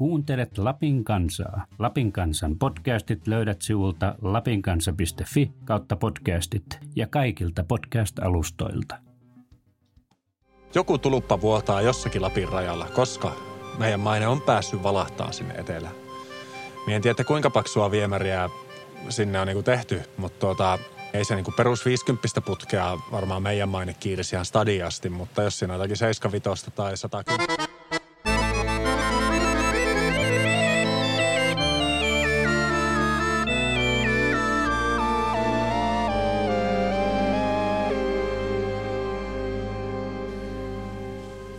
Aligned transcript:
Kuuntelet 0.00 0.58
Lapin 0.58 1.04
kansaa. 1.04 1.66
Lapin 1.78 2.12
kansan 2.12 2.58
podcastit 2.58 3.26
löydät 3.26 3.62
sivulta 3.62 4.14
lapinkansa.fi 4.22 5.52
kautta 5.64 5.96
podcastit 5.96 6.78
ja 6.96 7.06
kaikilta 7.06 7.64
podcast-alustoilta. 7.64 8.96
Joku 10.74 10.98
tuluppa 10.98 11.40
vuotaa 11.40 11.82
jossakin 11.82 12.22
Lapin 12.22 12.48
rajalla, 12.48 12.86
koska 12.94 13.32
meidän 13.78 14.00
maine 14.00 14.26
on 14.26 14.40
päässyt 14.40 14.82
valahtaa 14.82 15.32
sinne 15.32 15.54
etelään. 15.54 15.94
Mie 16.86 16.96
en 16.96 17.02
tiedä, 17.02 17.24
kuinka 17.24 17.50
paksua 17.50 17.90
viemäriä 17.90 18.50
sinne 19.08 19.40
on 19.40 19.46
niinku 19.46 19.62
tehty, 19.62 20.02
mutta 20.16 20.38
tuota, 20.38 20.78
ei 21.12 21.24
se 21.24 21.34
niinku 21.34 21.52
perus 21.56 21.86
50 21.86 22.40
putkea 22.40 22.98
varmaan 23.12 23.42
meidän 23.42 23.68
maine 23.68 23.94
kiirisi 23.94 24.36
ihan 24.36 24.44
stadiasti, 24.44 25.08
mutta 25.08 25.42
jos 25.42 25.58
siinä 25.58 25.74
on 25.74 25.80
jotakin 25.80 25.96
75 25.96 26.70
tai 26.70 26.96
110... 26.96 27.69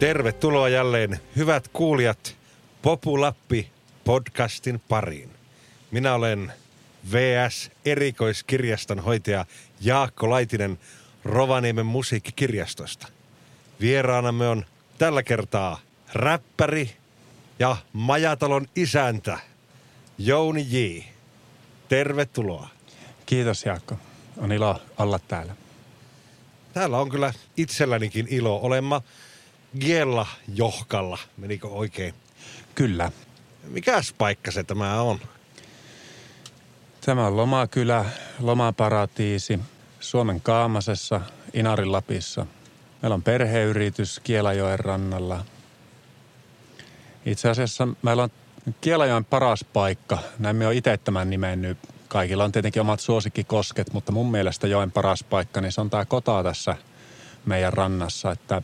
Tervetuloa 0.02 0.70
jälleen, 0.70 1.20
hyvät 1.36 1.68
kuulijat, 1.68 2.36
Populappi 2.82 3.72
podcastin 4.04 4.82
pariin. 4.90 5.30
Minä 5.91 6.14
olen 6.16 6.54
VS 7.12 7.72
erikoiskirjaston 7.86 9.00
hoitaja 9.00 9.46
Jaakko 9.82 10.30
Laitinen 10.30 10.80
Rovaniemen 11.26 11.86
musiikkikirjastosta. 11.86 13.08
Vieraanamme 13.82 14.48
on 14.48 14.66
tällä 14.98 15.24
kertaa 15.24 15.80
räppäri 16.13 16.91
ja 17.60 17.77
Majatalon 17.94 18.68
isäntä 18.76 19.40
Jouni 20.18 20.68
J. 20.70 21.04
Tervetuloa. 21.90 22.70
Kiitos 23.26 23.65
Jaakko. 23.65 23.96
On 24.38 24.52
ilo 24.52 24.82
olla 24.98 25.20
täällä. 25.20 25.55
Täällä 26.74 26.98
on 26.98 27.10
kyllä 27.10 27.34
itsellänikin 27.58 28.27
ilo 28.30 28.60
olemma 28.63 29.02
Giella 29.80 30.27
Johkalla. 30.55 31.18
Menikö 31.38 31.68
oikein? 31.68 32.14
Kyllä. 32.76 33.12
Mikäs 33.68 34.14
paikka 34.18 34.52
se 34.52 34.64
tämä 34.64 35.02
on? 35.02 35.20
Tämä 37.05 37.27
on 37.27 37.38
lomakylä, 37.38 38.05
lomaparatiisi 38.40 39.60
Suomen 39.99 40.42
Kaamasessa, 40.42 41.22
Inarin 41.54 41.92
Lapissa. 41.92 42.46
Meillä 43.02 43.16
on 43.16 43.24
perheyritys 43.24 44.20
Kielajoen 44.20 44.80
rannalla. 44.80 45.46
Itse 47.26 47.49
asiassa 47.49 47.88
meillä 48.02 48.24
on 48.24 48.30
Kielajoen 48.82 49.26
paras 49.26 49.66
paikka. 49.74 50.20
Näin 50.40 50.55
me 50.55 50.68
on 50.68 50.74
itse 50.74 50.98
tämän 50.98 51.30
nimennyt. 51.30 51.77
Kaikilla 52.08 52.44
on 52.44 52.52
tietenkin 52.52 52.82
omat 52.82 52.99
suosikkikosket, 52.99 53.94
mutta 53.94 54.12
mun 54.12 54.32
mielestä 54.32 54.68
joen 54.68 54.92
paras 54.92 55.24
paikka, 55.24 55.62
niin 55.62 55.72
se 55.72 55.82
on 55.82 55.90
tämä 55.90 56.05
kota 56.05 56.44
tässä 56.44 56.76
meidän 57.46 57.74
rannassa. 57.74 58.32
Että 58.32 58.62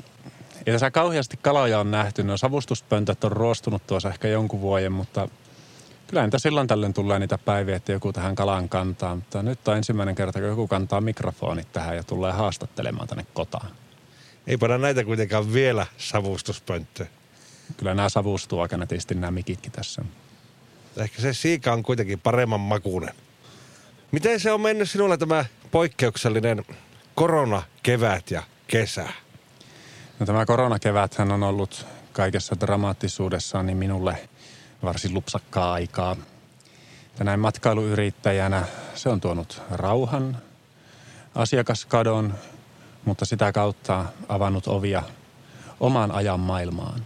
ei 0.67 0.73
tässä 0.73 0.91
kauheasti 0.91 1.39
kaloja 1.41 1.79
on 1.79 1.91
nähty. 1.91 2.23
No 2.23 2.37
savustuspöntöt 2.37 3.23
on 3.23 3.31
ruostunut 3.31 3.87
tuossa 3.87 4.09
ehkä 4.09 4.27
jonkun 4.27 4.61
vuoden, 4.61 4.91
mutta 4.91 5.29
kyllä 6.07 6.23
niitä 6.23 6.39
silloin 6.39 6.67
tällöin 6.67 6.93
tulee 6.93 7.19
niitä 7.19 7.37
päiviä, 7.37 7.75
että 7.75 7.91
joku 7.91 8.13
tähän 8.13 8.35
kalaan 8.35 8.69
kantaa. 8.69 9.15
Mutta 9.15 9.43
nyt 9.43 9.67
on 9.67 9.77
ensimmäinen 9.77 10.15
kerta, 10.15 10.39
kun 10.39 10.47
joku 10.47 10.67
kantaa 10.67 11.01
mikrofonit 11.01 11.71
tähän 11.71 11.95
ja 11.95 12.03
tulee 12.03 12.31
haastattelemaan 12.31 13.07
tänne 13.07 13.25
kotaan. 13.33 13.67
Ei 14.47 14.57
panna 14.57 14.77
näitä 14.77 15.03
kuitenkaan 15.03 15.53
vielä 15.53 15.85
savustuspönttö. 15.97 17.05
Kyllä 17.77 17.93
nämä 17.93 18.09
savustuu 18.09 18.59
aika 18.59 18.77
netisti 18.77 19.15
nämä 19.15 19.31
mikitkin 19.31 19.71
tässä. 19.71 20.01
Ehkä 20.97 21.21
se 21.21 21.33
siika 21.33 21.73
on 21.73 21.83
kuitenkin 21.83 22.19
paremman 22.19 22.59
makuinen. 22.59 23.15
Miten 24.11 24.39
se 24.39 24.51
on 24.51 24.61
mennyt 24.61 24.89
sinulle 24.89 25.17
tämä 25.17 25.45
poikkeuksellinen 25.71 26.65
koronakevät 27.15 28.31
ja 28.31 28.43
kesä? 28.67 29.09
No 30.19 30.25
tämä 30.25 30.45
koronakeväthän 30.45 31.31
on 31.31 31.43
ollut 31.43 31.85
kaikessa 32.13 32.59
dramaattisuudessaan 32.59 33.65
niin 33.65 33.77
minulle 33.77 34.29
varsin 34.83 35.13
lupsakkaa 35.13 35.73
aikaa. 35.73 36.15
Ja 37.19 37.25
näin 37.25 37.39
matkailuyrittäjänä 37.39 38.65
se 38.95 39.09
on 39.09 39.21
tuonut 39.21 39.61
rauhan, 39.71 40.37
asiakaskadon, 41.35 42.33
mutta 43.05 43.25
sitä 43.25 43.51
kautta 43.51 44.05
avannut 44.29 44.67
ovia 44.67 45.03
omaan 45.79 46.11
ajan 46.11 46.39
maailmaan. 46.39 47.05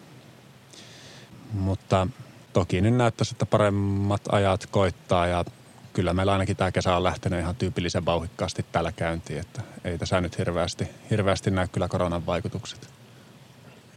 Mutta 1.54 2.08
toki 2.54 2.82
nyt 2.82 2.96
näyttäisi, 2.96 3.34
että 3.34 3.46
paremmat 3.46 4.22
ajat 4.32 4.66
koittaa 4.66 5.28
ja 5.28 5.46
kyllä 5.94 6.14
meillä 6.14 6.32
ainakin 6.32 6.58
tämä 6.58 6.72
kesä 6.72 6.96
on 6.96 7.04
lähtenyt 7.04 7.40
ihan 7.40 7.56
tyypillisen 7.56 8.06
vauhikkaasti 8.06 8.66
tällä 8.72 8.92
käyntiin, 8.92 9.40
että 9.40 9.62
ei 9.84 9.98
tässä 9.98 10.22
nyt 10.22 10.38
hirveästi, 10.38 10.88
hirveästi 11.10 11.52
näy 11.52 11.68
kyllä 11.68 11.88
koronan 11.88 12.26
vaikutukset. 12.26 13.01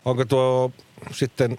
Onko 0.05 0.25
tuo 0.25 0.71
sitten 1.13 1.59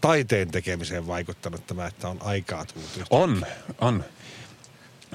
taiteen 0.00 0.50
tekemiseen 0.50 1.06
vaikuttanut 1.06 1.66
tämä, 1.66 1.86
että 1.86 2.08
on 2.08 2.18
aikaa 2.20 2.64
tullut? 2.66 2.90
On, 3.10 3.46
on. 3.80 4.04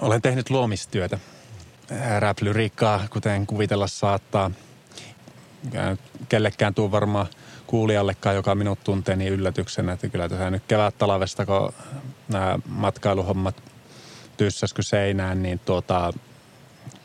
Olen 0.01 0.21
tehnyt 0.21 0.49
luomistyötä. 0.49 1.19
Rap-lyriikkaa, 2.19 3.07
kuten 3.09 3.47
kuvitella 3.47 3.87
saattaa. 3.87 4.51
Kellekään 6.29 6.73
tuu 6.73 6.91
varmaan 6.91 7.27
kuulijallekaan, 7.67 8.35
joka 8.35 8.55
minut 8.55 8.83
tuntee 8.83 9.15
niin 9.15 9.33
yllätyksenä, 9.33 9.93
että 9.93 10.09
kyllä 10.09 10.29
tässä 10.29 10.49
nyt 10.49 10.63
kevät 10.67 10.97
talvesta, 10.97 11.45
kun 11.45 11.73
nämä 12.27 12.59
matkailuhommat 12.67 13.63
tyssäskö 14.37 14.83
seinään, 14.83 15.43
niin 15.43 15.59
tuota, 15.59 16.13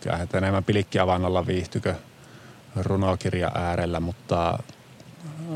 kyllä 0.00 0.26
enemmän 0.34 0.64
pilikkiavannalla 0.64 1.46
viihtykö 1.46 1.94
runokirja 2.76 3.50
äärellä, 3.54 4.00
mutta 4.00 4.58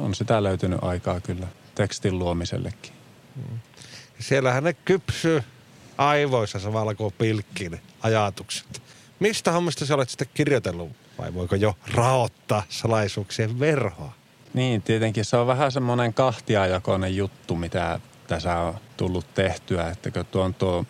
on 0.02 0.14
sitä 0.14 0.42
löytynyt 0.42 0.78
aikaa 0.82 1.20
kyllä 1.20 1.46
tekstin 1.74 2.18
luomisellekin. 2.18 2.92
Mm. 3.36 3.58
Siellähän 4.18 4.64
ne 4.64 4.72
kypsyy 4.72 5.42
aivoissa 5.98 6.58
samalla 6.58 6.94
kuin 6.94 7.14
pilkkiin 7.18 7.80
ajatukset. 8.02 8.82
Mistä 9.20 9.52
hommista 9.52 9.86
sä 9.86 9.94
olet 9.94 10.08
sitten 10.08 10.28
kirjoitellut 10.34 10.90
vai 11.18 11.34
voiko 11.34 11.56
jo 11.56 11.74
raottaa 11.94 12.62
salaisuuksien 12.68 13.60
verhoa? 13.60 14.12
Niin, 14.54 14.82
tietenkin 14.82 15.24
se 15.24 15.36
on 15.36 15.46
vähän 15.46 15.72
semmoinen 15.72 16.14
kahtiajakoinen 16.14 17.16
juttu, 17.16 17.56
mitä 17.56 18.00
tässä 18.26 18.58
on 18.58 18.74
tullut 18.96 19.34
tehtyä. 19.34 19.88
Että 19.88 20.10
kun 20.10 20.26
tuo 20.26 20.42
on 20.42 20.54
tuo 20.54 20.84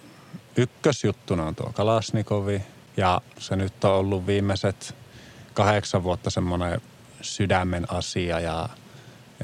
ykkösjuttuna 0.56 1.47
on 1.47 1.54
tuo 1.54 1.71
Kalasnikovi 1.75 2.62
ja 2.97 3.21
se 3.38 3.56
nyt 3.56 3.84
on 3.84 3.94
ollut 3.94 4.26
viimeiset 4.26 4.94
kahdeksan 5.54 6.03
vuotta 6.03 6.31
semmoinen 6.31 6.81
sydämen 7.21 7.92
asia 7.92 8.41
ja 8.41 8.69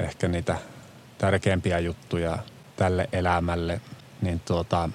ehkä 0.03 0.27
niitä 0.27 0.57
tärkeimpiä 1.17 1.79
juttuja 1.79 2.37
tälle 2.75 3.09
elämälle, 3.13 3.81
niin 4.21 4.39
tuota, 4.39 4.89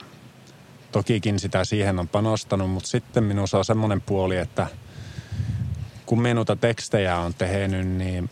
tokikin 0.93 1.39
sitä 1.39 1.65
siihen 1.65 1.99
on 1.99 2.09
panostanut, 2.09 2.71
mutta 2.71 2.89
sitten 2.89 3.25
minussa 3.25 3.59
on 3.59 3.65
semmoinen 3.65 4.00
puoli, 4.00 4.37
että 4.37 4.66
kun 6.06 6.22
minuta 6.22 6.56
tekstejä 6.56 7.16
on 7.19 7.34
tehnyt, 7.34 7.89
niin 7.89 8.31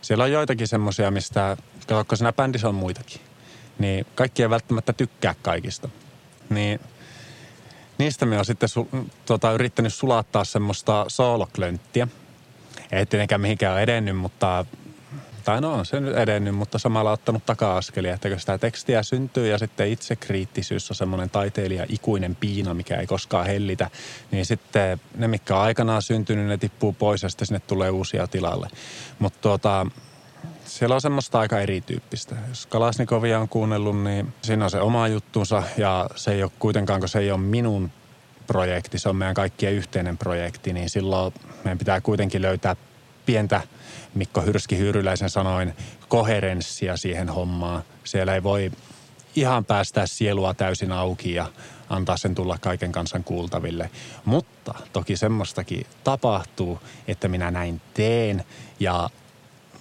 siellä 0.00 0.24
on 0.24 0.32
joitakin 0.32 0.68
semmoisia, 0.68 1.10
mistä, 1.10 1.56
katsokko 1.86 2.16
siinä 2.16 2.32
bändissä 2.32 2.68
on 2.68 2.74
muitakin, 2.74 3.20
niin 3.78 4.06
kaikki 4.14 4.42
ei 4.42 4.50
välttämättä 4.50 4.92
tykkää 4.92 5.34
kaikista. 5.42 5.88
Niin 6.50 6.80
niistä 7.98 8.26
me 8.26 8.38
on 8.38 8.44
sitten 8.44 8.68
su, 8.68 8.88
tota, 9.26 9.52
yrittänyt 9.52 9.94
sulattaa 9.94 10.44
semmoista 10.44 11.04
sooloklönttiä. 11.08 12.08
Ei 12.92 13.06
tietenkään 13.06 13.40
mihinkään 13.40 13.82
edennyt, 13.82 14.16
mutta 14.16 14.64
tai 15.44 15.60
no 15.60 15.72
on 15.72 15.86
se 15.86 16.00
nyt 16.00 16.16
edennyt, 16.16 16.54
mutta 16.54 16.78
samalla 16.78 17.12
ottanut 17.12 17.46
taka-askelia, 17.46 18.14
että 18.14 18.38
sitä 18.38 18.58
tekstiä 18.58 19.02
syntyy 19.02 19.48
ja 19.48 19.58
sitten 19.58 19.88
itse 19.88 20.16
kriittisyys 20.16 20.90
on 20.90 20.96
semmoinen 20.96 21.30
taiteilija 21.30 21.86
ikuinen 21.88 22.36
piina, 22.36 22.74
mikä 22.74 22.96
ei 22.96 23.06
koskaan 23.06 23.46
hellitä, 23.46 23.90
niin 24.30 24.46
sitten 24.46 25.00
ne, 25.16 25.28
mikä 25.28 25.56
on 25.56 25.62
aikanaan 25.62 26.02
syntynyt, 26.02 26.46
ne 26.46 26.56
tippuu 26.56 26.92
pois 26.92 27.22
ja 27.22 27.28
sitten 27.28 27.46
sinne 27.46 27.60
tulee 27.60 27.90
uusia 27.90 28.26
tilalle. 28.26 28.68
Mutta 29.18 29.38
tuota, 29.42 29.86
siellä 30.64 30.94
on 30.94 31.00
semmoista 31.00 31.40
aika 31.40 31.60
erityyppistä. 31.60 32.36
Jos 32.48 32.66
Kalasnikovia 32.66 33.40
on 33.40 33.48
kuunnellut, 33.48 34.02
niin 34.02 34.32
siinä 34.42 34.64
on 34.64 34.70
se 34.70 34.80
oma 34.80 35.08
juttunsa 35.08 35.62
ja 35.76 36.10
se 36.16 36.32
ei 36.32 36.42
ole 36.42 36.52
kuitenkaan, 36.58 37.00
kun 37.00 37.08
se 37.08 37.18
ei 37.18 37.30
ole 37.30 37.40
minun 37.40 37.90
projekti, 38.46 38.98
se 38.98 39.08
on 39.08 39.16
meidän 39.16 39.34
kaikkien 39.34 39.72
yhteinen 39.72 40.18
projekti, 40.18 40.72
niin 40.72 40.90
silloin 40.90 41.34
meidän 41.64 41.78
pitää 41.78 42.00
kuitenkin 42.00 42.42
löytää 42.42 42.76
pientä– 43.26 43.60
Mikko 44.14 44.40
Hyrski 44.40 44.78
Hyyryläisen 44.78 45.30
sanoin 45.30 45.74
koherenssia 46.08 46.96
siihen 46.96 47.28
hommaan. 47.28 47.82
Siellä 48.04 48.34
ei 48.34 48.42
voi 48.42 48.70
ihan 49.36 49.64
päästää 49.64 50.06
sielua 50.06 50.54
täysin 50.54 50.92
auki 50.92 51.34
ja 51.34 51.46
antaa 51.88 52.16
sen 52.16 52.34
tulla 52.34 52.58
kaiken 52.58 52.92
kansan 52.92 53.24
kuultaville. 53.24 53.90
Mutta 54.24 54.74
toki 54.92 55.16
semmoistakin 55.16 55.86
tapahtuu, 56.04 56.80
että 57.08 57.28
minä 57.28 57.50
näin 57.50 57.80
teen 57.94 58.44
ja 58.80 59.10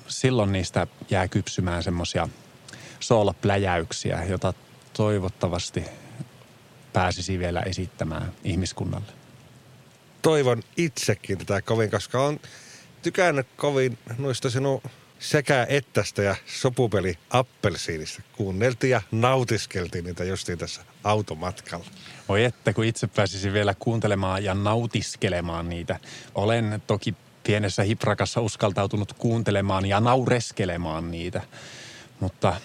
silloin 0.08 0.52
niistä 0.52 0.88
jää 1.10 1.28
kypsymään 1.28 1.84
semmoisia 1.84 2.30
soolapläjäyksiä, 3.00 4.24
jota 4.24 4.54
toivottavasti 4.94 5.84
pääsisi 6.94 7.40
vielä 7.40 7.62
esittämään 7.62 8.34
ihmiskunnalle. 8.44 9.12
Toivon 10.22 10.64
itsekin 10.78 11.38
tätä 11.38 11.62
kovin, 11.62 11.92
koska 11.92 12.22
on 12.22 12.40
tykännyt 13.02 13.48
kovin 13.56 13.98
noista 14.18 14.50
sinun 14.50 14.82
sekä 15.20 15.66
ettästä 15.70 16.22
ja 16.22 16.36
sopupeli 16.46 17.18
appelsiinista. 17.30 18.22
Kuunneltiin 18.38 18.92
ja 18.92 19.02
nautiskeltiin 19.12 20.06
niitä 20.06 20.24
justiin 20.24 20.58
tässä 20.58 20.82
automatkalla. 21.04 21.86
Oi 22.30 22.44
että, 22.44 22.74
kun 22.74 22.86
itse 22.86 23.08
pääsisin 23.08 23.54
vielä 23.54 23.76
kuuntelemaan 23.80 24.44
ja 24.44 24.54
nautiskelemaan 24.54 25.70
niitä. 25.70 26.00
Olen 26.36 26.84
toki 26.88 27.16
pienessä 27.44 27.84
hiprakassa 27.84 28.42
uskaltautunut 28.42 29.14
kuuntelemaan 29.14 29.86
ja 29.86 30.00
naureskelemaan 30.00 31.12
niitä. 31.12 31.42
Mutta 32.20 32.56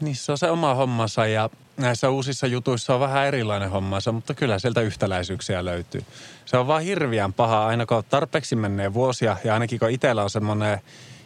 niissä 0.00 0.32
on 0.32 0.38
se 0.38 0.50
oma 0.50 0.74
hommansa 0.74 1.26
ja 1.26 1.50
näissä 1.78 2.10
uusissa 2.10 2.46
jutuissa 2.46 2.94
on 2.94 3.00
vähän 3.00 3.26
erilainen 3.26 3.70
hommansa, 3.70 4.12
mutta 4.12 4.34
kyllä 4.34 4.58
sieltä 4.58 4.80
yhtäläisyyksiä 4.80 5.64
löytyy. 5.64 6.04
Se 6.44 6.56
on 6.56 6.66
vaan 6.66 6.82
hirviän 6.82 7.32
paha, 7.32 7.66
aina 7.66 7.86
kun 7.86 8.04
tarpeeksi 8.10 8.56
menee 8.56 8.94
vuosia 8.94 9.36
ja 9.44 9.54
ainakin 9.54 9.78
kun 9.78 9.90
itsellä 9.90 10.22
on 10.22 10.30
semmoinen 10.30 10.80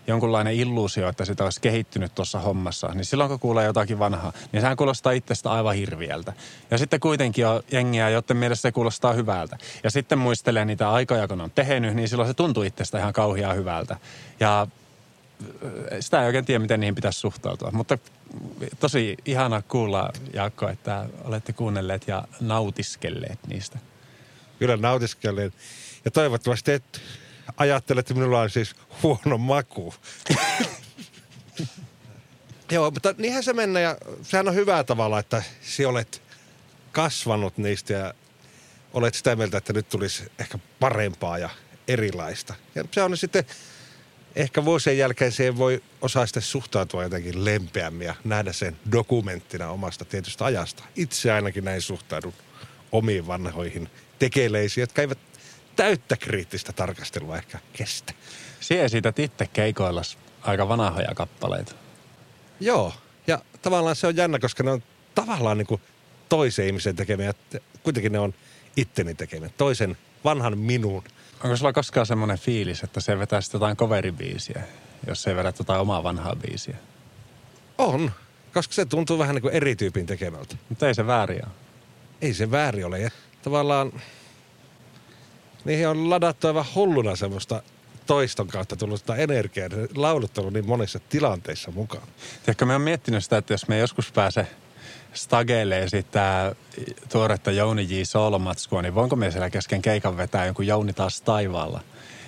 jonkunlainen 0.06 0.54
illuusio, 0.54 1.08
että 1.08 1.24
sitä 1.24 1.44
olisi 1.44 1.60
kehittynyt 1.60 2.14
tuossa 2.14 2.38
hommassa, 2.38 2.88
niin 2.94 3.04
silloin 3.04 3.30
kun 3.30 3.38
kuulee 3.38 3.66
jotakin 3.66 3.98
vanhaa, 3.98 4.32
niin 4.52 4.60
sehän 4.60 4.76
kuulostaa 4.76 5.12
itsestä 5.12 5.50
aivan 5.50 5.74
hirviältä. 5.74 6.32
Ja 6.70 6.78
sitten 6.78 7.00
kuitenkin 7.00 7.46
on 7.46 7.62
jengiä, 7.70 8.08
joiden 8.08 8.36
mielestä 8.36 8.62
se 8.62 8.72
kuulostaa 8.72 9.12
hyvältä. 9.12 9.58
Ja 9.84 9.90
sitten 9.90 10.18
muistelee 10.18 10.64
niitä 10.64 10.90
aikoja, 10.90 11.28
kun 11.28 11.40
on 11.40 11.50
tehnyt, 11.50 11.94
niin 11.94 12.08
silloin 12.08 12.28
se 12.28 12.34
tuntuu 12.34 12.62
itsestä 12.62 12.98
ihan 12.98 13.12
kauhean 13.12 13.56
hyvältä. 13.56 13.96
Ja 14.40 14.66
sitä 16.00 16.20
ei 16.20 16.26
oikein 16.26 16.44
tiedä, 16.44 16.58
miten 16.58 16.80
niihin 16.80 16.94
pitäisi 16.94 17.20
suhtautua. 17.20 17.70
Mutta 17.72 17.98
tosi 18.80 19.16
ihana 19.26 19.62
kuulla, 19.62 20.12
Jaakko, 20.34 20.68
että 20.68 21.06
olette 21.24 21.52
kuunnelleet 21.52 22.08
ja 22.08 22.24
nautiskelleet 22.40 23.38
niistä. 23.46 23.78
Kyllä 24.58 24.76
nautiskelleet. 24.76 25.54
Ja 26.04 26.10
toivottavasti 26.10 26.72
et 26.72 27.00
ajattele, 27.56 28.00
että 28.00 28.14
minulla 28.14 28.40
on 28.40 28.50
siis 28.50 28.74
huono 29.02 29.38
maku. 29.38 29.94
Joo, 32.70 32.90
mutta 32.90 33.14
niinhän 33.18 33.42
se 33.42 33.52
mennä 33.52 33.80
ja 33.80 33.96
sehän 34.22 34.48
on 34.48 34.54
hyvää 34.54 34.84
tavalla, 34.84 35.18
että 35.18 35.42
sinä 35.60 35.88
olet 35.88 36.22
kasvanut 36.92 37.58
niistä 37.58 37.92
ja 37.92 38.14
olet 38.92 39.14
sitä 39.14 39.36
mieltä, 39.36 39.58
että 39.58 39.72
nyt 39.72 39.88
tulisi 39.88 40.32
ehkä 40.38 40.58
parempaa 40.80 41.38
ja 41.38 41.50
erilaista. 41.88 42.54
Ja 42.74 42.84
se 42.90 43.02
on 43.02 43.16
sitten 43.16 43.44
ehkä 44.36 44.64
vuosien 44.64 44.98
jälkeen 44.98 45.32
siihen 45.32 45.58
voi 45.58 45.82
osaa 46.00 46.26
sitten 46.26 46.42
suhtautua 46.42 47.02
jotenkin 47.02 47.44
lempeämmin 47.44 48.06
ja 48.06 48.14
nähdä 48.24 48.52
sen 48.52 48.76
dokumenttina 48.92 49.70
omasta 49.70 50.04
tietystä 50.04 50.44
ajasta. 50.44 50.84
Itse 50.96 51.32
ainakin 51.32 51.64
näin 51.64 51.82
suhtaudun 51.82 52.34
omiin 52.92 53.26
vanhoihin 53.26 53.88
tekeleisiin, 54.18 54.82
jotka 54.82 55.02
eivät 55.02 55.18
täyttä 55.76 56.16
kriittistä 56.16 56.72
tarkastelua 56.72 57.36
ehkä 57.36 57.58
kestä. 57.72 58.12
Sie 58.60 58.84
esität 58.84 59.18
itse 59.18 59.46
keikoillas 59.46 60.18
aika 60.42 60.68
vanhoja 60.68 61.14
kappaleita. 61.14 61.74
Joo, 62.60 62.92
ja 63.26 63.42
tavallaan 63.62 63.96
se 63.96 64.06
on 64.06 64.16
jännä, 64.16 64.38
koska 64.38 64.62
ne 64.62 64.70
on 64.70 64.82
tavallaan 65.14 65.58
niin 65.58 65.66
kuin 65.66 65.80
toisen 66.28 66.66
ihmisen 66.66 66.96
tekemiä. 66.96 67.34
Kuitenkin 67.82 68.12
ne 68.12 68.18
on 68.18 68.34
itteni 68.76 69.14
tekemiä, 69.14 69.50
toisen 69.56 69.96
vanhan 70.24 70.58
minun. 70.58 71.04
Onko 71.44 71.56
sulla 71.56 71.72
koskaan 71.72 72.06
semmoinen 72.06 72.38
fiilis, 72.38 72.82
että 72.82 73.00
se 73.00 73.18
vetää 73.18 73.40
sitten 73.40 73.58
jotain 73.58 73.76
coveribiisiä, 73.76 74.62
jos 75.06 75.22
se 75.22 75.36
vedät 75.36 75.58
jotain 75.58 75.80
omaa 75.80 76.02
vanhaa 76.02 76.36
biisiä? 76.36 76.76
On, 77.78 78.12
koska 78.54 78.74
se 78.74 78.84
tuntuu 78.84 79.18
vähän 79.18 79.34
niin 79.34 79.42
kuin 79.42 79.54
eri 79.54 79.76
tyypin 79.76 80.06
tekemältä. 80.06 80.56
Mutta 80.68 80.88
ei 80.88 80.94
se 80.94 81.06
väärin 81.06 81.44
ole. 81.44 81.52
Ei 82.22 82.34
se 82.34 82.50
väärin 82.50 82.86
ole. 82.86 82.98
Ja 82.98 83.10
tavallaan 83.42 83.92
niihin 85.64 85.88
on 85.88 86.10
ladattu 86.10 86.46
aivan 86.46 86.64
hulluna 86.74 87.16
semmoista 87.16 87.62
toiston 88.06 88.46
kautta 88.48 88.76
tullut 88.76 89.00
sitä 89.00 89.14
energiaa. 89.14 89.68
Laulut 89.94 90.38
on 90.38 90.52
niin 90.52 90.66
monissa 90.66 91.00
tilanteissa 91.08 91.70
mukaan. 91.70 92.08
Tiedätkö, 92.42 92.66
me 92.66 92.74
on 92.74 92.80
miettinyt 92.80 93.24
sitä, 93.24 93.36
että 93.36 93.54
jos 93.54 93.68
me 93.68 93.78
joskus 93.78 94.12
pääse 94.12 94.46
stageille 95.12 95.82
esittää 95.82 96.54
tuoretta 97.08 97.50
Jouni 97.50 97.86
J. 97.90 98.02
Soolomatskua, 98.04 98.82
niin 98.82 98.94
voinko 98.94 99.16
me 99.16 99.30
siellä 99.30 99.50
kesken 99.50 99.82
keikan 99.82 100.16
vetää 100.16 100.46
jonkun 100.46 100.66
Jouni 100.66 100.92
taas 100.92 101.20
taivaalla? 101.20 101.80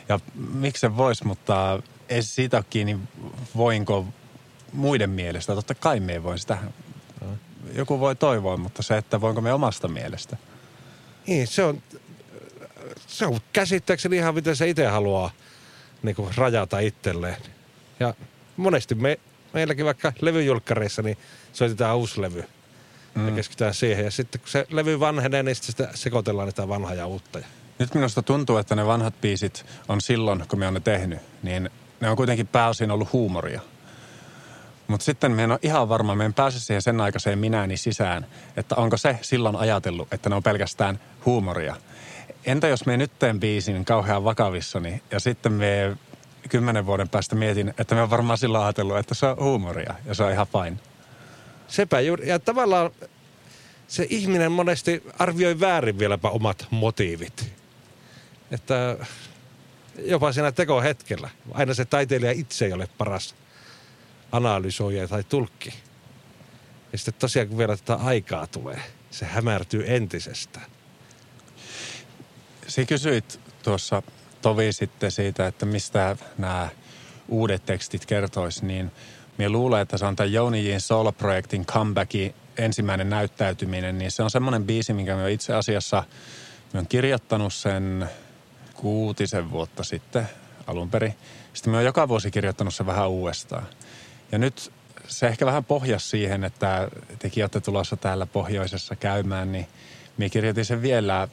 Ja 0.08 0.20
miksi 0.54 0.80
se 0.80 0.96
voisi, 0.96 1.26
mutta 1.26 1.82
ei 2.08 2.22
siitä 2.22 2.56
ole 2.56 2.64
kiinni, 2.70 2.98
voinko 3.56 4.06
muiden 4.72 5.10
mielestä. 5.10 5.54
Totta 5.54 5.74
kai 5.74 6.00
me 6.00 6.12
ei 6.12 6.22
voi 6.22 6.38
sitä. 6.38 6.58
Joku 7.74 8.00
voi 8.00 8.16
toivoa, 8.16 8.56
mutta 8.56 8.82
se, 8.82 8.96
että 8.96 9.20
voinko 9.20 9.40
me 9.40 9.52
omasta 9.52 9.88
mielestä. 9.88 10.36
Niin, 11.26 11.46
se 11.46 11.64
on, 11.64 11.82
se 13.06 13.26
on 13.26 13.40
käsittääkseni 13.52 14.16
ihan 14.16 14.34
miten 14.34 14.56
se 14.56 14.68
itse 14.68 14.86
haluaa 14.86 15.30
niin 16.02 16.16
kuin 16.16 16.34
rajata 16.36 16.78
itselleen. 16.78 17.36
Ja 18.00 18.14
monesti 18.56 18.94
me, 18.94 19.18
meilläkin 19.52 19.84
vaikka 19.84 20.12
levyjulkkareissa, 20.20 21.02
niin 21.02 21.18
soitetaan 21.52 21.96
uusi 21.96 22.20
levy. 22.20 22.44
Mm. 23.14 23.28
Ja 23.28 23.34
keskitytään 23.34 23.74
siihen. 23.74 24.04
Ja 24.04 24.10
sitten 24.10 24.40
kun 24.40 24.50
se 24.50 24.66
levy 24.70 25.00
vanhenee, 25.00 25.42
niin 25.42 25.54
sitten 25.54 25.86
sitä 25.86 25.98
sekoitellaan 25.98 26.48
niitä 26.48 26.68
vanhaa 26.68 26.94
ja 26.94 27.06
uutta. 27.06 27.38
Nyt 27.78 27.94
minusta 27.94 28.22
tuntuu, 28.22 28.56
että 28.56 28.74
ne 28.74 28.86
vanhat 28.86 29.20
biisit 29.20 29.66
on 29.88 30.00
silloin, 30.00 30.44
kun 30.48 30.58
me 30.58 30.66
on 30.66 30.74
ne 30.74 30.80
tehnyt, 30.80 31.18
niin 31.42 31.70
ne 32.00 32.10
on 32.10 32.16
kuitenkin 32.16 32.46
pääosin 32.46 32.90
ollut 32.90 33.12
huumoria. 33.12 33.60
Mutta 34.86 35.04
sitten 35.04 35.32
me 35.32 35.44
en 35.44 35.50
ole 35.50 35.58
ihan 35.62 35.88
varma, 35.88 36.14
me 36.14 36.24
en 36.24 36.34
pääse 36.34 36.60
siihen 36.60 36.82
sen 36.82 37.00
aikaiseen 37.00 37.38
minäni 37.38 37.76
sisään, 37.76 38.26
että 38.56 38.74
onko 38.74 38.96
se 38.96 39.18
silloin 39.22 39.56
ajatellut, 39.56 40.12
että 40.12 40.28
ne 40.28 40.36
on 40.36 40.42
pelkästään 40.42 41.00
huumoria– 41.24 41.76
entä 42.46 42.68
jos 42.68 42.86
me 42.86 42.96
nyt 42.96 43.18
teen 43.18 43.40
biisin 43.40 43.84
kauhean 43.84 44.24
vakavissani 44.24 45.02
ja 45.10 45.20
sitten 45.20 45.52
me 45.52 45.96
kymmenen 46.48 46.86
vuoden 46.86 47.08
päästä 47.08 47.36
mietin, 47.36 47.74
että 47.78 47.94
me 47.94 48.02
on 48.02 48.10
varmaan 48.10 48.38
sillä 48.38 48.64
ajatellut, 48.64 48.98
että 48.98 49.14
se 49.14 49.26
on 49.26 49.36
huumoria 49.40 49.94
ja 50.04 50.14
se 50.14 50.24
on 50.24 50.32
ihan 50.32 50.46
fine. 50.46 50.76
Sepä 51.68 52.00
juuri. 52.00 52.28
Ja 52.28 52.38
tavallaan 52.38 52.90
se 53.88 54.06
ihminen 54.10 54.52
monesti 54.52 55.02
arvioi 55.18 55.60
väärin 55.60 55.98
vieläpä 55.98 56.28
omat 56.28 56.66
motiivit. 56.70 57.52
Että 58.50 58.96
jopa 59.98 60.32
siinä 60.32 60.52
tekohetkellä. 60.52 61.30
Aina 61.52 61.74
se 61.74 61.84
taiteilija 61.84 62.32
itse 62.32 62.64
ei 62.64 62.72
ole 62.72 62.88
paras 62.98 63.34
analysoija 64.32 65.08
tai 65.08 65.24
tulkki. 65.24 65.74
Ja 66.92 66.98
sitten 66.98 67.14
tosiaan 67.18 67.48
kun 67.48 67.58
vielä 67.58 67.76
tätä 67.76 67.94
aikaa 67.94 68.46
tulee, 68.46 68.80
se 69.10 69.24
hämärtyy 69.24 69.84
entisestään. 69.86 70.66
Si 72.68 72.86
kysyit 72.86 73.40
tuossa 73.62 74.02
tovi 74.42 74.72
sitten 74.72 75.10
siitä, 75.10 75.46
että 75.46 75.66
mistä 75.66 76.16
nämä 76.38 76.68
uudet 77.28 77.66
tekstit 77.66 78.06
kertois, 78.06 78.62
niin 78.62 78.92
minä 79.38 79.50
luulen, 79.50 79.82
että 79.82 79.98
se 79.98 80.04
on 80.04 80.16
tämän 80.16 80.32
Jouni 80.32 80.68
Jin 80.68 80.80
Soul-projektin 80.80 81.66
comebackin 81.66 82.34
ensimmäinen 82.58 83.10
näyttäytyminen, 83.10 83.98
niin 83.98 84.10
se 84.10 84.22
on 84.22 84.30
semmoinen 84.30 84.64
biisi, 84.64 84.92
minkä 84.92 85.16
minä 85.16 85.28
itse 85.28 85.54
asiassa 85.54 86.04
minä 86.72 86.80
olen 86.80 86.86
kirjoittanut 86.86 87.54
sen 87.54 88.08
kuutisen 88.74 89.50
vuotta 89.50 89.84
sitten 89.84 90.28
alun 90.66 90.90
perin. 90.90 91.14
Sitten 91.52 91.70
minä 91.70 91.78
olen 91.78 91.86
joka 91.86 92.08
vuosi 92.08 92.30
kirjoittanut 92.30 92.74
sen 92.74 92.86
vähän 92.86 93.08
uudestaan. 93.10 93.66
Ja 94.32 94.38
nyt 94.38 94.72
se 95.08 95.26
ehkä 95.26 95.46
vähän 95.46 95.64
pohjas 95.64 96.10
siihen, 96.10 96.44
että 96.44 96.88
tekin 97.18 97.44
olette 97.44 97.60
tulossa 97.60 97.96
täällä 97.96 98.26
pohjoisessa 98.26 98.96
käymään, 98.96 99.52
niin 99.52 99.66
minä 100.16 100.28
kirjoitin 100.28 100.64
sen 100.64 100.82
vielä 100.82 101.28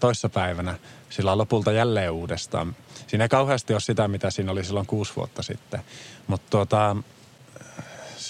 toissapäivänä 0.00 0.78
sillä 1.10 1.38
lopulta 1.38 1.72
jälleen 1.72 2.10
uudestaan. 2.10 2.76
Siinä 3.06 3.24
ei 3.24 3.28
kauheasti 3.28 3.72
ole 3.72 3.80
sitä, 3.80 4.08
mitä 4.08 4.30
siinä 4.30 4.52
oli 4.52 4.64
silloin 4.64 4.86
kuusi 4.86 5.12
vuotta 5.16 5.42
sitten. 5.42 5.80
Mutta 6.26 6.46
tuota, 6.50 6.96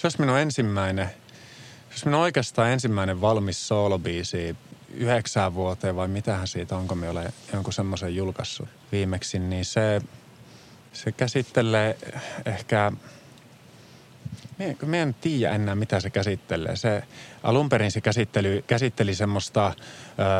se 0.00 0.06
olisi 0.06 0.20
minun 0.20 0.38
ensimmäinen, 0.38 1.10
olisi 1.90 2.04
minun 2.04 2.20
oikeastaan 2.20 2.70
ensimmäinen 2.70 3.20
valmis 3.20 3.68
soolobiisi 3.68 4.56
yhdeksään 4.94 5.54
vuoteen 5.54 5.96
vai 5.96 6.08
mitähän 6.08 6.48
siitä, 6.48 6.76
onko 6.76 6.94
me 6.94 7.08
ole 7.08 7.32
jonkun 7.52 7.72
semmoisen 7.72 8.16
julkaissut 8.16 8.68
viimeksi, 8.92 9.38
niin 9.38 9.64
se, 9.64 10.02
se 10.92 11.12
käsittelee 11.12 11.98
ehkä 12.46 12.92
me 14.86 15.02
en 15.02 15.14
tiedä 15.20 15.54
enää, 15.54 15.74
mitä 15.74 16.00
se 16.00 16.10
käsittelee. 16.10 16.76
Se, 16.76 17.02
alun 17.42 17.68
perin 17.68 17.90
se 17.90 18.00
käsitteli, 18.00 18.64
käsitteli 18.66 19.14
semmoista 19.14 19.74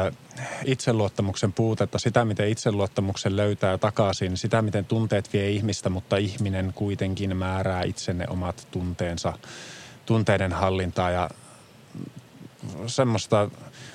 ö, 0.07 0.12
itseluottamuksen 0.65 1.53
puutetta, 1.53 1.99
sitä 1.99 2.25
miten 2.25 2.49
itseluottamuksen 2.49 3.37
löytää 3.37 3.79
takaisin, 3.79 4.37
sitä 4.37 4.62
miten 4.62 4.85
tunteet 4.85 5.33
vie 5.33 5.50
ihmistä, 5.50 5.91
mutta 5.91 6.17
ihminen 6.17 6.73
kuitenkin 6.75 7.37
määrää 7.37 7.83
itsenne 7.83 8.27
omat 8.29 8.69
tunteensa, 8.71 9.33
tunteiden 10.07 10.53
hallintaa 10.53 11.11
ja 11.11 11.31
semmoista. 12.87 13.50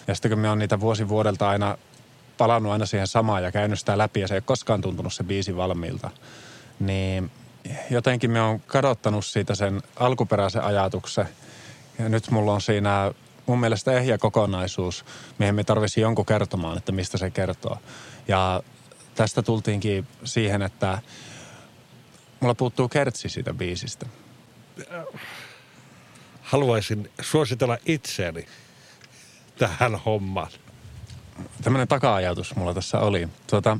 Ja 0.08 0.16
sitten 0.16 0.32
kun 0.32 0.40
me 0.40 0.50
on 0.50 0.60
niitä 0.60 0.80
vuosi 0.80 1.10
vuodelta 1.10 1.50
aina 1.50 1.78
palannut 2.38 2.72
aina 2.72 2.86
siihen 2.86 3.08
samaan 3.08 3.44
ja 3.44 3.52
käynyt 3.52 3.80
sitä 3.80 3.98
läpi 3.98 4.20
ja 4.20 4.28
se 4.28 4.34
ei 4.34 4.38
ole 4.38 4.44
koskaan 4.46 4.82
tuntunut 4.82 5.14
se 5.14 5.24
biisi 5.24 5.56
valmiilta, 5.56 6.12
niin– 6.80 7.32
jotenkin 7.90 8.32
me 8.32 8.42
on 8.42 8.60
kadottanut 8.60 9.26
siitä 9.26 9.56
sen 9.56 9.82
alkuperäisen 9.96 10.64
ajatuksen 10.64 11.28
Ja 12.00 12.10
nyt 12.10 12.32
mulla 12.32 12.54
on 12.54 12.62
siinä 12.62 13.12
mun 13.46 13.60
mielestä 13.60 13.92
ehjä 13.92 14.18
kokonaisuus, 14.18 15.06
mihin 15.38 15.56
me 15.56 15.64
tarvisi 15.64 16.02
jonkun 16.02 16.26
kertomaan, 16.26 16.78
että 16.78 16.92
mistä 16.92 17.18
se 17.18 17.30
kertoo. 17.30 17.78
Ja 18.28 18.64
tästä 19.16 19.42
tultiinkin 19.42 20.08
siihen, 20.24 20.62
että 20.62 21.02
mulla 22.40 22.56
puuttuu 22.56 22.90
kertsi 22.90 23.30
siitä 23.30 23.54
biisistä. 23.54 24.06
Haluaisin 26.42 27.12
suositella 27.22 27.78
itseäni 27.86 28.46
tähän 29.58 29.96
hommaan. 29.96 30.52
Tämmöinen 31.64 31.88
taka-ajatus 31.88 32.56
mulla 32.56 32.74
tässä 32.74 33.00
oli. 33.00 33.30
Tuota, 33.50 33.78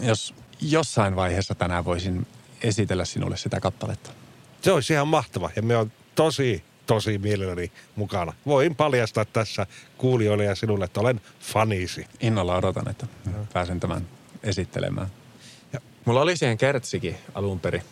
jos 0.00 0.34
jossain 0.60 1.16
vaiheessa 1.16 1.54
tänään 1.54 1.84
voisin 1.84 2.26
esitellä 2.62 3.04
sinulle 3.04 3.36
sitä 3.36 3.60
kappaletta. 3.60 4.10
Se 4.62 4.72
olisi 4.72 4.92
ihan 4.92 5.08
mahtava 5.08 5.50
ja 5.56 5.62
me 5.62 5.76
on 5.76 5.92
tosi, 6.14 6.64
tosi 6.86 7.18
mielelläni 7.18 7.72
mukana. 7.96 8.32
Voin 8.46 8.76
paljastaa 8.76 9.24
tässä 9.24 9.66
kuulijoille 9.98 10.44
ja 10.44 10.54
sinulle, 10.54 10.84
että 10.84 11.00
olen 11.00 11.20
fanisi. 11.40 12.06
Innolla 12.20 12.56
odotan, 12.56 12.88
että 12.88 13.06
pääsen 13.52 13.80
tämän 13.80 14.08
esittelemään. 14.42 15.06
Ja. 15.72 15.80
Mulla 16.04 16.20
oli 16.20 16.36
siihen 16.36 16.58
kertsikin 16.58 17.16
alun 17.34 17.60
perin. 17.60 17.82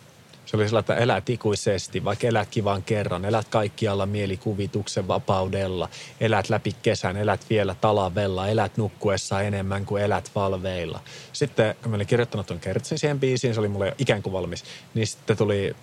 Se 0.51 0.57
oli 0.57 0.67
sellainen, 0.67 0.91
että 0.91 1.03
elät 1.03 1.29
ikuisesti, 1.29 2.03
vaikka 2.03 2.27
elätkin 2.27 2.63
vaan 2.63 2.83
kerran. 2.83 3.25
Elät 3.25 3.47
kaikkialla 3.49 4.05
mielikuvituksen 4.05 5.07
vapaudella. 5.07 5.89
Elät 6.19 6.49
läpi 6.49 6.75
kesän, 6.81 7.17
elät 7.17 7.41
vielä 7.49 7.75
talavella. 7.81 8.47
Elät 8.47 8.77
nukkuessa 8.77 9.41
enemmän 9.41 9.85
kuin 9.85 10.03
elät 10.03 10.31
valveilla. 10.35 10.99
Sitten 11.33 11.75
kun 11.81 11.91
mä 11.91 11.95
olin 11.95 12.07
kirjoittanut 12.07 12.47
tuon 12.47 12.59
kertsin 12.59 12.99
siihen 12.99 13.19
biisiin, 13.19 13.53
se 13.53 13.59
oli 13.59 13.67
mulle 13.67 13.95
ikään 13.97 14.23
kuin 14.23 14.33
valmis. 14.33 14.63
Niin 14.93 15.07
sitten 15.07 15.37
tuli 15.37 15.75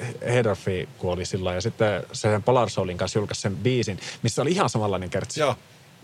äh, 0.00 0.08
Hedorfi 0.32 0.88
kuoli 0.98 1.24
silloin 1.24 1.54
ja 1.54 1.60
sitten 1.60 2.02
se 2.12 2.40
Polar 2.44 2.70
Soulin 2.70 2.98
kanssa 2.98 3.18
julkaisi 3.18 3.40
sen 3.40 3.56
biisin, 3.56 3.98
missä 4.22 4.42
oli 4.42 4.50
ihan 4.50 4.70
samanlainen 4.70 5.10
kertsi. 5.10 5.40
Joo. 5.40 5.56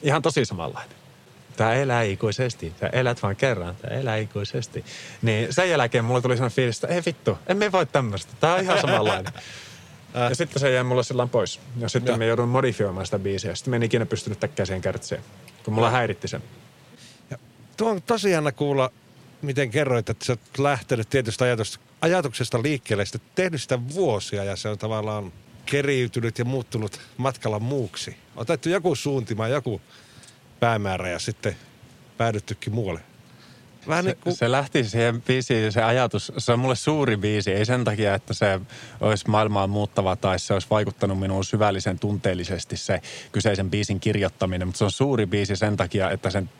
Ihan 0.02 0.22
tosi 0.22 0.44
samanlainen 0.44 1.05
tämä 1.56 1.74
elää 1.74 2.02
ikuisesti, 2.02 2.72
tämä 2.80 2.90
elät 2.92 3.22
vaan 3.22 3.36
kerran, 3.36 3.76
tämä 3.76 3.94
elää 3.94 4.16
ikuisesti. 4.16 4.84
Niin 5.22 5.52
sen 5.52 5.70
jälkeen 5.70 6.04
mulla 6.04 6.20
tuli 6.20 6.36
sellainen 6.36 6.56
fiilis, 6.56 6.76
että 6.76 6.94
ei 6.94 7.02
vittu, 7.06 7.38
emme 7.46 7.72
voi 7.72 7.86
tämmöistä, 7.86 8.32
tämä 8.40 8.54
on 8.54 8.60
ihan 8.60 8.80
samanlainen. 8.80 9.32
Ja 10.14 10.34
sitten 10.34 10.60
se 10.60 10.70
jäi 10.70 10.84
mulle 10.84 11.04
sillä 11.04 11.26
pois. 11.26 11.60
Ja 11.78 11.88
sitten 11.88 12.12
ja. 12.12 12.18
me 12.18 12.26
joudun 12.26 12.48
modifioimaan 12.48 13.06
sitä 13.06 13.18
biisiä. 13.18 13.54
Sitten 13.54 13.70
me 13.70 13.76
en 13.76 13.82
ikinä 13.82 14.06
pystynyt 14.06 14.40
tekemään 14.40 14.66
siihen 14.66 14.82
kertseen, 14.82 15.22
kun 15.64 15.74
mulla 15.74 15.90
häiritti 15.90 16.28
sen. 16.28 16.42
Ja 17.30 17.38
tuo 17.76 17.90
on 17.90 18.02
tosi 18.02 18.30
jännä 18.30 18.52
kuulla, 18.52 18.90
miten 19.42 19.70
kerroit, 19.70 20.10
että 20.10 20.24
sä 20.24 20.32
oot 20.32 20.58
lähtenyt 20.58 21.10
tietystä 21.10 21.44
ajatuksesta, 21.44 21.84
ajatuksesta 22.00 22.62
liikkeelle, 22.62 23.04
sitten 23.04 23.20
tehnyt 23.34 23.62
sitä 23.62 23.78
vuosia 23.94 24.44
ja 24.44 24.56
se 24.56 24.68
on 24.68 24.78
tavallaan 24.78 25.32
keriytynyt 25.66 26.38
ja 26.38 26.44
muuttunut 26.44 27.00
matkalla 27.16 27.58
muuksi. 27.58 28.16
Otettu 28.36 28.68
joku 28.68 28.94
suuntima, 28.94 29.48
joku 29.48 29.80
päämäärä 30.60 31.08
ja 31.08 31.18
sitten 31.18 31.56
päädyttykin 32.16 32.74
muualle. 32.74 33.00
Vähän 33.88 34.04
se, 34.04 34.10
niin 34.10 34.18
kuin... 34.20 34.36
se 34.36 34.50
lähti 34.50 34.84
siihen 34.84 35.22
biisiin, 35.22 35.72
se 35.72 35.82
ajatus, 35.82 36.32
se 36.38 36.52
on 36.52 36.58
mulle 36.58 36.76
suuri 36.76 37.16
biisi, 37.16 37.52
ei 37.52 37.64
sen 37.64 37.84
takia, 37.84 38.14
että 38.14 38.34
se 38.34 38.60
olisi 39.00 39.30
maailmaa 39.30 39.66
muuttava 39.66 40.16
tai 40.16 40.38
se 40.38 40.52
olisi 40.52 40.66
vaikuttanut 40.70 41.18
minuun 41.18 41.44
syvällisen 41.44 41.98
tunteellisesti 41.98 42.76
se 42.76 43.00
kyseisen 43.32 43.70
biisin 43.70 44.00
kirjoittaminen, 44.00 44.68
mutta 44.68 44.78
se 44.78 44.84
on 44.84 44.92
suuri 44.92 45.26
biisi 45.26 45.56
sen 45.56 45.76
takia, 45.76 46.10
että 46.10 46.30
sen 46.30 46.50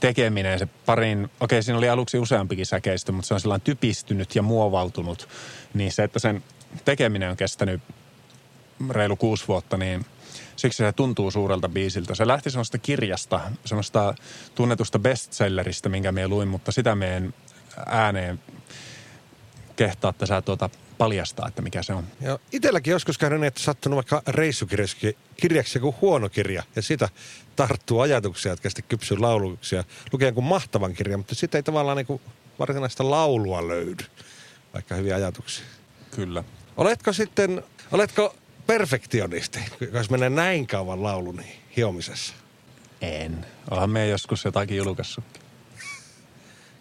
tekeminen, 0.00 0.58
se 0.58 0.66
parin, 0.86 1.24
okei 1.24 1.34
okay, 1.40 1.62
siinä 1.62 1.78
oli 1.78 1.88
aluksi 1.88 2.18
useampikin 2.18 2.66
säkeistö, 2.66 3.12
mutta 3.12 3.28
se 3.28 3.34
on 3.34 3.40
sellainen 3.40 3.64
typistynyt 3.64 4.36
ja 4.36 4.42
muovautunut, 4.42 5.28
niin 5.74 5.92
se, 5.92 6.04
että 6.04 6.18
sen 6.18 6.44
tekeminen 6.84 7.30
on 7.30 7.36
kestänyt 7.36 7.82
reilu 8.90 9.16
kuusi 9.16 9.44
vuotta, 9.48 9.76
niin– 9.76 10.06
siksi 10.56 10.76
se 10.76 10.92
tuntuu 10.92 11.30
suurelta 11.30 11.68
biisiltä. 11.68 12.14
Se 12.14 12.26
lähti 12.26 12.50
semmoista 12.50 12.78
kirjasta, 12.78 13.40
semmoista 13.64 14.14
tunnetusta 14.54 14.98
bestselleristä, 14.98 15.88
minkä 15.88 16.12
me 16.12 16.28
luin, 16.28 16.48
mutta 16.48 16.72
sitä 16.72 16.94
me 16.94 17.16
en 17.16 17.34
ääneen 17.86 18.40
kehtaa 19.76 20.12
tässä 20.12 20.42
tuota 20.42 20.70
paljastaa, 20.98 21.48
että 21.48 21.62
mikä 21.62 21.82
se 21.82 21.92
on. 21.92 22.04
Ja 22.20 22.38
itselläkin 22.52 22.90
joskus 22.90 23.18
käynyt 23.18 23.40
niin, 23.40 23.48
että 23.48 23.60
sattunut 23.60 23.96
vaikka 23.96 24.22
reissukirjaksi 24.28 25.18
kirjaksi 25.36 25.78
joku 25.78 25.94
huono 26.00 26.28
kirja 26.28 26.62
ja 26.76 26.82
sitä 26.82 27.08
tarttuu 27.56 28.00
ajatuksia, 28.00 28.52
jotka 28.52 28.70
sitten 28.70 28.84
kypsyy 28.88 29.18
lauluksi 29.18 29.76
ja 29.76 29.84
lukee 30.12 30.28
jonkun 30.28 30.44
mahtavan 30.44 30.94
kirjan, 30.94 31.20
mutta 31.20 31.34
sitten 31.34 31.58
ei 31.58 31.62
tavallaan 31.62 31.96
niin 31.96 32.20
varsinaista 32.58 33.10
laulua 33.10 33.68
löydy, 33.68 34.04
vaikka 34.74 34.94
hyviä 34.94 35.16
ajatuksia. 35.16 35.64
Kyllä. 36.10 36.44
Oletko 36.76 37.12
sitten, 37.12 37.62
oletko 37.92 38.34
perfektionisti, 38.66 39.58
jos 39.92 40.10
menee 40.10 40.30
näin 40.30 40.66
kauan 40.66 41.02
laulun 41.02 41.42
hiomisessa? 41.76 42.34
En. 43.00 43.46
Onhan 43.70 43.90
me 43.90 44.08
joskus 44.08 44.44
jotakin 44.44 44.76
julkaissut. 44.76 45.24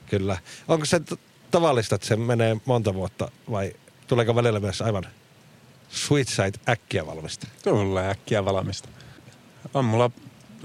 Kyllä. 0.09 0.37
Onko 0.67 0.85
se 0.85 0.99
t- 0.99 1.19
tavallista, 1.51 1.95
että 1.95 2.07
se 2.07 2.15
menee 2.15 2.57
monta 2.65 2.93
vuotta 2.93 3.31
vai 3.51 3.73
tuleeko 4.07 4.35
välillä 4.35 4.59
myös 4.59 4.81
aivan 4.81 5.07
sweet 5.89 6.27
side 6.27 6.59
äkkiä 6.69 7.05
valmista? 7.05 7.47
Tulee 7.63 8.09
äkkiä 8.09 8.45
valmista. 8.45 8.89
On 9.73 9.85
mulla 9.85 10.11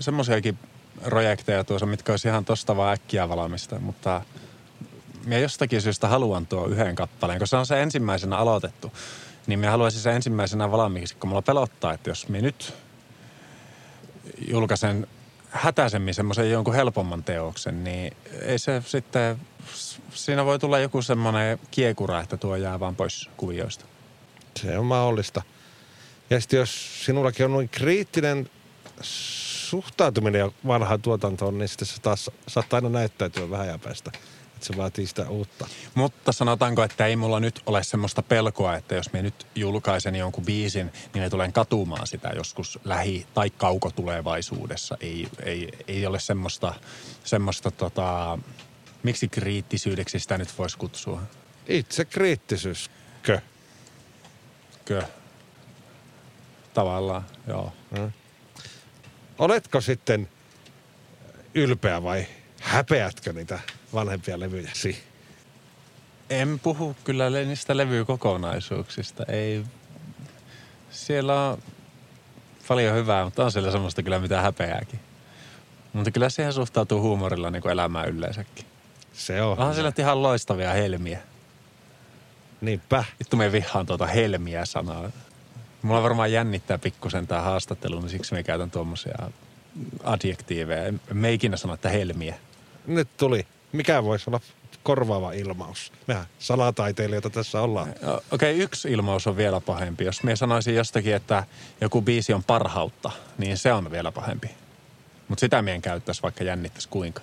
semmoisiakin 0.00 0.58
projekteja 1.04 1.64
tuossa, 1.64 1.86
mitkä 1.86 2.12
olisi 2.12 2.28
ihan 2.28 2.44
tosta 2.44 2.76
vaan 2.76 2.94
äkkiä 2.94 3.28
valmista, 3.28 3.78
mutta 3.78 4.22
minä 5.24 5.38
jostakin 5.38 5.82
syystä 5.82 6.08
haluan 6.08 6.46
tuo 6.46 6.66
yhden 6.66 6.94
kappaleen, 6.94 7.38
koska 7.38 7.50
se 7.50 7.56
on 7.56 7.66
se 7.66 7.82
ensimmäisenä 7.82 8.36
aloitettu 8.36 8.92
niin 9.46 9.58
me 9.58 9.66
haluaisin 9.66 10.00
sen 10.00 10.14
ensimmäisenä 10.14 10.70
valmiiksi, 10.70 11.16
kun 11.16 11.28
mulla 11.28 11.42
pelottaa, 11.42 11.92
että 11.92 12.10
jos 12.10 12.28
me 12.28 12.40
nyt 12.40 12.74
julkaisen 14.48 15.06
hätäisemmin 15.50 16.14
semmoisen 16.14 16.50
jonkun 16.50 16.74
helpomman 16.74 17.24
teoksen, 17.24 17.84
niin 17.84 18.16
ei 18.42 18.58
se 18.58 18.82
sitten, 18.86 19.36
siinä 20.14 20.44
voi 20.44 20.58
tulla 20.58 20.78
joku 20.78 21.02
semmoinen 21.02 21.58
kiekura, 21.70 22.20
että 22.20 22.36
tuo 22.36 22.56
jää 22.56 22.80
vaan 22.80 22.96
pois 22.96 23.30
kuvioista. 23.36 23.84
Se 24.56 24.78
on 24.78 24.86
mahdollista. 24.86 25.42
Ja 26.30 26.40
sitten 26.40 26.58
jos 26.58 27.04
sinullakin 27.04 27.46
on 27.46 27.52
noin 27.52 27.68
kriittinen 27.68 28.50
suhtautuminen 29.70 30.50
vanhaan 30.66 31.02
tuotantoon, 31.02 31.58
niin 31.58 31.68
sitten 31.68 31.88
se 31.88 32.00
taas 32.00 32.30
saattaa 32.48 32.76
aina 32.76 32.88
näyttäytyä 32.88 33.50
vähän 33.50 33.80
päästä 33.80 34.12
että 34.60 34.66
se 34.72 34.76
vaatii 34.76 35.06
sitä 35.06 35.28
uutta. 35.28 35.66
Mutta 35.94 36.32
sanotaanko, 36.32 36.82
että 36.82 37.06
ei 37.06 37.16
mulla 37.16 37.40
nyt 37.40 37.62
ole 37.66 37.82
semmoista 37.84 38.22
pelkoa, 38.22 38.76
että 38.76 38.94
jos 38.94 39.12
me 39.12 39.22
nyt 39.22 39.46
julkaisen 39.54 40.16
jonkun 40.16 40.44
biisin, 40.44 40.92
niin 41.14 41.22
me 41.22 41.30
tulen 41.30 41.52
katumaan 41.52 42.06
sitä 42.06 42.28
joskus 42.36 42.78
lähi- 42.84 43.26
tai 43.34 43.50
kaukotulevaisuudessa. 43.50 44.96
Ei, 45.00 45.28
ei, 45.42 45.68
ei 45.88 46.06
ole 46.06 46.20
semmoista, 46.20 46.74
semmoista 47.24 47.70
tota, 47.70 48.38
miksi 49.02 49.28
kriittisyydeksi 49.28 50.20
sitä 50.20 50.38
nyt 50.38 50.58
voisi 50.58 50.78
kutsua? 50.78 51.22
Itse 51.66 52.04
kriittisyys, 52.04 52.90
kö? 53.22 53.40
Kö? 54.84 55.02
Tavallaan, 56.74 57.26
joo. 57.46 57.72
Hmm. 57.96 58.12
Oletko 59.38 59.80
sitten 59.80 60.28
ylpeä 61.54 62.02
vai 62.02 62.26
häpeätkö 62.60 63.32
niitä 63.32 63.58
vanhempia 63.94 64.40
levyjä? 64.40 64.70
En 66.30 66.60
puhu 66.62 66.96
kyllä 67.04 67.30
niistä 67.30 67.76
levykokonaisuuksista. 67.76 69.24
Ei, 69.24 69.64
siellä 70.90 71.48
on 71.48 71.62
paljon 72.68 72.96
hyvää, 72.96 73.24
mutta 73.24 73.44
on 73.44 73.52
siellä 73.52 73.70
semmoista 73.70 74.02
kyllä 74.02 74.18
mitä 74.18 74.40
häpeääkin. 74.40 75.00
Mutta 75.92 76.10
kyllä 76.10 76.28
siihen 76.28 76.52
suhtautuu 76.52 77.00
huumorilla 77.00 77.50
niin 77.50 77.62
kuin 77.62 77.72
elämään 77.72 78.08
yleensäkin. 78.08 78.66
Se 79.12 79.42
on. 79.42 79.58
Onhan 79.58 79.74
siellä 79.74 79.92
ihan 79.98 80.22
loistavia 80.22 80.72
helmiä. 80.72 81.18
Niinpä. 82.60 83.04
Vittu 83.18 83.36
me 83.36 83.52
vihaan 83.52 83.86
tuota 83.86 84.06
helmiä 84.06 84.64
sanaa. 84.64 85.10
Mulla 85.82 86.02
varmaan 86.02 86.32
jännittää 86.32 86.78
pikkusen 86.78 87.26
tämä 87.26 87.40
haastattelu, 87.40 88.00
niin 88.00 88.10
siksi 88.10 88.34
me 88.34 88.42
käytän 88.42 88.70
tuommoisia 88.70 89.30
adjektiiveja. 90.04 90.92
Me 91.12 91.32
ikinä 91.32 91.56
sano, 91.56 91.74
että 91.74 91.88
helmiä. 91.88 92.34
Nyt 92.86 93.08
tuli 93.16 93.46
mikä 93.72 94.04
voisi 94.04 94.30
olla 94.30 94.40
korvaava 94.82 95.32
ilmaus? 95.32 95.92
Mehän 96.06 96.26
salataiteilijoita 96.38 97.30
tässä 97.30 97.60
ollaan. 97.60 97.88
Okei, 98.32 98.54
okay, 98.54 98.64
yksi 98.64 98.90
ilmaus 98.90 99.26
on 99.26 99.36
vielä 99.36 99.60
pahempi. 99.60 100.04
Jos 100.04 100.22
me 100.22 100.36
sanoisin 100.36 100.74
jostakin, 100.74 101.14
että 101.14 101.44
joku 101.80 102.02
biisi 102.02 102.32
on 102.32 102.44
parhautta, 102.44 103.10
niin 103.38 103.58
se 103.58 103.72
on 103.72 103.90
vielä 103.90 104.12
pahempi. 104.12 104.50
Mutta 105.28 105.40
sitä 105.40 105.62
mien 105.62 105.82
käyttäisi, 105.82 106.22
vaikka 106.22 106.44
jännittäisi 106.44 106.88
kuinka. 106.88 107.22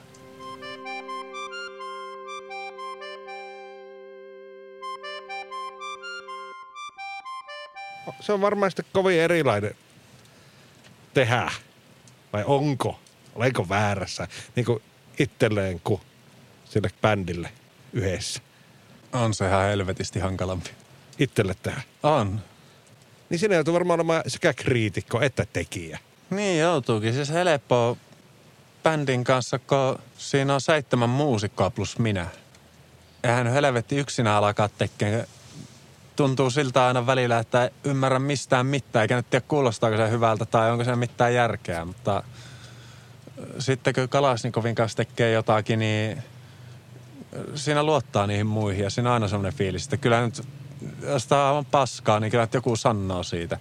Se 8.19 8.33
on 8.33 8.41
varmaan 8.41 8.71
sitten 8.71 8.85
kovin 8.93 9.19
erilainen 9.19 9.75
tehdä. 11.13 11.51
Vai 12.33 12.43
onko? 12.45 12.99
Olenko 13.35 13.69
väärässä? 13.69 14.27
Niin 14.55 14.65
kuin 14.65 14.83
itselleen 15.19 15.79
kuin 15.83 16.01
sille 16.69 16.89
bändille 17.01 17.49
yhdessä. 17.93 18.41
On 19.13 19.33
se 19.33 19.47
ihan 19.47 19.65
helvetisti 19.65 20.19
hankalampi. 20.19 20.69
Itselle 21.19 21.55
tehdä. 21.63 21.81
On. 22.03 22.41
Niin 23.29 23.39
siinä 23.39 23.55
joutuu 23.55 23.73
varmaan 23.73 23.99
olemaan 23.99 24.23
sekä 24.27 24.53
kriitikko 24.53 25.21
että 25.21 25.45
tekijä. 25.53 25.99
Niin 26.29 26.59
joutuukin. 26.59 27.13
Siis 27.13 27.29
helppoa 27.29 27.95
bändin 28.83 29.23
kanssa, 29.23 29.59
kun 29.59 29.99
siinä 30.17 30.53
on 30.53 30.61
seitsemän 30.61 31.09
muusikkoa 31.09 31.69
plus 31.69 31.99
minä. 31.99 32.27
Eihän 33.23 33.47
helvetti 33.47 33.97
yksinä 33.97 34.37
alkaa 34.37 34.69
tekemään. 34.69 35.27
Tuntuu 36.15 36.49
siltä 36.49 36.87
aina 36.87 37.05
välillä, 37.05 37.39
että 37.39 37.63
ei 37.63 37.69
ymmärrä 37.83 38.19
mistään 38.19 38.65
mitään, 38.65 39.01
eikä 39.01 39.15
nyt 39.15 39.29
tiedä 39.29 39.45
kuulostaako 39.47 39.97
se 39.97 40.09
hyvältä 40.09 40.45
tai 40.45 40.71
onko 40.71 40.83
se 40.83 40.95
mitään 40.95 41.33
järkeä, 41.33 41.85
mutta 41.85 42.23
sitten 43.59 43.93
kun 43.93 44.09
Kalasnikovin 44.09 44.75
kanssa 44.75 44.97
tekee 44.97 45.31
jotakin, 45.31 45.79
niin 45.79 46.23
siinä 47.55 47.83
luottaa 47.83 48.27
niihin 48.27 48.47
muihin 48.47 48.83
ja 48.83 48.89
siinä 48.89 49.09
on 49.09 49.13
aina 49.13 49.27
semmoinen 49.27 49.57
fiilis, 49.57 49.83
että 49.83 49.97
kyllä 49.97 50.25
nyt, 50.25 50.43
jos 51.01 51.27
tämä 51.27 51.41
on 51.41 51.47
aivan 51.47 51.65
paskaa, 51.65 52.19
niin 52.19 52.31
kyllä 52.31 52.47
joku 52.53 52.75
sanoo 52.75 53.23
siitä. 53.23 53.57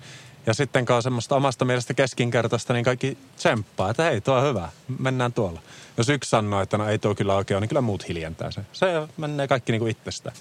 Ja 0.46 0.54
sitten 0.54 0.87
kun 0.87 1.02
semmoista 1.02 1.37
omasta 1.37 1.64
mielestä 1.64 1.94
keskinkertaista, 1.94 2.73
niin 2.73 2.85
kaikki 2.85 3.18
tsemppaa, 3.37 3.90
että 3.90 4.02
hei, 4.02 4.20
tuo 4.20 4.35
on 4.35 4.49
hyvä, 4.49 4.68
mennään 4.99 5.32
tuolla. 5.32 5.61
Jos 5.96 6.08
yksi 6.08 6.30
sanoo, 6.30 6.61
että 6.61 6.78
no 6.78 6.88
ei 6.88 6.99
tuo 6.99 7.14
kyllä 7.14 7.35
oikein 7.35 7.61
niin 7.61 7.68
kyllä 7.68 7.80
muut 7.80 8.08
hiljentää 8.08 8.50
se. 8.50 8.61
Se 8.73 8.87
menee 9.16 9.49
kaikki 9.49 9.73
niin 9.73 9.80
kuin 9.80 9.90
itsestä. 9.90 10.32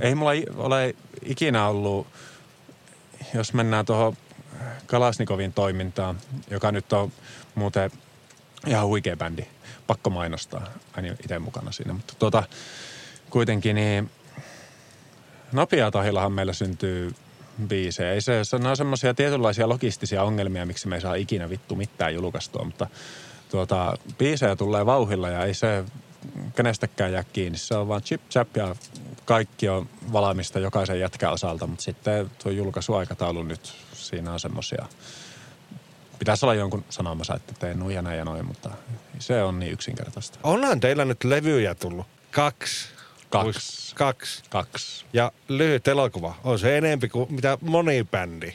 Ei 0.00 0.14
mulla 0.14 0.30
ole 0.56 0.94
ikinä 1.22 1.68
ollut, 1.68 2.06
jos 3.34 3.54
mennään 3.54 3.86
tuohon 3.86 4.16
Kalasnikovin 4.86 5.52
toimintaan, 5.52 6.18
joka 6.50 6.72
nyt 6.72 6.92
on 6.92 7.12
muuten 7.54 7.90
ihan 8.66 8.86
huikea 8.86 9.16
bändi. 9.16 9.46
Pakko 9.92 10.10
mainostaa. 10.10 10.66
Aina 10.96 11.08
itse 11.08 11.38
mukana 11.38 11.72
siinä. 11.72 11.92
Mutta 11.92 12.14
tuota, 12.18 12.42
kuitenkin 13.30 13.76
niin 13.76 14.10
nopea 15.52 15.90
tahillahan 15.90 16.32
meillä 16.32 16.52
syntyy 16.52 17.14
biisejä. 17.68 18.12
Ei 18.12 18.20
se, 18.20 18.44
se 18.44 18.56
on 18.56 18.76
semmoisia 18.76 19.14
tietynlaisia 19.14 19.68
logistisia 19.68 20.22
ongelmia, 20.22 20.66
miksi 20.66 20.88
me 20.88 20.94
ei 20.94 21.00
saa 21.00 21.14
ikinä 21.14 21.50
vittu 21.50 21.76
mitään 21.76 22.14
julkaistua, 22.14 22.64
mutta 22.64 22.86
tuota, 23.50 23.98
biisejä 24.18 24.56
tulee 24.56 24.86
vauhilla 24.86 25.28
ja 25.28 25.44
ei 25.44 25.54
se 25.54 25.84
kenestäkään 26.56 27.12
jää 27.12 27.24
kiinni. 27.32 27.58
Se 27.58 27.74
on 27.74 27.88
vaan 27.88 28.02
chip 28.02 28.20
chap 28.30 28.56
ja 28.56 28.76
kaikki 29.24 29.68
on 29.68 29.88
valmista 30.12 30.58
jokaisen 30.58 31.00
jätkän 31.00 31.32
osalta, 31.32 31.66
mutta 31.66 31.82
sitten 31.84 32.30
tuo 32.42 32.52
julkaisuaikataulu 32.52 33.42
nyt, 33.42 33.72
siinä 33.92 34.32
on 34.32 34.40
semmoisia 34.40 34.86
Pitäisi 36.22 36.46
olla 36.46 36.54
jonkun 36.54 36.84
sanomassa, 36.90 37.34
että 37.34 37.54
teen 37.58 37.78
nuija 37.78 38.02
näin 38.02 38.18
ja 38.18 38.24
noin, 38.24 38.46
mutta 38.46 38.70
se 39.18 39.42
on 39.42 39.58
niin 39.58 39.72
yksinkertaista. 39.72 40.38
Onhan 40.42 40.80
teillä 40.80 41.04
nyt 41.04 41.24
levyjä 41.24 41.74
tullut. 41.74 42.06
Kaksi. 42.30 42.88
Kaksi. 43.30 43.94
Kaksi. 43.94 44.42
Kaksi. 44.50 45.04
Ja 45.12 45.32
lyhyt 45.48 45.88
elokuva. 45.88 46.34
On 46.44 46.58
se 46.58 46.78
enempi 46.78 47.08
kuin 47.08 47.32
mitä 47.32 47.58
moni 47.60 48.04
bändi 48.10 48.52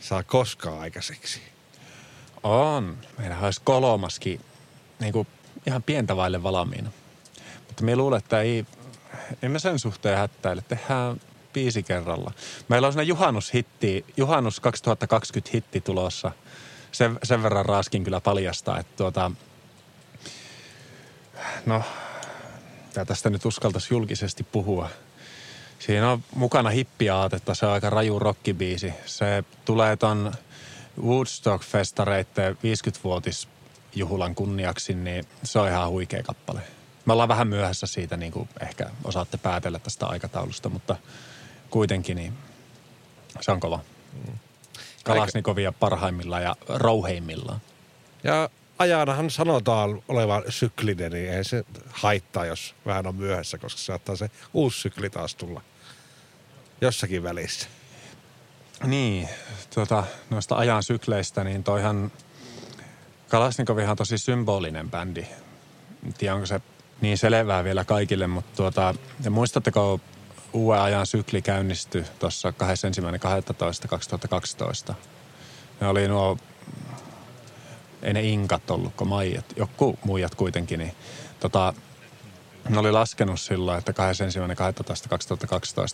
saa 0.00 0.22
koskaan 0.22 0.80
aikaiseksi. 0.80 1.40
On. 2.42 2.98
Meillä 3.18 3.36
olisi 3.38 3.60
kolmaskin 3.64 4.40
niin 5.00 5.12
kuin 5.12 5.28
ihan 5.66 5.82
pientä 5.82 6.16
vaille 6.16 6.42
valmiina. 6.42 6.90
Mutta 7.66 7.84
me 7.84 7.96
luulen, 7.96 8.18
että 8.18 8.40
ei, 8.40 8.66
emme 9.42 9.58
sen 9.58 9.78
suhteen 9.78 10.18
hättäile. 10.18 10.62
Tehdään 10.68 11.20
biisi 11.52 11.82
kerralla. 11.82 12.32
Meillä 12.68 12.86
on 12.86 12.92
sellainen 12.92 13.08
juhannushitti, 13.08 14.04
juhannus 14.16 14.60
2020 14.60 15.50
hitti 15.54 15.80
tulossa– 15.80 16.32
sen, 16.92 17.18
sen 17.22 17.42
verran 17.42 17.66
raaskin 17.66 18.04
kyllä 18.04 18.20
paljastaa, 18.20 18.78
että 18.78 18.96
tuota, 18.96 19.30
no, 21.66 21.82
tästä 23.06 23.30
nyt 23.30 23.44
uskaltaisi 23.44 23.94
julkisesti 23.94 24.42
puhua. 24.42 24.90
Siinä 25.78 26.10
on 26.10 26.24
mukana 26.34 26.70
hippiaatetta, 26.70 27.54
se 27.54 27.66
on 27.66 27.72
aika 27.72 27.90
raju 27.90 28.18
rockibiisi. 28.18 28.92
Se 29.06 29.44
tulee 29.64 29.96
ton 29.96 30.32
Woodstock-festareitten 31.02 32.54
50-vuotisjuhulan 32.54 34.34
kunniaksi, 34.34 34.94
niin 34.94 35.24
se 35.42 35.58
on 35.58 35.68
ihan 35.68 35.90
huikea 35.90 36.22
kappale. 36.22 36.60
Me 37.06 37.12
ollaan 37.12 37.28
vähän 37.28 37.48
myöhässä 37.48 37.86
siitä, 37.86 38.16
niin 38.16 38.32
kuin 38.32 38.48
ehkä 38.60 38.90
osaatte 39.04 39.36
päätellä 39.36 39.78
tästä 39.78 40.06
aikataulusta, 40.06 40.68
mutta 40.68 40.96
kuitenkin 41.70 42.16
niin 42.16 42.32
se 43.40 43.52
on 43.52 43.60
kova. 43.60 43.80
Mm. 44.26 44.38
Kalasnikovia 45.14 45.72
parhaimmillaan 45.72 46.42
ja 46.42 46.56
rouheimmillaan. 46.68 47.60
Ja 48.24 48.50
ajanahan 48.78 49.30
sanotaan 49.30 50.02
olevan 50.08 50.42
syklinen, 50.48 51.12
niin 51.12 51.32
ei 51.32 51.44
se 51.44 51.64
haittaa, 51.90 52.46
jos 52.46 52.74
vähän 52.86 53.06
on 53.06 53.14
myöhässä, 53.14 53.58
koska 53.58 53.80
saattaa 53.80 54.16
se 54.16 54.30
uusi 54.54 54.80
sykli 54.80 55.10
taas 55.10 55.34
tulla 55.34 55.62
jossakin 56.80 57.22
välissä. 57.22 57.68
Niin, 58.84 59.28
tuota, 59.74 60.04
noista 60.30 60.56
ajan 60.56 60.82
sykleistä, 60.82 61.44
niin 61.44 61.64
toihan 61.64 62.12
Kalasnikovihan 63.28 63.90
on 63.90 63.96
tosi 63.96 64.18
symbolinen 64.18 64.90
bändi. 64.90 65.26
En 66.06 66.14
tiedä, 66.18 66.34
onko 66.34 66.46
se 66.46 66.60
niin 67.00 67.18
selvää 67.18 67.64
vielä 67.64 67.84
kaikille, 67.84 68.26
mutta 68.26 68.56
tuota, 68.56 68.94
ja 69.24 69.30
muistatteko 69.30 70.00
uuden 70.52 70.80
ajan 70.80 71.06
sykli 71.06 71.42
käynnistyi 71.42 72.04
tuossa 72.18 72.50
21.12.2012. 74.90 74.94
Ne 75.80 75.88
oli 75.88 76.08
nuo, 76.08 76.36
ei 78.02 78.12
ne 78.12 78.22
inkat 78.22 78.70
ollut, 78.70 78.94
kun 78.94 79.08
maijat, 79.08 79.44
joku 79.56 79.98
muijat 80.04 80.34
kuitenkin, 80.34 80.78
niin 80.78 80.94
tota, 81.40 81.74
ne 82.68 82.78
oli 82.78 82.92
laskenut 82.92 83.40
silloin, 83.40 83.78
että 83.78 83.92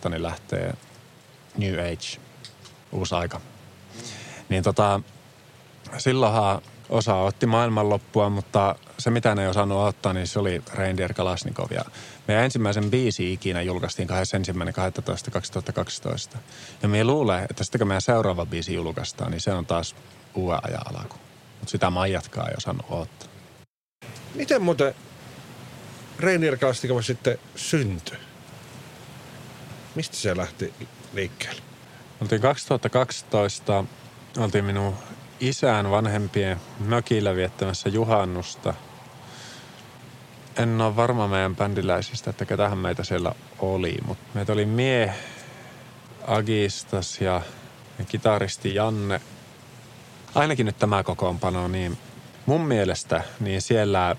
21.12.2012 0.05 0.11
niin 0.11 0.23
lähtee 0.23 0.75
New 1.57 1.75
Age, 1.75 2.21
uusi 2.93 3.15
aika. 3.15 3.41
Niin 4.49 4.63
tota, 4.63 5.01
silloinhan 5.99 6.63
osa 6.89 7.15
otti 7.15 7.47
maailmanloppua, 7.47 8.31
mutta 8.31 8.75
se 8.99 9.11
mitä 9.11 9.35
ne 9.35 9.43
ei 9.43 9.49
osannut 9.49 9.89
ottaa, 9.89 10.13
niin 10.13 10.27
se 10.27 10.39
oli 10.39 10.63
Reindeer 10.75 11.15
Kalasnikov. 11.15 11.67
Ja 11.71 11.85
meidän 12.29 12.45
ensimmäisen 12.45 12.91
biisi 12.91 13.33
ikinä 13.33 13.63
julkaistiin 13.63 14.09
21.12.2012. 14.09 16.39
Ja 16.83 16.89
me 16.89 17.05
luulen, 17.05 17.47
että 17.51 17.65
sitten 17.65 17.79
kun 17.79 17.89
meidän 17.89 18.03
seuraava 18.03 18.47
biisi 18.47 18.75
julkaistaan, 18.75 19.31
niin 19.31 19.41
se 19.41 19.53
on 19.53 19.67
taas 19.67 19.97
uuden 20.35 20.59
ajan 20.63 20.95
alaku. 20.95 21.17
Mutta 21.61 21.71
sitä 21.71 21.91
maijatkaa 21.91 22.49
ei 22.49 22.55
osannut 22.57 22.87
ottaa. 22.91 23.29
Miten 24.35 24.63
muuten 24.63 24.95
Reinier 26.19 26.57
Kalasnikov 26.57 27.03
sitten 27.03 27.39
syntyi? 27.57 28.19
Mistä 29.95 30.17
se 30.17 30.37
lähti 30.37 30.75
liikkeelle? 31.13 31.63
Oltiin 32.21 32.41
2012, 32.41 33.85
oltiin 34.37 34.65
minun 34.65 34.95
isän 35.41 35.91
vanhempien 35.91 36.61
mökillä 36.79 37.37
viettämässä 37.37 37.89
juhannusta. 37.89 38.75
En 40.59 40.81
ole 40.81 40.97
varma 40.97 41.29
meidän 41.29 41.57
bändiläisistä, 41.57 42.31
että 42.31 42.45
ketähän 42.45 42.79
meitä 42.79 43.05
siellä 43.05 43.33
oli, 43.59 43.99
mutta 44.07 44.25
meitä 44.35 44.53
oli 44.53 44.67
Mie, 44.67 45.15
Agistas 46.27 47.21
ja, 47.21 47.41
kitaristi 48.09 48.75
Janne. 48.75 49.21
Ainakin 50.35 50.67
nyt 50.67 50.79
tämä 50.79 51.03
kokoonpano, 51.03 51.69
niin 51.69 51.99
mun 52.47 52.61
mielestä 52.61 53.23
niin 53.41 53.63
siellä, 53.63 54.17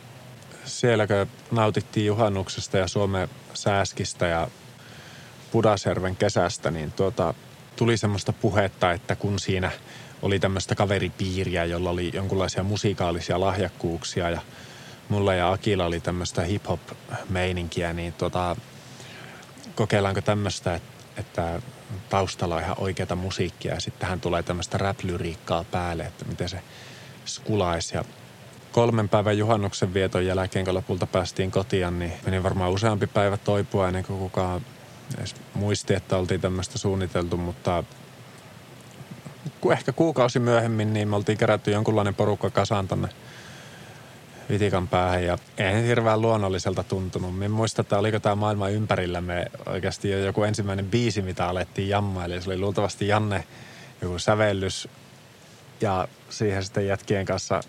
sielläkö 0.66 1.26
nautittiin 1.52 2.06
juhannuksesta 2.06 2.78
ja 2.78 2.88
Suomen 2.88 3.30
sääskistä 3.54 4.28
ja 4.28 4.48
Pudasjärven 5.52 6.16
kesästä, 6.16 6.72
niin 6.72 6.92
tuota, 6.92 7.34
tuli 7.76 7.98
semmoista 7.98 8.34
puhetta, 8.34 8.92
että 8.92 9.16
kun 9.16 9.40
siinä– 9.40 9.72
oli 10.26 10.40
tämmöistä 10.40 10.76
kaveripiiriä, 10.76 11.66
jolla 11.66 11.90
oli 11.90 12.12
jonkunlaisia 12.14 12.64
musiikaalisia 12.64 13.40
lahjakkuuksia 13.40 14.30
ja 14.30 14.42
mulla 15.10 15.34
ja 15.34 15.52
Akilla 15.52 15.86
oli 15.86 16.00
tämmöistä 16.00 16.42
hip-hop-meininkiä, 16.42 17.94
niin 17.94 18.14
tota, 18.14 18.56
kokeillaanko 19.76 20.22
tämmöistä, 20.22 20.80
että, 21.18 21.62
taustalla 22.10 22.56
on 22.56 22.62
ihan 22.62 22.76
oikeata 22.80 23.16
musiikkia 23.16 23.74
ja 23.74 23.80
sitten 23.80 24.00
tähän 24.00 24.22
tulee 24.22 24.44
tämmöistä 24.44 24.78
rap-lyriikkaa 24.78 25.64
päälle, 25.64 26.04
että 26.04 26.26
miten 26.26 26.50
se 26.50 26.60
skulaisi. 27.26 27.96
Ja 27.98 28.06
kolmen 28.72 29.10
päivän 29.10 29.38
juhannuksen 29.38 29.94
vieton 29.94 30.26
jälkeen, 30.26 30.66
kun 30.66 30.74
lopulta 30.74 31.06
päästiin 31.06 31.52
kotiin, 31.52 32.00
niin 32.00 32.14
meni 32.26 32.44
varmaan 32.44 32.72
useampi 32.72 33.08
päivä 33.08 33.38
toipua 33.38 33.88
ennen 33.88 34.06
kuin 34.06 34.20
kukaan 34.20 34.62
edes 35.18 35.36
muisti, 35.54 35.94
että 35.94 36.18
oltiin 36.18 36.42
tämmöistä 36.42 36.78
suunniteltu, 36.78 37.38
mutta 37.38 37.84
ehkä 39.72 39.92
kuukausi 39.92 40.40
myöhemmin, 40.40 40.94
niin 40.94 41.08
me 41.08 41.16
oltiin 41.16 41.38
kerätty 41.38 41.72
jonkunlainen 41.72 42.16
porukka 42.16 42.50
kasaan 42.50 42.88
tonne 42.88 43.10
Vitikan 44.50 44.88
päähän 44.88 45.24
ja 45.24 45.38
ei 45.58 45.88
hirveän 45.88 46.22
luonnolliselta 46.22 46.84
tuntunut. 46.84 47.38
Minä 47.38 47.50
muista, 47.50 47.82
että 47.82 47.98
oliko 47.98 48.20
tämä 48.20 48.36
maailma 48.36 48.70
ympärillämme 48.70 49.46
oikeasti 49.66 50.10
jo 50.10 50.20
joku 50.20 50.44
ensimmäinen 50.44 50.86
biisi, 50.86 51.22
mitä 51.22 51.48
alettiin 51.48 51.90
jamma. 51.90 52.26
Eli 52.26 52.42
se 52.42 52.50
oli 52.50 52.60
luultavasti 52.60 53.08
Janne 53.08 53.44
joku 54.02 54.20
sävellys 54.20 54.88
ja 55.82 56.08
siihen 56.30 56.64
sitten 56.64 56.88
jätkien 56.88 57.26
kanssa, 57.26 57.62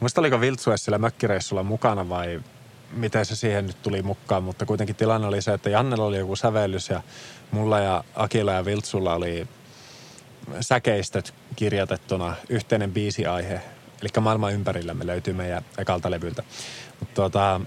muista 0.00 0.20
oliko 0.20 0.40
Viltsues 0.40 0.84
sillä 0.84 0.98
mökkireissulla 0.98 1.62
mukana 1.62 2.08
vai 2.08 2.40
miten 2.92 3.26
se 3.26 3.36
siihen 3.36 3.66
nyt 3.66 3.82
tuli 3.82 4.02
mukaan, 4.02 4.42
mutta 4.42 4.66
kuitenkin 4.66 4.96
tilanne 4.96 5.26
oli 5.26 5.42
se, 5.42 5.52
että 5.52 5.70
Jannella 5.70 6.04
oli 6.04 6.18
joku 6.18 6.36
sävellys 6.36 6.88
ja 6.88 7.02
mulla 7.50 7.80
ja 7.80 8.04
Akilla 8.14 8.52
ja 8.52 8.64
Viltsulla 8.64 9.14
oli 9.14 9.48
säkeistöt 10.60 11.34
kirjoitettuna, 11.56 12.36
yhteinen 12.48 12.92
biisiaihe. 12.92 13.60
Eli 14.04 14.22
maailman 14.22 14.52
ympärillämme 14.52 15.06
löytyy 15.06 15.34
meidän 15.34 15.64
ekalta 15.78 16.10
levyltä. 16.10 16.42
Mutta 17.00 17.14
tuota, 17.14 17.60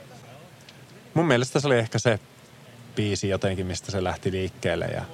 mun 1.14 1.28
mielestä 1.28 1.60
se 1.60 1.68
oli 1.68 1.78
ehkä 1.78 2.00
se 2.00 2.20
biisi 2.96 3.30
jotenkin, 3.30 3.66
mistä 3.66 3.92
se 3.92 4.04
lähti 4.04 4.32
liikkeelle. 4.32 4.86
Ja 4.86 5.06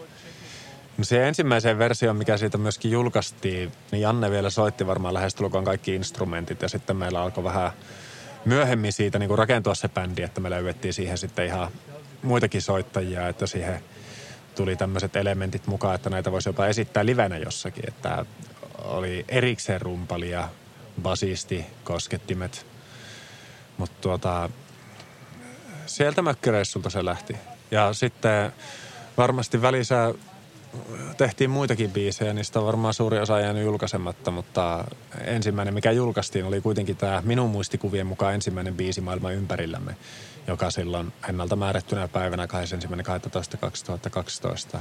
No 0.97 1.03
se 1.03 1.27
ensimmäiseen 1.27 1.77
versioon, 1.77 2.17
mikä 2.17 2.37
siitä 2.37 2.57
myöskin 2.57 2.91
julkaistiin, 2.91 3.71
niin 3.91 4.01
Janne 4.01 4.31
vielä 4.31 4.49
soitti 4.49 4.87
varmaan 4.87 5.13
lähestulkoon 5.13 5.63
kaikki 5.63 5.95
instrumentit 5.95 6.61
ja 6.61 6.69
sitten 6.69 6.95
meillä 6.95 7.21
alkoi 7.21 7.43
vähän 7.43 7.71
myöhemmin 8.45 8.93
siitä 8.93 9.19
niin 9.19 9.27
kuin 9.27 9.37
rakentua 9.37 9.75
se 9.75 9.89
bändi, 9.89 10.21
että 10.21 10.41
me 10.41 10.49
löydettiin 10.49 10.93
siihen 10.93 11.17
sitten 11.17 11.45
ihan 11.45 11.71
muitakin 12.21 12.61
soittajia, 12.61 13.27
että 13.27 13.47
siihen 13.47 13.79
tuli 14.55 14.75
tämmöiset 14.75 15.15
elementit 15.15 15.67
mukaan, 15.67 15.95
että 15.95 16.09
näitä 16.09 16.31
voisi 16.31 16.49
jopa 16.49 16.67
esittää 16.67 17.05
livenä 17.05 17.37
jossakin, 17.37 17.83
että 17.87 18.25
oli 18.77 19.25
erikseen 19.27 19.81
rumpali 19.81 20.29
ja 20.29 20.49
basisti, 21.01 21.65
koskettimet. 21.83 22.65
Mutta 23.77 23.97
tuota, 24.01 24.49
sieltä 25.85 26.21
mökkireissulta 26.21 26.89
se 26.89 27.05
lähti. 27.05 27.35
Ja 27.71 27.93
sitten 27.93 28.53
varmasti 29.17 29.61
välissä 29.61 30.13
tehtiin 31.17 31.49
muitakin 31.49 31.91
biisejä, 31.91 32.33
niistä 32.33 32.59
on 32.59 32.65
varmaan 32.65 32.93
suuri 32.93 33.19
osa 33.19 33.39
jäänyt 33.39 33.63
julkaisematta, 33.63 34.31
mutta 34.31 34.85
ensimmäinen, 35.25 35.73
mikä 35.73 35.91
julkaistiin, 35.91 36.45
oli 36.45 36.61
kuitenkin 36.61 36.97
tämä 36.97 37.21
minun 37.25 37.49
muistikuvien 37.49 38.07
mukaan 38.07 38.33
ensimmäinen 38.33 38.75
biisi 38.75 39.01
maailman 39.01 39.33
ympärillämme, 39.33 39.95
joka 40.47 40.71
silloin 40.71 41.13
ennalta 41.29 41.55
määrättynä 41.55 42.07
päivänä 42.07 42.47
21.12.2012 44.75 44.79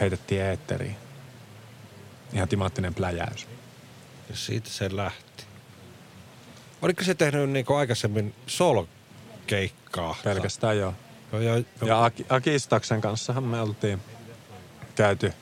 heitettiin 0.00 0.42
eetteriin. 0.42 0.96
Ihan 2.32 2.48
timaattinen 2.48 2.94
pläjäys. 2.94 3.51
Ja 4.28 4.36
siitä 4.36 4.70
se 4.70 4.96
lähti. 4.96 5.44
Oliko 6.82 7.04
se 7.04 7.14
tehnyt 7.14 7.50
niin 7.50 7.64
kuin 7.64 7.78
aikaisemmin 7.78 8.34
solo-keikkaa? 8.46 10.16
Pelkästään 10.24 10.78
joo. 10.78 10.94
Joo, 11.32 11.42
joo, 11.42 11.56
joo. 11.56 11.64
Ja 11.82 12.04
Aki, 12.04 12.26
Akistaksen 12.28 13.00
kanssahan 13.00 13.44
me 13.44 13.60
oltiin 13.60 14.00
käyty. 14.94 15.32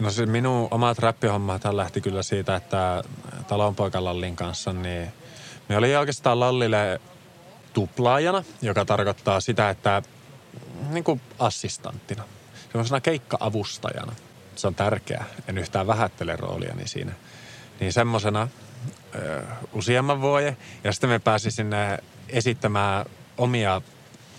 No 0.00 0.10
se 0.10 0.26
minun 0.26 0.68
omat 0.70 0.98
räppihommat 0.98 1.62
lähti 1.64 2.00
kyllä 2.00 2.22
siitä, 2.22 2.56
että 2.56 3.04
talonpoikalallin 3.48 4.36
kanssa, 4.36 4.72
niin 4.72 5.12
me 5.68 5.76
oli 5.76 5.96
oikeastaan 5.96 6.40
Lallille 6.40 7.00
tuplaajana, 7.72 8.44
joka 8.62 8.84
tarkoittaa 8.84 9.40
sitä, 9.40 9.70
että 9.70 10.02
niin 10.90 11.04
kuin 11.04 11.20
assistanttina, 11.38 12.24
semmoisena 12.72 13.00
keikka-avustajana. 13.00 14.12
Se 14.56 14.66
on 14.66 14.74
tärkeää, 14.74 15.24
en 15.48 15.58
yhtään 15.58 15.86
vähättele 15.86 16.36
rooliani 16.36 16.88
siinä. 16.88 17.12
Niin 17.80 17.92
semmoisena 17.92 18.48
useamman 19.72 20.20
vuoden. 20.20 20.56
Ja 20.84 20.92
sitten 20.92 21.10
me 21.10 21.18
pääsi 21.18 21.50
sinne 21.50 21.98
esittämään 22.28 23.06
omia 23.38 23.82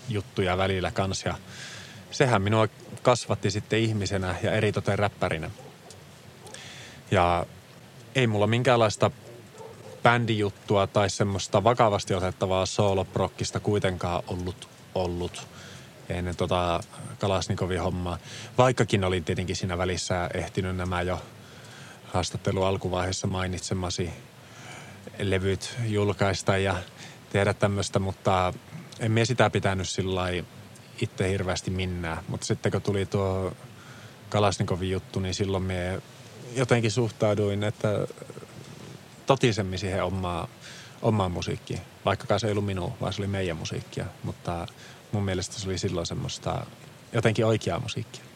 juttuja 0.08 0.58
välillä 0.58 0.90
kanssa. 0.90 1.28
Ja 1.28 1.34
sehän 2.10 2.42
minua 2.42 2.68
kasvatti 3.02 3.50
sitten 3.50 3.78
ihmisenä 3.78 4.34
ja 4.42 4.52
eritoten 4.52 4.98
räppärinä. 4.98 5.50
Ja 7.10 7.46
ei 8.14 8.26
mulla 8.26 8.46
minkäänlaista 8.46 9.10
bändijuttua 10.02 10.86
tai 10.86 11.10
semmoista 11.10 11.64
vakavasti 11.64 12.14
otettavaa 12.14 12.66
sooloprokkista 12.66 13.60
kuitenkaan 13.60 14.22
ollut, 14.26 14.68
ollut 14.94 15.46
ennen 16.08 16.36
tota 16.36 16.80
Kalasnikovin 17.18 17.80
hommaa. 17.80 18.18
Vaikkakin 18.58 19.04
olin 19.04 19.24
tietenkin 19.24 19.56
siinä 19.56 19.78
välissä 19.78 20.30
ehtinyt 20.34 20.76
nämä 20.76 21.02
jo 21.02 21.22
haastattelu 22.12 22.62
alkuvaiheessa 22.62 23.26
mainitsemasi 23.26 24.10
levyt 25.18 25.76
julkaista 25.86 26.58
ja 26.58 26.76
tehdä 27.30 27.54
tämmöistä, 27.54 27.98
mutta 27.98 28.52
en 29.00 29.12
mie 29.12 29.24
sitä 29.24 29.50
pitänyt 29.50 29.88
sillä 29.88 30.22
itse 31.00 31.30
hirveästi 31.30 31.70
minnää. 31.70 32.22
Mutta 32.28 32.46
sitten 32.46 32.72
kun 32.72 32.82
tuli 32.82 33.06
tuo 33.06 33.52
Kalasnikovin 34.28 34.90
juttu, 34.90 35.20
niin 35.20 35.34
silloin 35.34 35.62
me 35.62 36.02
jotenkin 36.56 36.90
suhtauduin, 36.90 37.64
että 37.64 38.06
totisemmin 39.26 39.78
siihen 39.78 40.04
omaa, 40.04 40.48
omaan 41.02 41.30
musiikkiin. 41.30 41.80
Vaikkakaan 42.04 42.40
se 42.40 42.46
ei 42.46 42.50
ollut 42.50 42.66
minun, 42.66 42.92
vaan 43.00 43.12
se 43.12 43.22
oli 43.22 43.28
meidän 43.28 43.56
musiikkia. 43.56 44.04
Mutta 44.22 44.66
mun 45.12 45.24
mielestä 45.24 45.58
se 45.60 45.68
oli 45.68 45.78
silloin 45.78 46.06
semmoista 46.06 46.66
jotenkin 47.12 47.46
oikeaa 47.46 47.80
musiikkia. 47.80 48.27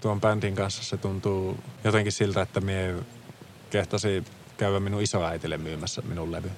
Tuon 0.00 0.20
bändin 0.20 0.54
kanssa 0.56 0.84
se 0.84 0.96
tuntuu 0.96 1.58
jotenkin 1.84 2.12
siltä, 2.12 2.42
että 2.42 2.60
me 2.60 2.94
kehtasi 3.70 4.24
käydä 4.56 4.80
minun 4.80 5.02
isoäitille 5.02 5.58
myymässä 5.58 6.02
minun 6.02 6.32
levy, 6.32 6.50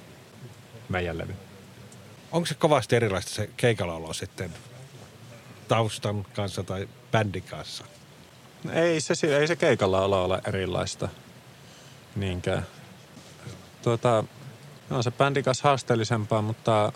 meidän 0.89 1.17
levy. 1.17 1.35
Onko 2.31 2.45
se 2.45 2.53
kovasti 2.53 2.95
erilaista 2.95 3.31
se 3.31 3.49
keikalla 3.57 4.13
sitten 4.13 4.53
taustan 5.67 6.25
kanssa 6.35 6.63
tai 6.63 6.89
bändin 7.11 7.43
kanssa? 7.43 7.85
Ei 8.73 9.01
se, 9.01 9.37
ei 9.37 9.47
se 9.47 9.55
keikalla 9.55 9.99
ala 9.99 10.21
ole 10.21 10.41
erilaista 10.47 11.09
niinkään. 12.15 12.65
Tuota, 13.81 14.23
on 14.91 15.03
se 15.03 15.11
bändin 15.11 15.43
kanssa 15.43 15.67
haasteellisempaa, 15.67 16.41
mutta 16.41 16.91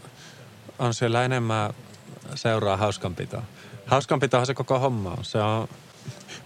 on 0.79 0.93
siellä 0.93 1.25
enemmän 1.25 1.73
seuraa 2.35 2.77
hauskanpitoa. 2.77 3.43
Hauskanpitohan 3.85 4.45
se 4.45 4.53
koko 4.53 4.79
homma 4.79 5.11
on. 5.11 5.25
Se 5.25 5.37
on, 5.37 5.67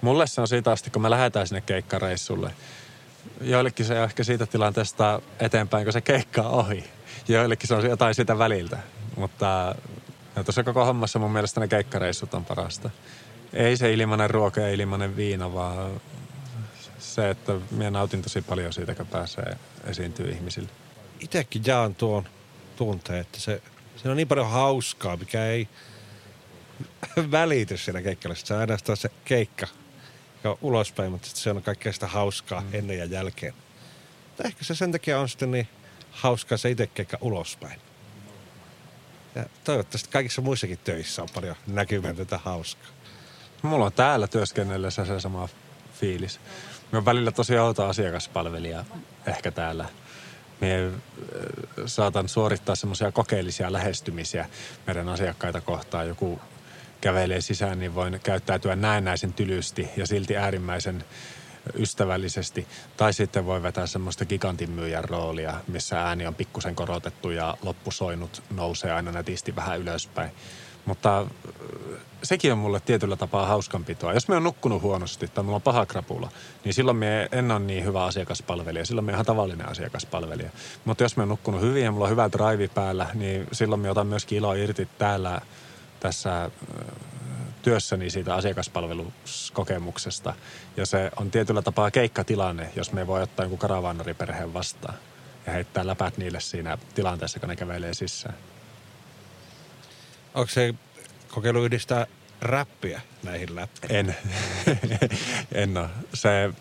mulle 0.01 0.27
se 0.27 0.41
on 0.41 0.47
siitä 0.47 0.71
asti, 0.71 0.89
kun 0.89 1.01
me 1.01 1.09
lähdetään 1.09 1.47
sinne 1.47 1.61
keikkareissulle. 1.61 2.53
Joillekin 3.41 3.85
se 3.85 3.97
on 3.97 4.03
ehkä 4.03 4.23
siitä 4.23 4.45
tilanteesta 4.45 5.21
eteenpäin, 5.39 5.83
kun 5.83 5.93
se 5.93 6.01
keikka 6.01 6.41
on 6.41 6.51
ohi. 6.51 6.83
Joillekin 7.27 7.67
se 7.67 7.75
on 7.75 7.85
jotain 7.85 8.15
sitä 8.15 8.37
väliltä. 8.37 8.77
Mutta 9.15 9.75
ja 10.35 10.43
tuossa 10.43 10.63
koko 10.63 10.85
hommassa 10.85 11.19
mun 11.19 11.31
mielestä 11.31 11.59
ne 11.59 11.67
keikkareissut 11.67 12.33
on 12.33 12.45
parasta. 12.45 12.89
Ei 13.53 13.77
se 13.77 13.93
ilmanen 13.93 14.29
ruoka 14.29 14.61
ja 14.61 14.73
ilmanen 14.73 15.15
viina, 15.15 15.53
vaan 15.53 16.01
se, 16.99 17.29
että 17.29 17.53
minä 17.71 17.91
nautin 17.91 18.21
tosi 18.21 18.41
paljon 18.41 18.73
siitä, 18.73 18.95
kun 18.95 19.07
pääsee 19.07 19.57
esiintyä 19.83 20.31
ihmisille. 20.31 20.69
Itsekin 21.19 21.61
jaan 21.65 21.95
tuon 21.95 22.23
tunteen, 22.75 23.19
että 23.19 23.39
se, 23.39 23.61
se 23.95 24.09
on 24.09 24.17
niin 24.17 24.27
paljon 24.27 24.49
hauskaa, 24.49 25.17
mikä 25.17 25.45
ei 25.45 25.67
välity 27.31 27.77
siinä 27.77 28.01
keikkalla. 28.01 28.35
Se 28.35 28.53
on 28.53 28.59
ainoastaan 28.59 28.97
se 28.97 29.09
keikka, 29.25 29.67
joka 30.35 30.49
on 30.49 30.57
ulospäin, 30.61 31.11
mutta 31.11 31.27
se 31.33 31.51
on 31.51 31.63
kaikkea 31.63 31.93
sitä 31.93 32.07
hauskaa 32.07 32.61
mm. 32.61 32.67
ennen 32.73 32.97
ja 32.97 33.05
jälkeen. 33.05 33.53
Mutta 34.27 34.43
ehkä 34.43 34.63
se 34.63 34.75
sen 34.75 34.91
takia 34.91 35.19
on 35.19 35.29
sitten 35.29 35.51
niin 35.51 35.67
hauskaa 36.11 36.57
se 36.57 36.69
itse 36.69 36.87
keikka 36.87 37.17
ulospäin. 37.21 37.81
Ja 39.35 39.45
toivottavasti 39.63 40.09
kaikissa 40.09 40.41
muissakin 40.41 40.79
töissä 40.83 41.21
on 41.21 41.29
paljon 41.33 41.55
näkymätöntä 41.67 42.37
hauskaa. 42.37 42.89
Mulla 43.61 43.85
on 43.85 43.93
täällä 43.93 44.27
työskennellessä 44.27 45.05
se 45.05 45.19
sama 45.19 45.49
fiilis. 45.99 46.39
Me 46.91 46.97
on 46.97 47.05
välillä 47.05 47.31
tosi 47.31 47.57
outo 47.57 47.85
asiakaspalvelija 47.85 48.85
ehkä 49.27 49.51
täällä. 49.51 49.85
Me 50.61 50.91
saatan 51.85 52.29
suorittaa 52.29 52.75
semmoisia 52.75 53.11
kokeellisia 53.11 53.73
lähestymisiä 53.73 54.49
meidän 54.87 55.09
asiakkaita 55.09 55.61
kohtaan. 55.61 56.07
Joku 56.07 56.41
kävelee 57.01 57.41
sisään, 57.41 57.79
niin 57.79 57.95
voin 57.95 58.19
käyttäytyä 58.23 58.75
näennäisen 58.75 59.33
tylysti 59.33 59.89
ja 59.97 60.07
silti 60.07 60.37
äärimmäisen 60.37 61.03
ystävällisesti. 61.75 62.67
Tai 62.97 63.13
sitten 63.13 63.45
voi 63.45 63.63
vetää 63.63 63.87
semmoista 63.87 64.25
gigantin 64.25 64.71
myyjän 64.71 65.03
roolia, 65.03 65.53
missä 65.67 66.01
ääni 66.01 66.27
on 66.27 66.35
pikkusen 66.35 66.75
korotettu 66.75 67.29
ja 67.29 67.57
loppusoinut 67.61 68.43
nousee 68.55 68.91
aina 68.91 69.11
nätisti 69.11 69.55
vähän 69.55 69.79
ylöspäin. 69.79 70.31
Mutta 70.85 71.19
äh, 71.19 71.27
sekin 72.23 72.51
on 72.51 72.57
mulle 72.57 72.79
tietyllä 72.79 73.15
tapaa 73.15 73.45
hauskanpitoa. 73.45 74.13
Jos 74.13 74.27
me 74.27 74.35
on 74.35 74.43
nukkunut 74.43 74.81
huonosti 74.81 75.27
tai 75.27 75.43
mulla 75.43 75.55
on 75.55 75.61
paha 75.61 75.85
krapula, 75.85 76.31
niin 76.63 76.73
silloin 76.73 76.97
me 76.97 77.29
en 77.31 77.51
ole 77.51 77.59
niin 77.59 77.83
hyvä 77.83 78.03
asiakaspalvelija. 78.03 78.85
Silloin 78.85 79.05
me 79.05 79.11
ihan 79.11 79.25
tavallinen 79.25 79.69
asiakaspalvelija. 79.69 80.49
Mutta 80.85 81.03
jos 81.03 81.17
me 81.17 81.23
on 81.23 81.29
nukkunut 81.29 81.61
hyvin 81.61 81.83
ja 81.83 81.91
mulla 81.91 82.05
on 82.05 82.11
hyvä 82.11 82.29
drive 82.31 82.67
päällä, 82.67 83.07
niin 83.13 83.47
silloin 83.51 83.81
me 83.81 83.91
otan 83.91 84.07
myöskin 84.07 84.37
iloa 84.37 84.53
irti 84.55 84.87
täällä 84.97 85.41
tässä 85.99 86.51
työssäni 87.61 88.09
siitä 88.09 88.35
asiakaspalveluskokemuksesta. 88.35 90.33
Ja 90.77 90.85
se 90.85 91.11
on 91.15 91.31
tietyllä 91.31 91.61
tapaa 91.61 91.91
keikkatilanne, 91.91 92.69
jos 92.75 92.91
me 92.91 93.07
voi 93.07 93.23
ottaa 93.23 93.43
jonkun 93.43 93.59
karavaanariperheen 93.59 94.53
vastaan 94.53 94.95
ja 95.47 95.53
heittää 95.53 95.87
läpät 95.87 96.17
niille 96.17 96.39
siinä 96.39 96.77
tilanteessa, 96.95 97.39
kun 97.39 97.49
ne 97.49 97.55
kävelee 97.55 97.93
sisään. 97.93 98.35
Onko 100.33 100.49
se 100.51 100.73
kokeilu 101.31 101.63
yhdistää 101.63 102.07
räppiä 102.41 103.01
näihin 103.23 103.55
läppiin? 103.55 103.95
En. 103.95 104.15
en 105.51 105.77
ole. 105.77 105.89
Se, 106.13 106.53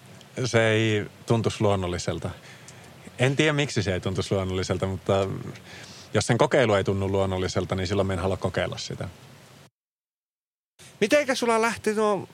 se 0.44 0.68
ei 0.68 1.06
tuntuisi 1.26 1.60
luonnolliselta. 1.60 2.30
En 3.18 3.36
tiedä, 3.36 3.52
miksi 3.52 3.82
se 3.82 3.92
ei 3.92 4.00
tuntuisi 4.00 4.34
luonnolliselta, 4.34 4.86
mutta 4.86 5.28
jos 6.14 6.26
sen 6.26 6.38
kokeilu 6.38 6.74
ei 6.74 6.84
tunnu 6.84 7.08
luonnolliselta, 7.08 7.74
niin 7.74 7.86
silloin 7.86 8.10
en 8.10 8.18
halua 8.18 8.36
kokeilla 8.36 8.78
sitä. 8.78 9.08
Mitenkä 11.00 11.34
sulla 11.34 11.62
lähti 11.62 11.94
nuo 11.94 12.28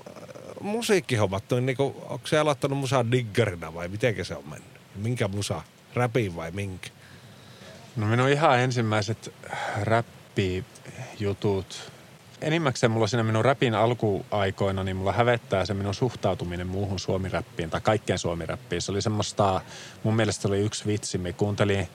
musiikkihommat, 0.60 1.44
niin 1.50 1.66
niinku, 1.66 1.96
onko 2.08 2.26
se 2.26 2.38
aloittanut 2.38 2.78
musaa 2.78 3.10
diggerina 3.10 3.74
vai 3.74 3.88
miten 3.88 4.24
se 4.24 4.34
on 4.34 4.48
mennyt? 4.48 4.72
Minkä 4.96 5.28
musa? 5.28 5.62
Räpin 5.94 6.36
vai 6.36 6.50
minkä? 6.50 6.88
No 7.96 8.06
minun 8.06 8.28
ihan 8.28 8.58
ensimmäiset 8.58 9.34
räppijutut, 9.82 11.92
enimmäkseen 12.40 12.90
mulla 12.90 13.06
siinä 13.06 13.22
minun 13.22 13.44
räpin 13.44 13.74
alkuaikoina, 13.74 14.84
niin 14.84 14.96
mulla 14.96 15.12
hävettää 15.12 15.66
se 15.66 15.74
minun 15.74 15.94
suhtautuminen 15.94 16.66
muuhun 16.66 16.98
suomiräppiin 16.98 17.70
tai 17.70 17.80
kaikkeen 17.80 18.18
suomiräppiin. 18.18 18.82
Se 18.82 18.92
oli 18.92 19.02
semmoista, 19.02 19.60
mun 20.02 20.16
mielestä 20.16 20.48
oli 20.48 20.60
yksi 20.60 20.86
vitsi. 20.86 21.18
Me 21.18 21.32
kuuntelin, 21.32 21.88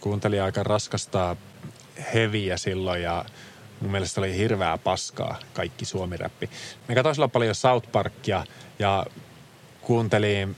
kuuntelin 0.00 0.42
aika 0.42 0.62
raskasta 0.62 1.36
heviä 2.14 2.56
silloin 2.56 3.02
ja 3.02 3.24
mun 3.80 3.90
mielestä 3.90 4.20
oli 4.20 4.36
hirveää 4.36 4.78
paskaa 4.78 5.38
kaikki 5.52 5.84
suomiräppi. 5.84 6.50
Me 6.88 6.94
katsoin 6.94 7.14
silloin 7.14 7.30
paljon 7.30 7.54
South 7.54 7.92
Parkia 7.92 8.44
ja 8.78 9.06
kuuntelin 9.80 10.56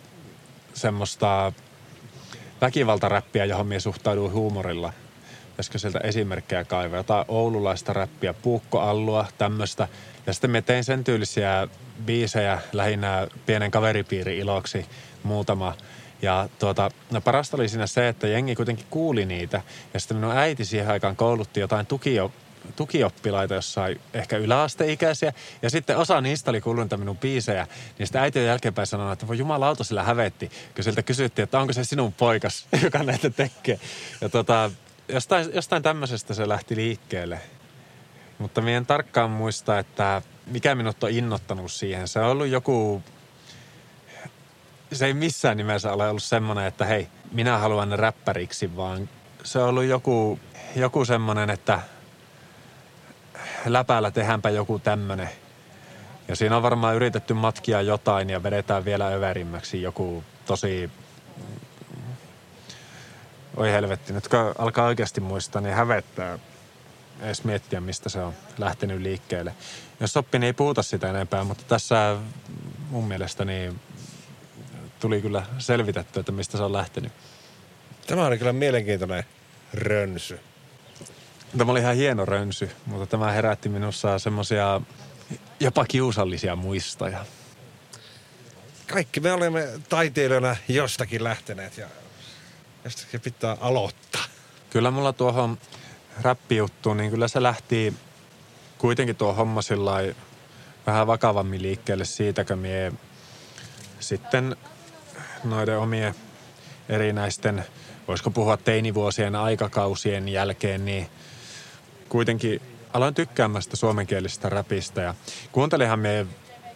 semmoista 0.75 1.53
väkivaltaräppiä, 2.61 3.45
johon 3.45 3.67
minä 3.67 3.81
suhtauduin 3.81 4.33
huumorilla. 4.33 4.93
Pitäisikö 5.51 5.79
sieltä 5.79 5.99
esimerkkejä 5.99 6.65
kaivaa? 6.65 6.99
Jotain 6.99 7.25
oululaista 7.29 7.93
räppiä, 7.93 8.35
puukkoallua, 8.35 9.27
tämmöistä. 9.39 9.89
Ja 10.27 10.33
sitten 10.33 10.51
me 10.51 10.63
tein 10.63 10.85
sen 10.85 11.05
tyylisiä 11.05 11.69
biisejä 12.05 12.59
lähinnä 12.73 13.27
pienen 13.47 13.71
kaveripiirin 13.71 14.39
iloksi 14.39 14.87
muutama. 15.23 15.75
Ja 16.23 16.49
tuota, 16.59 16.91
no 17.11 17.21
parasta 17.21 17.57
oli 17.57 17.69
siinä 17.69 17.87
se, 17.87 18.09
että 18.09 18.27
jengi 18.27 18.55
kuitenkin 18.55 18.87
kuuli 18.91 19.27
niitä. 19.27 19.63
Ja 19.95 20.01
sitten 20.01 20.17
minun 20.17 20.37
äiti 20.37 20.65
siihen 20.65 20.91
aikaan 20.91 21.17
koulutti 21.17 21.61
jotain 21.61 21.87
tukio, 21.87 22.33
tukioppilaita 22.73 23.55
jossain 23.55 24.01
ehkä 24.15 24.37
yläasteikäisiä. 24.37 25.33
Ja 25.63 25.71
sitten 25.71 25.97
osa 25.97 26.21
niistä 26.21 26.51
oli 26.51 26.61
kuullut 26.61 26.91
minun 26.97 27.19
biisejä. 27.19 27.67
Niin 27.99 28.07
sitten 28.07 28.23
äiti 28.23 28.39
on 28.39 28.45
jälkeenpäin 28.45 28.87
sanonut, 28.87 29.13
että 29.13 29.29
voi 29.29 29.39
jumalauta 29.39 29.85
sillä 29.85 30.03
hävetti. 30.03 30.51
Kun 30.75 30.85
siltä 30.85 31.03
kysyttiin, 31.03 31.45
että 31.45 31.61
onko 31.61 31.73
se 31.73 31.85
sinun 31.85 32.13
poikas, 32.13 32.67
joka 32.85 33.03
näitä 33.03 33.31
tekee. 33.31 33.81
Ja 34.21 34.29
tota, 34.29 34.71
jostain, 35.09 35.51
jostain 35.55 35.83
tämmöisestä 35.83 36.35
se 36.35 36.49
lähti 36.49 36.77
liikkeelle. 36.77 37.41
Mutta 38.39 38.61
minä 38.61 38.77
en 38.77 38.87
tarkkaan 38.87 39.31
muista, 39.31 39.79
että 39.79 40.23
mikä 40.47 40.75
minut 40.75 41.05
on 41.05 41.11
innottanut 41.11 41.73
siihen. 41.73 42.09
Se 42.09 42.21
on 42.21 42.27
ollut 42.27 42.47
joku, 42.47 43.03
se 44.93 45.07
ei 45.07 45.15
missään 45.15 45.57
nimessä 45.57 45.93
ole 45.93 46.09
ollut 46.09 46.23
semmoinen, 46.23 46.65
että 46.65 46.85
hei, 46.85 47.09
minä 47.33 47.59
haluan 47.59 47.99
räppäriksi, 47.99 48.77
vaan 48.77 49.09
se 49.45 49.59
on 49.59 49.69
ollut 49.69 49.85
joku, 49.85 50.41
joku 50.77 51.05
semmoinen, 51.05 51.51
että 51.51 51.81
läpäällä 53.67 54.11
tehdäänpä 54.11 54.51
joku 54.51 54.79
tämmöinen. 54.79 55.29
Ja 56.29 56.37
siinä 56.37 56.57
on 56.57 56.63
varmaan 56.63 56.97
yritetty 56.97 57.35
matkia 57.35 57.83
jotain 57.83 58.31
ja 58.31 58.43
vedetään 58.43 58.85
vielä 58.85 59.09
överimmäksi 59.09 59.83
joku 59.83 60.25
tosi... 60.47 60.91
Oi 63.57 63.73
helvetti, 63.73 64.13
nyt 64.13 64.29
kun 64.29 64.55
alkaa 64.59 64.87
oikeasti 64.87 65.21
muistaa, 65.21 65.63
niin 65.63 65.75
hävettää 65.75 66.39
edes 67.21 67.45
miettiä, 67.45 67.81
mistä 67.81 68.09
se 68.09 68.21
on 68.21 68.35
lähtenyt 68.59 69.01
liikkeelle. 69.01 69.55
Jos 70.01 70.13
soppi, 70.13 70.39
niin 70.39 70.47
ei 70.47 70.53
puhuta 70.53 70.83
sitä 70.83 71.11
enempää, 71.11 71.45
mutta 71.45 71.65
tässä 71.69 72.17
mun 72.91 73.09
mielestä 73.09 73.45
niin 73.45 73.81
tuli 75.01 75.21
kyllä 75.21 75.43
selvitetty, 75.59 76.21
että 76.21 76.33
mistä 76.33 76.57
se 76.57 76.63
on 76.63 76.73
lähtenyt. 76.73 77.13
Tämä 78.07 78.27
oli 78.27 78.39
kyllä 78.39 78.53
mielenkiintoinen 78.53 79.25
rönsy. 79.75 80.41
Tämä 81.59 81.73
oli 81.73 81.81
ihan 81.81 81.97
hieno 81.97 82.25
rönsy, 82.25 82.71
mutta 82.87 83.07
tämä 83.07 83.33
herätti 83.33 83.69
minussa 83.69 84.19
semmoisia 84.19 84.81
jopa 85.61 85.85
kiusallisia 85.85 86.57
muistoja. 86.57 87.25
Kaikki 88.93 89.21
me 89.21 89.33
olemme 89.33 89.69
taiteilijoina 89.89 90.57
jostakin 90.69 91.25
lähteneet 91.25 91.79
ja 91.79 91.87
jostakin 92.85 93.21
pitää 93.21 93.57
aloittaa. 93.61 94.25
Kyllä 94.71 94.91
mulla 94.91 95.13
tuohon 95.13 95.59
räppijuttuun, 96.23 96.97
niin 96.97 97.11
kyllä 97.11 97.29
se 97.29 97.43
lähti 97.43 97.95
kuitenkin 98.79 99.17
tuo 99.17 99.33
homma 99.33 99.61
vähän 100.87 101.07
vakavammin 101.07 101.63
liikkeelle 101.63 102.05
siitä, 102.05 102.45
kun 102.45 102.59
mie 102.59 102.93
sitten 104.01 104.57
noiden 105.45 105.79
omien 105.79 106.15
erinäisten, 106.89 107.65
voisiko 108.09 108.31
puhua 108.31 108.57
teinivuosien 108.57 109.35
aikakausien 109.35 110.29
jälkeen, 110.29 110.85
niin 110.85 111.11
kuitenkin 112.11 112.63
aloin 112.93 113.15
tykkäämään 113.15 113.63
sitä 113.63 113.77
suomenkielisestä 113.77 114.49
räpistä 114.49 115.01
ja 115.01 115.15
kuuntelihan 115.53 115.99
me 115.99 116.27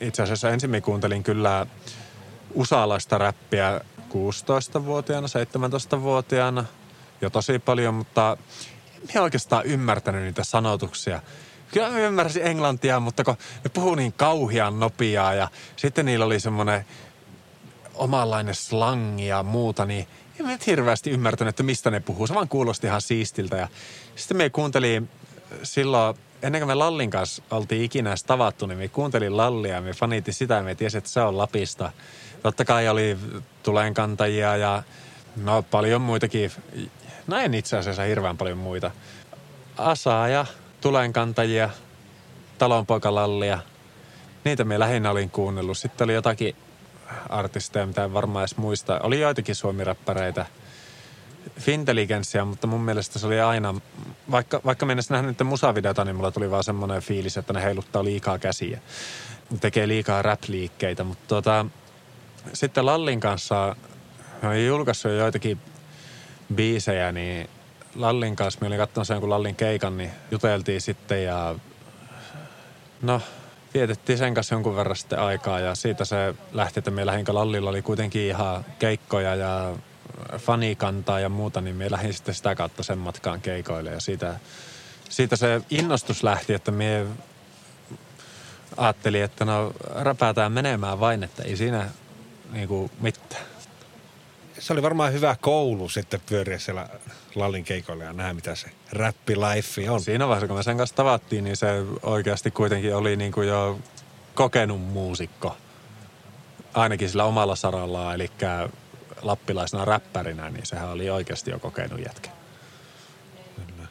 itse 0.01 0.23
asiassa 0.23 0.51
ensin 0.51 0.83
kuuntelin 0.83 1.23
kyllä 1.23 1.67
usalaista 2.55 3.19
räppiä 3.19 3.81
16-vuotiaana, 4.11 5.27
17-vuotiaana 5.27 6.65
jo 7.21 7.31
tosi 7.31 7.59
paljon, 7.59 7.95
mutta 7.95 8.37
minä 9.09 9.23
oikeastaan 9.23 9.67
ymmärtänyt 9.67 10.23
niitä 10.23 10.45
sanotuksia. 10.45 11.23
Kyllä 11.73 11.91
mä 11.91 11.99
ymmärsin 11.99 12.47
englantia, 12.47 13.01
mutta 13.01 13.25
kun 13.25 13.37
ne 13.65 13.71
puhuu 13.75 13.95
niin 13.95 14.13
kauhian 14.13 14.81
nopeaa 14.81 15.35
ja 15.35 15.49
sitten 15.77 16.07
niillä 16.07 16.25
oli 16.25 16.41
semmoinen 16.41 16.85
omanlainen 17.95 18.55
slangi 18.55 19.27
ja 19.27 19.43
muuta, 19.43 19.85
niin 19.85 20.09
en 20.41 20.47
mä 20.47 20.59
hirveästi 20.67 21.11
ymmärtänyt, 21.11 21.49
että 21.49 21.63
mistä 21.63 21.91
ne 21.91 22.01
puhuu. 22.01 22.27
Se 22.27 22.35
vaan 22.35 22.49
kuulosti 22.49 22.87
ihan 22.87 23.03
siistiltä. 23.03 23.57
Ja 23.57 23.69
sitten 24.17 24.37
me 24.37 24.51
kuuntelin 24.51 25.11
silloin, 25.63 26.17
ennen 26.43 26.61
kuin 26.61 26.69
me 26.69 26.75
Lallin 26.75 27.11
kanssa 27.11 27.43
oltiin 27.51 27.83
ikinä 27.83 28.15
tavattu, 28.27 28.67
niin 28.67 28.79
me 28.79 28.89
kuuntelin 28.89 29.37
Lallia 29.37 29.75
ja 29.75 29.81
me 29.81 29.93
faniitin 29.93 30.35
sitä 30.35 30.55
ja 30.55 30.63
me 30.63 30.75
tiesin, 30.75 30.99
että 30.99 31.11
se 31.11 31.21
on 31.21 31.39
Lapista. 31.39 31.93
Totta 32.43 32.65
kai 32.65 32.89
oli 32.89 33.19
tulenkantajia 33.63 34.57
ja 34.57 34.83
no 35.37 35.63
paljon 35.63 36.03
muitakin. 36.03 36.51
No 37.27 37.37
en 37.37 37.55
itse 37.55 37.77
asiassa 37.77 38.03
hirveän 38.03 38.37
paljon 38.37 38.59
muita. 38.59 38.91
Asaa 39.79 40.29
ja 40.29 40.47
tulenkantajia, 40.81 41.71
talonpoikalallia. 42.59 43.59
Niitä 44.45 44.65
me 44.65 44.79
lähinnä 44.79 45.11
olin 45.11 45.31
kuunnellut. 45.31 45.79
Sitten 45.79 46.05
oli 46.05 46.15
jotakin 46.15 46.57
artisteja, 47.29 47.87
mitä 47.87 48.05
en 48.05 48.15
varmaan 48.15 48.43
edes 48.43 48.57
muista. 48.57 49.01
Oli 49.03 49.21
joitakin 49.21 49.55
suomiräppäreitä– 49.55 50.47
Fintelligenssia, 51.61 52.45
mutta 52.45 52.67
mun 52.67 52.81
mielestä 52.81 53.19
se 53.19 53.27
oli 53.27 53.41
aina, 53.41 53.75
vaikka, 54.31 54.61
vaikka 54.65 54.87
mennessä 54.87 55.15
nähnyt 55.15 55.33
niiden 55.33 55.47
musavideota, 55.47 56.05
niin 56.05 56.17
mulla 56.17 56.31
tuli 56.31 56.51
vaan 56.51 56.65
semmoinen 56.65 57.03
fiilis, 57.03 57.37
että 57.37 57.53
ne 57.53 57.63
heiluttaa 57.63 58.05
liikaa 58.05 58.39
käsiä. 58.39 58.81
Ne 59.51 59.59
tekee 59.59 59.89
liikaa 59.89 60.23
rap-liikkeitä, 60.23 61.05
mutta 61.05 61.25
tota, 61.29 61.67
sitten 62.53 62.87
Lallin 62.87 63.21
kanssa, 63.21 63.77
mä 64.43 64.49
olin 64.49 64.67
julkaissut 64.67 65.11
jo 65.13 65.19
joitakin 65.19 65.59
biisejä, 66.55 67.13
niin 67.13 67.49
Lallin 67.95 68.37
kanssa, 68.37 68.61
mä 68.61 68.67
olin 68.67 69.07
sen 69.07 69.21
kun 69.21 69.31
Lallin 69.31 69.57
keikan, 69.57 69.97
niin 69.97 70.11
juteltiin 70.31 70.81
sitten 70.81 71.25
ja 71.25 71.55
no, 73.03 73.21
vietettiin 73.75 74.19
sen 74.19 74.35
kanssa 74.35 74.55
jonkun 74.55 74.77
verran 74.77 74.97
sitten 74.97 75.19
aikaa 75.19 75.61
ja 75.61 75.75
siitä 75.75 76.05
se 76.05 76.35
lähti, 76.53 76.81
että 76.81 76.91
me 76.91 77.07
lähinkö 77.07 77.35
Lallilla 77.35 77.71
oli 77.71 77.83
kuitenkin 77.83 78.23
ihan 78.23 78.65
keikkoja 78.79 79.35
ja 79.35 79.73
fanikantaa 80.39 81.21
ja 81.21 81.29
muuta, 81.29 81.61
niin 81.61 81.77
me 81.77 81.91
lähdin 81.91 82.15
sitten 82.15 82.35
sitä 82.35 82.55
kautta 82.55 82.83
sen 82.83 82.99
matkaan 82.99 83.41
keikoille 83.41 83.91
ja 83.91 84.01
siitä, 84.01 84.35
siitä 85.09 85.37
se 85.37 85.61
innostus 85.71 86.23
lähti, 86.23 86.55
että 86.55 86.71
me 86.71 87.07
ajattelin, 88.77 89.25
että 89.25 89.45
no 89.45 89.73
räpäätään 89.95 90.53
menemään 90.53 91.01
vain, 91.01 91.23
että 91.25 91.43
ei 91.43 91.57
siinä 91.57 91.91
niin 92.53 92.69
kuin 92.69 92.91
mitään. 93.01 93.45
Se 94.59 94.73
oli 94.73 94.83
varmaan 94.83 95.13
hyvä 95.13 95.37
koulu 95.41 95.89
sitten 95.89 96.21
pyöriä 96.27 96.59
siellä 96.59 96.89
Lallin 97.35 97.65
keikoilla 97.65 98.05
ja 98.05 98.13
nähdä, 98.13 98.35
mitä 98.35 98.55
se 98.55 98.71
räppilife 98.93 99.91
on. 99.91 100.01
Siinä 100.01 100.29
vaiheessa, 100.29 100.47
kun 100.47 100.57
me 100.57 100.63
sen 100.63 100.77
kanssa 100.77 100.97
tavattiin, 100.97 101.45
niin 101.45 101.57
se 101.57 101.67
oikeasti 102.03 102.51
kuitenkin 102.51 102.97
oli 102.97 103.17
niin 103.17 103.33
kuin 103.33 103.49
jo 103.49 103.79
kokenut 104.35 104.81
muusikko. 104.81 105.57
Ainakin 106.75 107.09
sillä 107.09 107.25
omalla 107.25 107.57
sarallaan, 107.57 108.15
eli 108.15 108.31
lappilaisena 109.27 109.85
räppärinä, 109.85 110.51
niin 110.51 110.67
sehän 110.67 110.89
oli 110.89 111.11
oikeasti 111.11 111.51
jo 111.51 111.59
kokenut 111.59 112.01
jätkä. 112.05 112.31
Kyllä. 113.57 113.89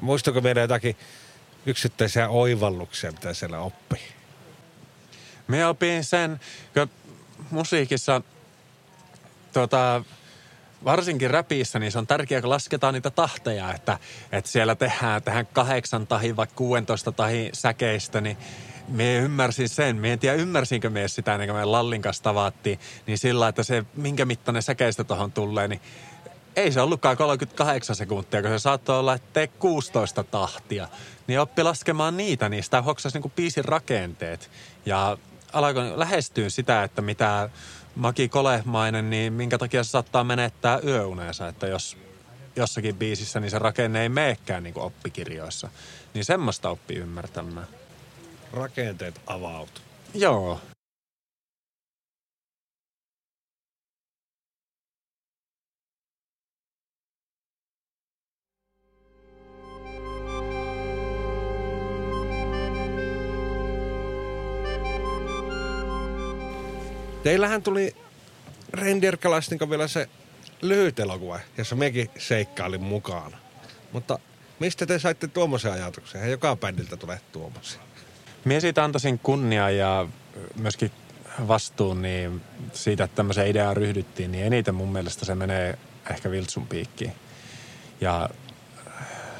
Muistako 0.00 0.40
meidän 0.40 0.62
jotakin 0.62 0.96
yksittäisiä 1.66 2.28
oivalluksia, 2.28 3.12
mitä 3.12 3.34
siellä 3.34 3.58
oppi? 3.58 3.96
Me 5.48 5.66
opin 5.66 6.04
sen, 6.04 6.40
kun 6.74 6.90
musiikissa 7.50 8.22
tota, 9.52 10.04
varsinkin 10.84 11.30
räpissä, 11.30 11.78
niin 11.78 11.92
se 11.92 11.98
on 11.98 12.06
tärkeää, 12.06 12.40
kun 12.40 12.50
lasketaan 12.50 12.94
niitä 12.94 13.10
tahteja, 13.10 13.74
että, 13.74 13.98
että 14.32 14.50
siellä 14.50 14.74
tehdään, 14.74 15.22
tehdään 15.22 15.46
kahdeksan 15.46 16.06
tahi 16.06 16.36
vai 16.36 16.46
16 16.54 17.12
tahi 17.12 17.50
säkeistä, 17.52 18.20
niin 18.20 18.36
me 18.88 19.16
ymmärsin 19.16 19.68
sen. 19.68 19.96
Me 19.96 20.12
en 20.12 20.18
tiedä, 20.18 20.36
ymmärsinkö 20.36 20.90
me 20.90 21.08
sitä 21.08 21.32
ennen 21.32 21.48
kuin 21.48 21.58
me 21.58 21.64
Lallin 21.64 22.02
kanssa 22.02 22.22
tavattiin. 22.22 22.78
Niin 23.06 23.18
sillä, 23.18 23.48
että 23.48 23.62
se 23.62 23.84
minkä 23.94 24.24
mittainen 24.24 24.62
säkeistä 24.62 25.04
tuohon 25.04 25.32
tulee, 25.32 25.68
niin 25.68 25.80
ei 26.56 26.72
se 26.72 26.80
ollutkaan 26.80 27.16
38 27.16 27.96
sekuntia, 27.96 28.42
kun 28.42 28.50
se 28.50 28.58
saattoi 28.58 28.98
olla, 28.98 29.14
että 29.14 29.28
tee 29.32 29.46
16 29.46 30.24
tahtia. 30.24 30.88
Niin 31.26 31.40
oppi 31.40 31.62
laskemaan 31.62 32.16
niitä, 32.16 32.48
niin 32.48 32.64
sitä 32.64 32.82
hoksasi 32.82 33.18
niin 33.18 33.32
biisin 33.36 33.64
rakenteet. 33.64 34.50
Ja 34.86 35.18
alkoi 35.52 35.98
lähestyä 35.98 36.50
sitä, 36.50 36.82
että 36.82 37.02
mitä 37.02 37.50
Maki 37.94 38.28
Kolehmainen, 38.28 39.10
niin 39.10 39.32
minkä 39.32 39.58
takia 39.58 39.84
se 39.84 39.90
saattaa 39.90 40.24
menettää 40.24 40.80
yöuneensa, 40.84 41.48
että 41.48 41.66
jos 41.66 41.96
jossakin 42.56 42.96
biisissä, 42.96 43.40
niin 43.40 43.50
se 43.50 43.58
rakenne 43.58 44.02
ei 44.02 44.08
meekään 44.08 44.62
niin 44.62 44.78
oppikirjoissa. 44.78 45.68
Niin 46.14 46.24
semmoista 46.24 46.70
oppii 46.70 46.96
ymmärtämään. 46.96 47.66
Rakenteet 48.54 49.20
avautu. 49.26 49.80
Joo. 50.14 50.60
Teillähän 67.22 67.62
tuli 67.62 67.96
Reindeer 68.72 69.18
vielä 69.70 69.88
se 69.88 70.08
lyhyt 70.62 70.98
elokuva, 70.98 71.40
jossa 71.58 71.76
mekin 71.76 72.10
seikkailin 72.18 72.82
mukana. 72.82 73.38
Mutta 73.92 74.18
mistä 74.58 74.86
te 74.86 74.98
saitte 74.98 75.28
tuommoisen 75.28 75.72
ajatuksen? 75.72 76.30
Joka 76.30 76.56
bändiltä 76.56 76.96
tulee 76.96 77.20
tuommoisia. 77.32 77.80
Mie 78.44 78.60
siitä 78.60 78.84
antaisin 78.84 79.18
kunnia 79.18 79.70
ja 79.70 80.06
myöskin 80.56 80.90
vastuun 81.48 82.02
niin 82.02 82.40
siitä, 82.72 83.04
että 83.04 83.16
tämmöiseen 83.16 83.48
ideaan 83.48 83.76
ryhdyttiin, 83.76 84.32
niin 84.32 84.46
eniten 84.46 84.74
mun 84.74 84.92
mielestä 84.92 85.24
se 85.24 85.34
menee 85.34 85.78
ehkä 86.10 86.30
Viltsun 86.30 86.66
piikkiin. 86.66 87.12
Ja 88.00 88.28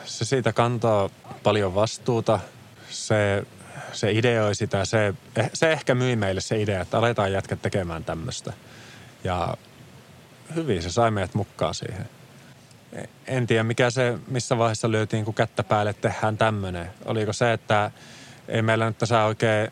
se 0.05 0.25
siitä 0.25 0.53
kantaa 0.53 1.11
paljon 1.43 1.75
vastuuta. 1.75 2.41
Se, 2.91 3.47
se 3.93 4.13
ideoi 4.13 4.55
sitä, 4.55 4.85
se, 4.85 5.15
se 5.53 5.73
ehkä 5.73 5.95
myi 5.95 6.17
meille 6.17 6.41
se 6.41 6.63
idea, 6.63 6.81
että 6.81 6.99
aletaan 6.99 7.33
jätkä 7.33 7.57
tekemään 7.57 8.05
tämmöistä. 8.05 8.53
Ja 9.25 9.57
hyvin 10.55 10.83
se 10.83 10.91
sai 10.91 11.11
meidät 11.11 11.35
mukaan 11.35 11.75
siihen. 11.75 12.09
En 13.27 13.47
tiedä, 13.47 13.63
mikä 13.63 13.91
se, 13.91 14.19
missä 14.29 14.59
vaiheessa 14.59 14.91
lyötiin, 14.91 15.25
kun 15.25 15.35
kättä 15.35 15.63
päälle 15.63 15.93
tehdään 15.93 16.39
tämmöinen. 16.39 16.91
Oliko 17.05 17.33
se, 17.33 17.53
että 17.53 17.91
ei 18.49 18.63
meillä 18.63 18.87
nyt 18.87 18.99
tässä 18.99 19.25
oikein, 19.25 19.71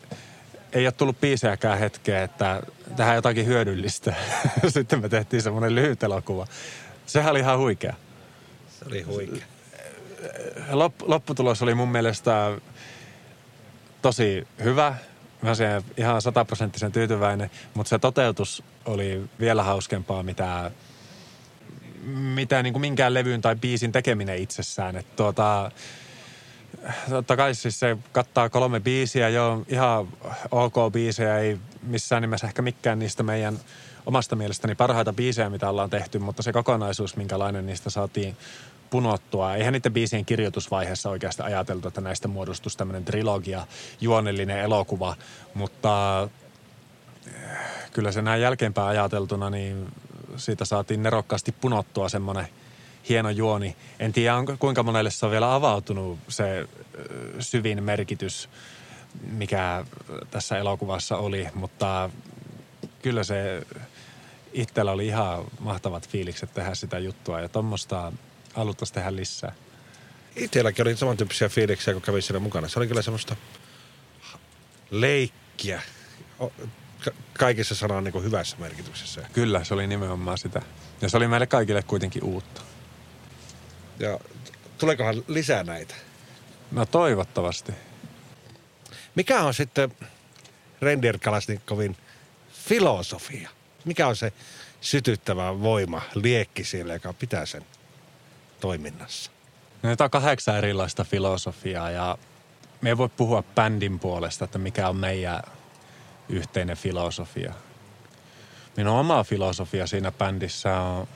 ei 0.73 0.85
ole 0.85 0.91
tullut 0.91 1.21
biisejäkään 1.21 1.79
hetkeä, 1.79 2.23
että 2.23 2.61
tähän 2.95 3.15
jotakin 3.15 3.45
hyödyllistä. 3.45 4.13
Sitten 4.67 5.01
me 5.01 5.09
tehtiin 5.09 5.41
semmoinen 5.41 5.75
lyhyt 5.75 6.03
elokuva. 6.03 6.47
Sehän 7.05 7.31
oli 7.31 7.39
ihan 7.39 7.59
huikea. 7.59 7.93
Se 8.69 8.85
oli 8.87 9.01
huikea. 9.01 9.45
lopputulos 11.01 11.61
oli 11.61 11.75
mun 11.75 11.89
mielestä 11.89 12.51
tosi 14.01 14.47
hyvä. 14.63 14.95
Mä 15.41 15.55
siihen 15.55 15.83
ihan 15.97 16.21
sataprosenttisen 16.21 16.91
tyytyväinen, 16.91 17.51
mutta 17.73 17.89
se 17.89 17.99
toteutus 17.99 18.63
oli 18.85 19.23
vielä 19.39 19.63
hauskempaa, 19.63 20.23
mitä, 20.23 20.71
mitä 22.35 22.63
niin 22.63 22.73
kuin 22.73 22.81
minkään 22.81 23.13
levyyn 23.13 23.41
tai 23.41 23.55
biisin 23.55 23.91
tekeminen 23.91 24.37
itsessään. 24.37 24.95
Että 24.95 25.15
tuota, 25.15 25.71
totta 27.09 27.37
kai 27.37 27.55
siis 27.55 27.79
se 27.79 27.97
kattaa 28.11 28.49
kolme 28.49 28.79
biisiä, 28.79 29.29
jo 29.29 29.63
ihan 29.67 30.07
ok 30.51 30.73
biisejä, 30.91 31.39
ei 31.39 31.59
missään 31.83 32.21
nimessä 32.21 32.47
ehkä 32.47 32.61
mikään 32.61 32.99
niistä 32.99 33.23
meidän 33.23 33.59
omasta 34.05 34.35
mielestäni 34.35 34.75
parhaita 34.75 35.13
biisejä, 35.13 35.49
mitä 35.49 35.69
ollaan 35.69 35.89
tehty, 35.89 36.19
mutta 36.19 36.43
se 36.43 36.53
kokonaisuus, 36.53 37.15
minkälainen 37.15 37.65
niistä 37.65 37.89
saatiin 37.89 38.37
punottua. 38.89 39.55
Eihän 39.55 39.73
niiden 39.73 39.93
biisien 39.93 40.25
kirjoitusvaiheessa 40.25 41.09
oikeasti 41.09 41.41
ajateltu, 41.41 41.87
että 41.87 42.01
näistä 42.01 42.27
muodostuisi 42.27 42.77
tämmöinen 42.77 43.05
trilogia, 43.05 43.67
juonellinen 44.01 44.59
elokuva, 44.59 45.15
mutta 45.53 46.27
eh, 47.27 47.33
kyllä 47.93 48.11
se 48.11 48.21
näin 48.21 48.41
jälkeenpäin 48.41 48.87
ajateltuna, 48.87 49.49
niin 49.49 49.87
siitä 50.37 50.65
saatiin 50.65 51.03
nerokkaasti 51.03 51.51
punottua 51.51 52.09
semmoinen 52.09 52.47
hieno 53.09 53.29
juoni. 53.29 53.75
En 53.99 54.13
tiedä, 54.13 54.35
onko, 54.35 54.55
kuinka 54.59 54.83
monelle 54.83 55.11
se 55.11 55.25
on 55.25 55.31
vielä 55.31 55.55
avautunut 55.55 56.19
se 56.27 56.67
syvin 57.39 57.83
merkitys, 57.83 58.49
mikä 59.31 59.85
tässä 60.31 60.57
elokuvassa 60.57 61.17
oli, 61.17 61.47
mutta 61.53 62.09
kyllä 63.01 63.23
se 63.23 63.65
itsellä 64.53 64.91
oli 64.91 65.07
ihan 65.07 65.43
mahtavat 65.59 66.09
fiilikset 66.09 66.53
tehdä 66.53 66.75
sitä 66.75 66.99
juttua 66.99 67.41
ja 67.41 67.49
tuommoista 67.49 68.11
haluttaisiin 68.53 68.95
tehdä 68.95 69.15
lisää? 69.15 69.55
Itselläkin 70.35 70.87
oli 70.87 70.97
samantyyppisiä 70.97 71.49
fiiliksiä, 71.49 71.93
kun 71.93 72.01
kävin 72.01 72.21
siellä 72.21 72.39
mukana. 72.39 72.67
Se 72.67 72.79
oli 72.79 72.87
kyllä 72.87 73.01
semmoista 73.01 73.35
leikkiä 74.91 75.81
kaikissa 77.39 77.75
sanan 77.75 78.03
niin 78.03 78.23
hyvässä 78.23 78.57
merkityksessä. 78.59 79.21
Kyllä, 79.33 79.63
se 79.63 79.73
oli 79.73 79.87
nimenomaan 79.87 80.37
sitä. 80.37 80.61
Ja 81.01 81.09
se 81.09 81.17
oli 81.17 81.27
meille 81.27 81.47
kaikille 81.47 81.83
kuitenkin 81.83 82.23
uutta. 82.23 82.61
Ja 83.99 84.19
tuleekohan 84.77 85.23
lisää 85.27 85.63
näitä? 85.63 85.95
No 86.71 86.85
toivottavasti. 86.85 87.71
Mikä 89.15 89.41
on 89.41 89.53
sitten 89.53 89.93
Rendier 90.81 91.19
Kalasnikovin 91.19 91.97
filosofia? 92.53 93.49
Mikä 93.85 94.07
on 94.07 94.15
se 94.15 94.33
sytyttävä 94.81 95.61
voima, 95.61 96.01
liekki 96.15 96.63
siellä, 96.63 96.93
joka 96.93 97.13
pitää 97.13 97.45
sen 97.45 97.65
toiminnassa? 98.59 99.31
Näitä 99.83 100.03
on 100.03 100.09
kahdeksan 100.09 100.57
erilaista 100.57 101.03
filosofiaa 101.03 101.91
ja 101.91 102.17
me 102.81 102.89
ei 102.89 102.97
voi 102.97 103.09
puhua 103.09 103.43
bändin 103.55 103.99
puolesta, 103.99 104.45
että 104.45 104.57
mikä 104.57 104.89
on 104.89 104.95
meidän 104.95 105.43
yhteinen 106.29 106.77
filosofia. 106.77 107.53
Minun 108.77 108.99
oma 108.99 109.23
filosofia 109.23 109.87
siinä 109.87 110.11
bändissä 110.11 110.79
on 110.79 111.07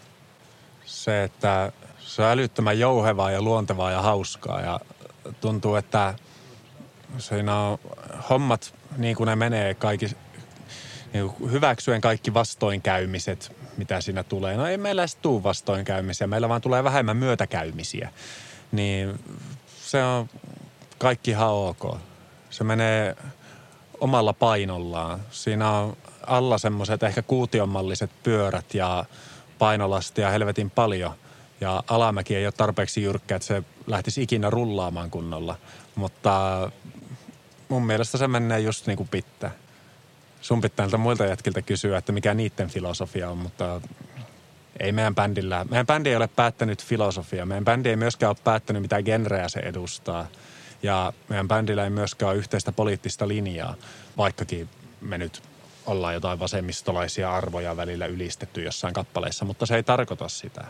se, 0.86 1.24
että 1.24 1.72
se 2.08 2.22
on 2.22 2.28
älyttömän 2.28 2.80
jouhevaa 2.80 3.32
ja 3.32 3.41
luontevaa 3.41 3.91
ja 3.91 4.02
hauskaa 4.02 4.62
ja 4.62 4.80
tuntuu, 5.41 5.76
että 5.76 6.13
siinä 7.17 7.60
on 7.60 7.80
hommat 8.30 8.74
niin 8.98 9.15
kuin 9.15 9.28
ne 9.28 9.36
menee 9.36 9.74
kaikki, 9.74 10.17
niin 11.13 11.32
hyväksyen 11.52 12.02
kaikki 12.02 12.34
vastoinkäymiset, 12.34 13.56
mitä 13.78 14.02
siinä 14.02 14.24
tulee. 14.24 14.58
No 14.58 14.65
ei 14.65 14.78
meillä 14.78 15.02
edes 15.02 15.15
tule 15.15 15.43
vastoinkäymisiä, 15.43 16.28
meillä 16.28 16.50
vaan 16.50 16.62
tulee 16.62 16.84
vähemmän 16.84 17.17
myötäkäymisiä. 17.17 18.10
Niin 18.72 19.20
se 19.82 20.04
on 20.04 20.30
kaikki 20.98 21.32
ihan 21.32 21.50
ok. 21.50 21.98
Se 22.50 22.63
menee 22.63 23.15
omalla 24.00 24.34
painollaan. 24.34 25.20
Siinä 25.32 25.72
on 25.72 25.98
alla 26.28 26.58
semmoiset 26.58 27.04
ehkä 27.04 27.22
kuutionmalliset 27.22 28.12
pyörät 28.24 28.74
ja 28.74 29.06
painolastia 29.60 30.30
helvetin 30.30 30.70
paljon. 30.70 31.13
Ja 31.62 31.84
alamäki 31.88 32.36
ei 32.36 32.46
ole 32.46 32.52
tarpeeksi 32.52 33.04
jyrkkä, 33.04 33.36
että 33.36 33.48
se 33.48 33.63
lähtisi 33.88 34.24
ikinä 34.24 34.50
rullaamaan 34.50 35.12
kunnolla. 35.12 35.56
Mutta 35.96 36.72
mun 37.70 37.86
mielestä 37.86 38.17
se 38.17 38.28
menee 38.28 38.60
just 38.60 38.88
niin 38.88 38.98
kuin 38.98 39.10
pitää 39.10 39.52
sun 40.41 40.62
pitää 40.62 40.84
näiltä 40.84 40.98
muilta 40.98 41.26
jätkiltä 41.26 41.62
kysyä, 41.62 41.98
että 41.98 42.12
mikä 42.12 42.34
niiden 42.34 42.70
filosofia 42.70 43.30
on, 43.30 43.38
mutta 43.38 43.82
ei 44.80 44.91
meidän 44.91 45.15
bändillä. 45.15 45.65
Meidän 45.70 45.88
bändi 45.88 46.10
ei 46.10 46.15
ole 46.15 46.28
päättänyt 46.28 46.86
filosofia. 46.86 47.46
Meidän 47.46 47.65
bändi 47.65 47.89
ei 47.89 47.96
myöskään 47.96 48.30
ole 48.30 48.38
päättänyt, 48.43 48.82
mitä 48.82 49.04
genreä 49.04 49.50
se 49.50 49.60
edustaa. 49.60 50.28
Ja 50.84 51.13
meidän 51.30 51.48
bändillä 51.48 51.84
ei 51.84 51.89
myöskään 51.89 52.30
ole 52.30 52.38
yhteistä 52.38 52.72
poliittista 52.72 53.28
linjaa, 53.28 53.76
vaikkakin 54.17 54.70
me 55.02 55.17
nyt 55.17 55.43
ollaan 55.86 56.13
jotain 56.13 56.39
vasemmistolaisia 56.39 57.34
arvoja 57.34 57.78
välillä 57.78 58.06
ylistetty 58.06 58.63
jossain 58.63 58.93
kappaleissa, 58.93 59.46
mutta 59.46 59.65
se 59.65 59.76
ei 59.76 59.84
tarkoita 59.84 60.30
sitä, 60.30 60.65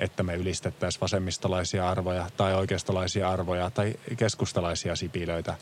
että 0.00 0.22
me 0.22 0.34
ylistettäisiin 0.34 1.00
vasemmistolaisia 1.00 1.88
arvoja 1.88 2.30
tai 2.36 2.54
oikeistolaisia 2.54 3.30
arvoja 3.30 3.70
tai 3.70 3.94
keskustalaisia 4.16 4.96
sipilöitä, 4.96 5.56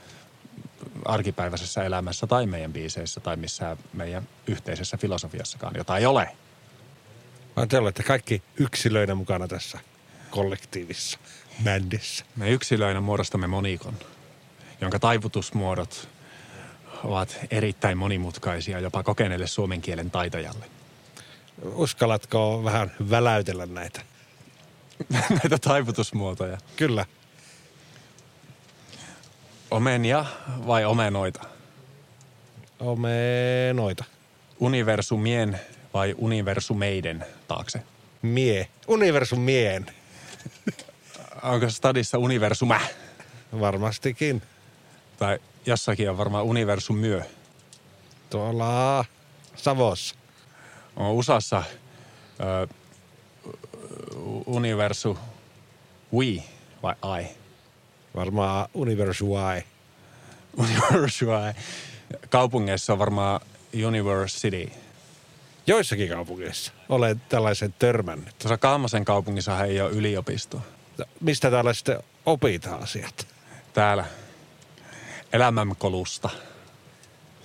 arkipäiväisessä 1.05 1.85
elämässä 1.85 2.27
tai 2.27 2.47
meidän 2.47 2.73
biiseissä 2.73 3.21
tai 3.21 3.37
missään 3.37 3.77
meidän 3.93 4.29
yhteisessä 4.47 4.97
filosofiassakaan, 4.97 5.75
jota 5.77 5.99
ei 5.99 6.07
ole. 6.07 6.29
Vaan 7.57 7.69
te 7.69 7.79
olette 7.79 8.03
kaikki 8.03 8.43
yksilöinä 8.57 9.15
mukana 9.15 9.49
tässä 9.49 9.79
kollektiivissa, 10.31 11.19
bändissä. 11.65 12.25
Me 12.37 12.51
yksilöinä 12.51 13.01
muodostamme 13.01 13.47
monikon, 13.47 13.95
jonka 14.81 14.99
taivutusmuodot 14.99 16.09
ovat 17.05 17.39
erittäin 17.51 17.99
monimutkaisia 17.99 18.81
jopa 18.81 19.03
kokeneelle 19.03 19.47
suomen 19.47 19.81
kielen 19.81 20.11
taitajalle. 20.11 20.65
Uskallatko 21.63 22.65
vähän 22.65 22.93
väläytellä 23.11 23.67
näitä? 23.67 24.01
näitä 25.31 25.59
taivutusmuotoja? 25.59 26.59
Kyllä. 26.77 27.07
Omenia 29.71 30.25
vai 30.67 30.85
omenoita? 30.85 31.41
Omenoita. 32.81 34.05
Universumien 34.61 35.61
vai 35.95 36.15
universumeiden 36.19 37.25
taakse? 37.49 37.83
Mie. 38.23 38.69
Universumien. 38.87 39.87
Onko 41.43 41.71
stadissa 41.71 42.19
universumä? 42.19 42.81
Varmastikin. 43.61 44.43
Tai 45.19 45.39
jossakin 45.67 46.11
on 46.11 46.19
varmaan 46.19 46.45
universum 46.45 46.97
myö. 46.97 47.23
Tuolla 48.31 49.05
Savossa. 49.57 50.15
On 50.97 51.13
USAssa 51.13 51.63
ö, 52.41 52.75
Universu 54.47 55.19
Wii 56.15 56.43
vai 56.83 56.95
I? 57.23 57.27
Varmaan 58.17 58.69
Universe 58.75 59.25
Y. 59.25 59.63
Universe 60.57 61.25
Y. 61.25 61.55
Kaupungeissa 62.31 62.93
on 62.93 62.99
varmaan 62.99 63.41
University. 63.87 64.71
Joissakin 65.67 66.09
kaupungeissa 66.09 66.73
olen 66.89 67.23
tällaisen 67.29 67.75
törmännyt. 67.79 68.39
Tuossa 68.39 68.59
Kaamosen 68.59 69.05
kaupungissa 69.05 69.65
ei 69.65 69.81
ole 69.81 69.91
yliopistoa. 69.91 70.61
Mistä 71.21 71.51
täällä 71.51 71.75
sitten 71.75 72.03
opitaan 72.27 72.83
asiat? 72.83 73.27
Täällä 73.73 74.05
elämänkolusta. 75.33 76.31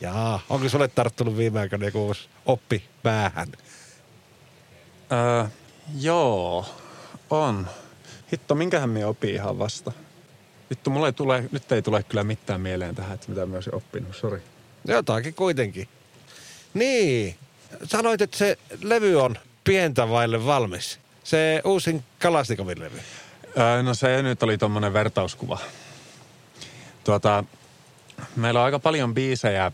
Jaa, 0.01 0.39
onko 0.49 0.69
sulle 0.69 0.87
tarttunut 0.87 1.37
viime 1.37 1.59
aikoina 1.59 1.85
joku 1.85 2.13
oppi 2.45 2.83
päähän? 3.03 3.47
Öö, 5.11 5.45
joo, 5.99 6.65
on. 7.29 7.67
Hitto, 8.31 8.55
minkähän 8.55 8.89
me 8.89 9.05
opii 9.05 9.33
ihan 9.33 9.59
vasta? 9.59 9.91
Vittu, 10.69 10.89
mulle 10.89 11.07
ei 11.07 11.13
tule, 11.13 11.43
nyt 11.51 11.71
ei 11.71 11.81
tule 11.81 12.03
kyllä 12.03 12.23
mitään 12.23 12.61
mieleen 12.61 12.95
tähän, 12.95 13.13
että 13.13 13.29
mitä 13.29 13.45
mä 13.45 13.55
olisin 13.55 13.75
oppinut, 13.75 14.15
sori. 14.15 14.41
Jotakin 14.87 15.33
kuitenkin. 15.33 15.87
Niin, 16.73 17.35
sanoit, 17.83 18.21
että 18.21 18.37
se 18.37 18.57
levy 18.81 19.21
on 19.21 19.37
pientä 19.63 20.09
vaille 20.09 20.45
valmis. 20.45 20.99
Se 21.23 21.61
uusin 21.65 22.03
Kalastikomin 22.19 22.79
levy. 22.79 22.99
Öö, 23.57 23.83
no 23.83 23.93
se 23.93 24.21
nyt 24.21 24.43
oli 24.43 24.57
tommonen 24.57 24.93
vertauskuva. 24.93 25.59
Tuota, 27.03 27.43
meillä 28.35 28.59
on 28.59 28.65
aika 28.65 28.79
paljon 28.79 29.13
biisejä 29.13 29.71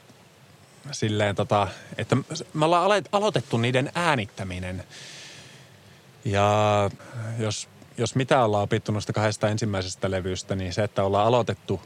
silleen 0.91 1.35
tota, 1.35 1.67
että 1.97 2.17
me 2.53 2.65
ollaan 2.65 3.03
aloitettu 3.11 3.57
niiden 3.57 3.91
äänittäminen. 3.95 4.83
Ja 6.25 6.89
jos, 7.39 7.69
jos 7.97 8.15
mitä 8.15 8.43
ollaan 8.43 8.63
opittu 8.63 8.91
noista 8.91 9.13
kahdesta 9.13 9.49
ensimmäisestä 9.49 10.11
levystä, 10.11 10.55
niin 10.55 10.73
se, 10.73 10.83
että 10.83 11.03
ollaan 11.03 11.27
aloitettu 11.27 11.81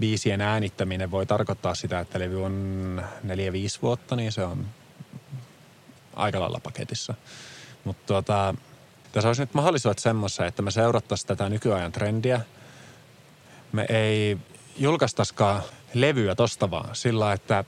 biisien 0.00 0.40
äänittäminen 0.40 1.10
voi 1.10 1.26
tarkoittaa 1.26 1.74
sitä, 1.74 2.00
että 2.00 2.18
levy 2.18 2.44
on 2.44 3.04
neljä, 3.22 3.52
viisi 3.52 3.82
vuotta, 3.82 4.16
niin 4.16 4.32
se 4.32 4.44
on 4.44 4.66
aika 6.16 6.40
lailla 6.40 6.60
paketissa. 6.62 7.14
Mutta 7.84 8.02
tuota, 8.06 8.54
tässä 9.12 9.28
olisi 9.28 9.42
nyt 9.42 9.54
mahdollisuudet 9.54 9.98
semmoissa, 9.98 10.46
että 10.46 10.62
me 10.62 10.70
seurattaisiin 10.70 11.28
tätä 11.28 11.48
nykyajan 11.48 11.92
trendiä. 11.92 12.40
Me 13.72 13.86
ei 13.88 14.38
julkaistaisikaan 14.78 15.62
levyä 15.94 16.34
tosta 16.34 16.70
vaan 16.70 16.96
sillä, 16.96 17.32
että 17.32 17.64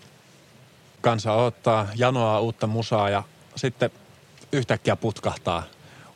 kansa 1.01 1.33
ottaa 1.33 1.89
janoa 1.95 2.41
uutta 2.41 2.67
musaa 2.67 3.11
ja 3.11 3.23
sitten 3.57 3.91
yhtäkkiä 4.53 4.97
putkahtaa 4.97 5.63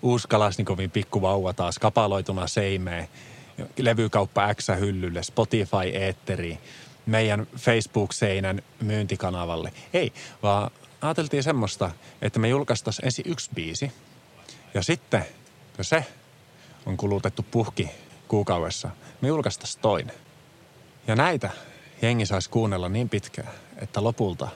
uusi 0.03 0.28
Kalasnikovin 0.28 0.90
pikkuvauva 0.90 1.53
taas 1.53 1.78
kapaloituna 1.78 2.46
seimeen, 2.46 3.09
levykauppa 3.78 4.55
X-hyllylle, 4.55 5.22
Spotify 5.22 5.88
Eetteri, 5.92 6.59
meidän 7.07 7.46
Facebook-seinän 7.57 8.62
myyntikanavalle. 8.80 9.72
Ei, 9.92 10.12
vaan 10.42 10.70
ajateltiin 11.03 11.42
semmoista, 11.42 11.90
että 12.22 12.38
me 12.38 12.48
julkaistaisiin 12.48 13.05
ensin 13.05 13.24
yksi 13.28 13.50
biisi 13.55 13.92
ja 14.74 14.82
sitten, 14.82 15.24
kun 15.76 15.84
se 15.84 16.07
on 16.86 16.96
kulutettu 16.96 17.44
puhki 17.50 17.90
kuukaudessa, 18.28 18.90
me 19.20 19.28
julkaistaisiin 19.28 19.82
toinen. 19.82 20.16
Ja 21.07 21.16
näitä 21.16 21.50
jengi 22.03 22.26
saisi 22.26 22.50
kuunnella 22.50 22.88
niin 22.88 23.09
pitkään, 23.09 23.53
että 23.76 24.05
lopulta 24.05 24.48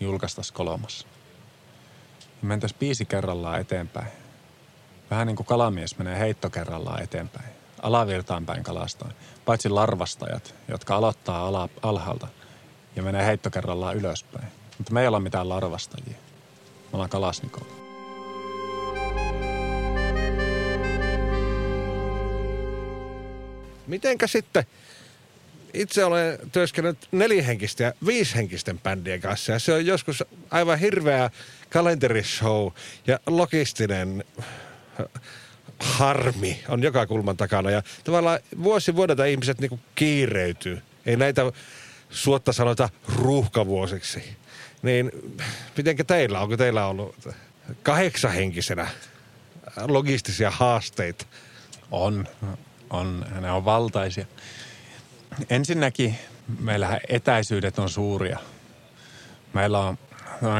julkaistaisiin 0.00 0.54
kolmas. 0.54 1.06
Ja 2.42 2.48
mentäisiin 2.48 2.78
biisi 2.78 3.04
kerrallaan 3.04 3.60
eteenpäin. 3.60 4.21
Vähän 5.12 5.26
niin 5.26 5.36
kuin 5.36 5.46
kalamies 5.46 5.98
menee 5.98 6.18
heitto 6.18 6.50
kerrallaan 6.50 7.02
eteenpäin. 7.02 7.48
Alavirtaan 7.82 8.46
päin 8.46 8.62
kalastaan. 8.62 9.12
Paitsi 9.44 9.68
larvastajat, 9.68 10.54
jotka 10.68 10.96
aloittaa 10.96 11.46
ala, 11.46 11.68
alhaalta 11.82 12.28
ja 12.96 13.02
menee 13.02 13.26
heitto 13.26 13.50
kerrallaan 13.50 13.96
ylöspäin. 13.96 14.44
Mutta 14.78 14.92
me 14.92 15.00
ei 15.00 15.06
olla 15.06 15.20
mitään 15.20 15.48
larvastajia. 15.48 16.16
Me 16.16 16.88
ollaan 16.92 17.10
kalasnikolla. 17.10 17.72
Mitenkä 23.86 24.26
sitten 24.26 24.64
itse 25.74 26.04
olen 26.04 26.38
työskennellyt 26.52 27.08
nelihenkisten 27.12 27.84
ja 27.84 27.92
viishenkisten 28.06 28.78
bändien 28.78 29.20
kanssa 29.20 29.52
ja 29.52 29.58
se 29.58 29.72
on 29.72 29.86
joskus 29.86 30.24
aivan 30.50 30.78
hirveä 30.78 31.30
kalenterishow 31.70 32.68
ja 33.06 33.18
logistinen 33.26 34.24
harmi 35.80 36.62
on 36.68 36.82
joka 36.82 37.06
kulman 37.06 37.36
takana 37.36 37.70
ja 37.70 37.82
tavallaan 38.04 38.38
vuosi 38.62 38.96
vuodelta 38.96 39.24
ihmiset 39.24 39.60
niinku 39.60 39.80
kiireytyy. 39.94 40.82
Ei 41.06 41.16
näitä 41.16 41.42
suotta 42.10 42.52
sanota 42.52 42.88
ruuhkavuosiksi. 43.16 44.36
Niin 44.82 45.10
mitenkä 45.76 46.04
teillä, 46.04 46.40
onko 46.40 46.56
teillä 46.56 46.86
ollut 46.86 47.28
kahdeksahenkisenä 47.82 48.88
logistisia 49.88 50.50
haasteita? 50.50 51.26
On, 51.90 52.28
on, 52.90 53.26
ne 53.40 53.52
on 53.52 53.64
valtaisia. 53.64 54.26
Ensinnäkin 55.50 56.18
meillähän 56.60 57.00
etäisyydet 57.08 57.78
on 57.78 57.90
suuria. 57.90 58.38
Meillä 59.52 59.78
on 59.78 59.98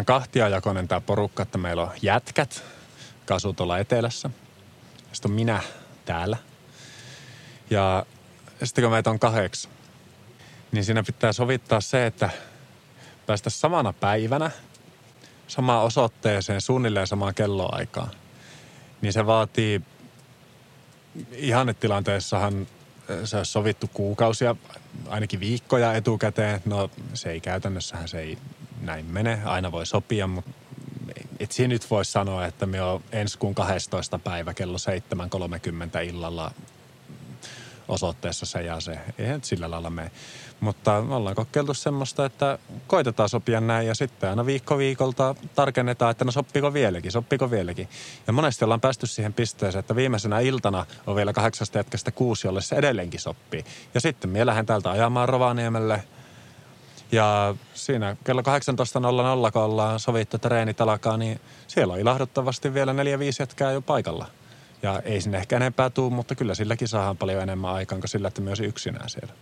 kahtiajakoinen 0.07 0.89
tämä 0.89 1.01
porukka, 1.01 1.43
että 1.43 1.59
meillä 1.59 1.83
on 1.83 1.91
jätkät, 2.03 2.62
asuu 3.30 3.52
tuolla 3.52 3.78
etelässä. 3.78 4.30
Sitten 5.12 5.30
on 5.30 5.34
minä 5.34 5.60
täällä. 6.04 6.36
Ja 7.70 8.06
sitten 8.64 8.84
kun 8.84 8.92
meitä 8.92 9.10
on 9.10 9.18
kahdeksan, 9.18 9.72
niin 10.72 10.84
siinä 10.84 11.02
pitää 11.02 11.32
sovittaa 11.32 11.80
se, 11.80 12.06
että 12.06 12.30
päästä 13.26 13.50
samana 13.50 13.92
päivänä 13.92 14.50
samaan 15.48 15.84
osoitteeseen 15.84 16.60
suunnilleen 16.60 17.06
samaan 17.06 17.34
kelloaikaan. 17.34 18.10
Niin 19.02 19.12
se 19.12 19.26
vaatii 19.26 19.82
ihannetilanteessahan 21.32 22.66
se 23.24 23.36
olisi 23.36 23.52
sovittu 23.52 23.90
kuukausia, 23.92 24.56
ainakin 25.08 25.40
viikkoja 25.40 25.94
etukäteen. 25.94 26.60
No 26.64 26.90
se 27.14 27.30
ei 27.30 27.40
käytännössähän 27.40 28.08
se 28.08 28.20
ei 28.20 28.38
näin 28.80 29.06
mene. 29.06 29.42
Aina 29.44 29.72
voi 29.72 29.86
sopia, 29.86 30.26
mutta 30.26 30.50
et 31.43 31.53
siinä 31.53 31.72
nyt 31.72 31.90
voisi 31.90 32.12
sanoa, 32.12 32.47
että 32.47 32.66
me 32.66 32.82
on 32.82 33.03
ensi 33.12 33.38
kuun 33.38 33.55
12. 33.55 34.18
päivä 34.18 34.55
kello 34.55 34.76
7.30 35.97 36.03
illalla 36.09 36.51
osoitteessa 37.88 38.47
se 38.47 38.62
ja 38.62 38.80
se. 38.80 38.99
Eihän 39.18 39.45
sillä 39.45 39.70
lailla 39.70 39.90
mene. 39.90 40.11
Mutta 40.61 40.97
ollaan 40.97 41.36
kokeiltu 41.36 41.74
semmoista, 41.74 42.24
että 42.24 42.59
koitetaan 42.86 43.28
sopia 43.28 43.61
näin 43.61 43.86
ja 43.86 43.95
sitten 43.95 44.30
aina 44.30 44.47
viikko 44.47 44.78
viikolta 44.78 45.34
tarkennetaan, 45.55 46.11
että 46.11 46.24
no 46.24 46.32
soppiko 46.32 46.72
vieläkin, 46.72 47.12
soppiko 47.12 47.51
vieläkin. 47.51 47.88
Ja 48.26 48.32
monesti 48.32 48.64
ollaan 48.64 48.80
päästy 48.80 49.07
siihen 49.07 49.32
pisteeseen, 49.32 49.80
että 49.80 49.97
viimeisenä 49.97 50.40
iltana 50.40 50.86
on 51.07 51.16
vielä 51.16 51.32
kahdeksasta 51.32 51.78
jätkästä 51.78 52.11
kuusi, 52.11 52.47
jolle 52.47 52.61
se 52.61 52.76
edelleenkin 52.76 53.20
soppii. 53.20 53.64
Ja 53.95 54.01
sitten 54.01 54.30
me 54.30 54.47
lähden 54.47 54.66
täältä 54.66 54.90
ajamaan 54.90 55.28
Rovaniemelle 55.28 56.05
ja 57.12 57.54
siinä 57.74 58.16
kello 58.24 58.42
18.00, 58.42 59.52
kun 59.52 59.62
ollaan 59.62 60.00
sovittu, 60.00 60.36
että 60.36 60.48
treenit 60.48 60.80
alkaa, 60.80 61.16
niin 61.16 61.40
siellä 61.68 61.92
on 61.94 62.00
ilahduttavasti 62.00 62.74
vielä 62.74 62.92
neljä 62.92 63.18
viisi 63.18 63.42
jätkää 63.42 63.72
jo 63.72 63.82
paikalla. 63.82 64.26
Ja 64.82 65.00
ei 65.04 65.20
sinne 65.20 65.38
ehkä 65.38 65.56
enempää 65.56 65.90
tuu, 65.90 66.10
mutta 66.10 66.34
kyllä 66.34 66.54
silläkin 66.54 66.88
saadaan 66.88 67.16
paljon 67.16 67.42
enemmän 67.42 67.70
aikaan 67.70 68.00
kuin 68.00 68.08
sillä, 68.08 68.28
että 68.28 68.40
myös 68.40 68.60
yksinään 68.60 69.10
siellä. 69.10 69.32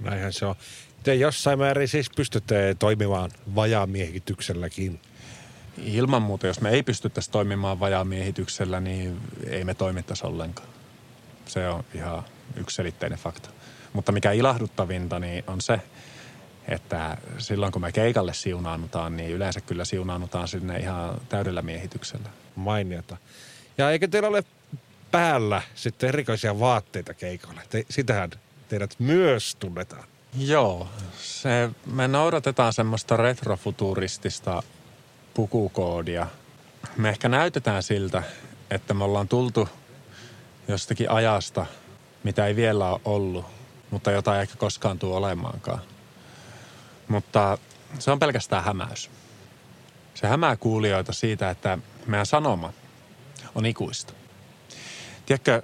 Näinhän 0.00 0.32
se 0.32 0.46
on. 0.46 0.54
Te 1.02 1.14
jossain 1.14 1.58
määrin 1.58 1.88
siis 1.88 2.10
pystytte 2.16 2.76
toimimaan 2.78 3.30
vajaamiehitykselläkin. 3.54 5.00
Ilman 5.78 6.22
muuta, 6.22 6.46
jos 6.46 6.60
me 6.60 6.70
ei 6.70 6.82
pystyttäisi 6.82 7.30
toimimaan 7.30 7.80
vajaamiehityksellä, 7.80 8.80
niin 8.80 9.20
ei 9.46 9.64
me 9.64 9.74
toimittaisi 9.74 10.26
ollenkaan. 10.26 10.68
Se 11.46 11.68
on 11.68 11.84
ihan 11.94 12.22
yksiselitteinen 12.56 13.18
fakta. 13.18 13.48
Mutta 13.92 14.12
mikä 14.12 14.32
ilahduttavinta, 14.32 15.18
niin 15.18 15.44
on 15.46 15.60
se, 15.60 15.80
että 16.68 17.16
silloin 17.38 17.72
kun 17.72 17.82
me 17.82 17.92
keikalle 17.92 18.34
siunaannutaan, 18.34 19.16
niin 19.16 19.30
yleensä 19.30 19.60
kyllä 19.60 19.84
siunaannutaan 19.84 20.48
sinne 20.48 20.78
ihan 20.78 21.20
täydellä 21.28 21.62
miehityksellä. 21.62 22.28
Mainiota. 22.56 23.16
Ja 23.78 23.90
eikö 23.90 24.08
teillä 24.08 24.28
ole 24.28 24.44
päällä 25.10 25.62
sitten 25.74 26.08
erikoisia 26.08 26.60
vaatteita 26.60 27.14
keikolle? 27.14 27.62
Te, 27.70 27.84
sitähän 27.90 28.30
teidät 28.68 28.94
myös 28.98 29.56
tunnetaan. 29.58 30.04
Joo, 30.38 30.88
se, 31.22 31.70
me 31.86 32.08
noudatetaan 32.08 32.72
semmoista 32.72 33.16
retrofuturistista 33.16 34.62
pukukoodia. 35.34 36.26
Me 36.96 37.08
ehkä 37.08 37.28
näytetään 37.28 37.82
siltä, 37.82 38.22
että 38.70 38.94
me 38.94 39.04
ollaan 39.04 39.28
tultu 39.28 39.68
jostakin 40.68 41.10
ajasta, 41.10 41.66
mitä 42.24 42.46
ei 42.46 42.56
vielä 42.56 42.88
ole 42.88 43.00
ollut, 43.04 43.46
mutta 43.90 44.10
jota 44.10 44.36
ei 44.36 44.42
ehkä 44.42 44.56
koskaan 44.56 44.98
tule 44.98 45.16
olemaankaan. 45.16 45.80
Mutta 47.08 47.58
se 47.98 48.10
on 48.10 48.18
pelkästään 48.18 48.64
hämäys. 48.64 49.10
Se 50.14 50.26
hämää 50.26 50.56
kuulijoita 50.56 51.12
siitä, 51.12 51.50
että 51.50 51.78
meidän 52.06 52.26
sanoma 52.26 52.72
on 53.54 53.66
ikuista. 53.66 54.12
Tiedätkö, 55.26 55.62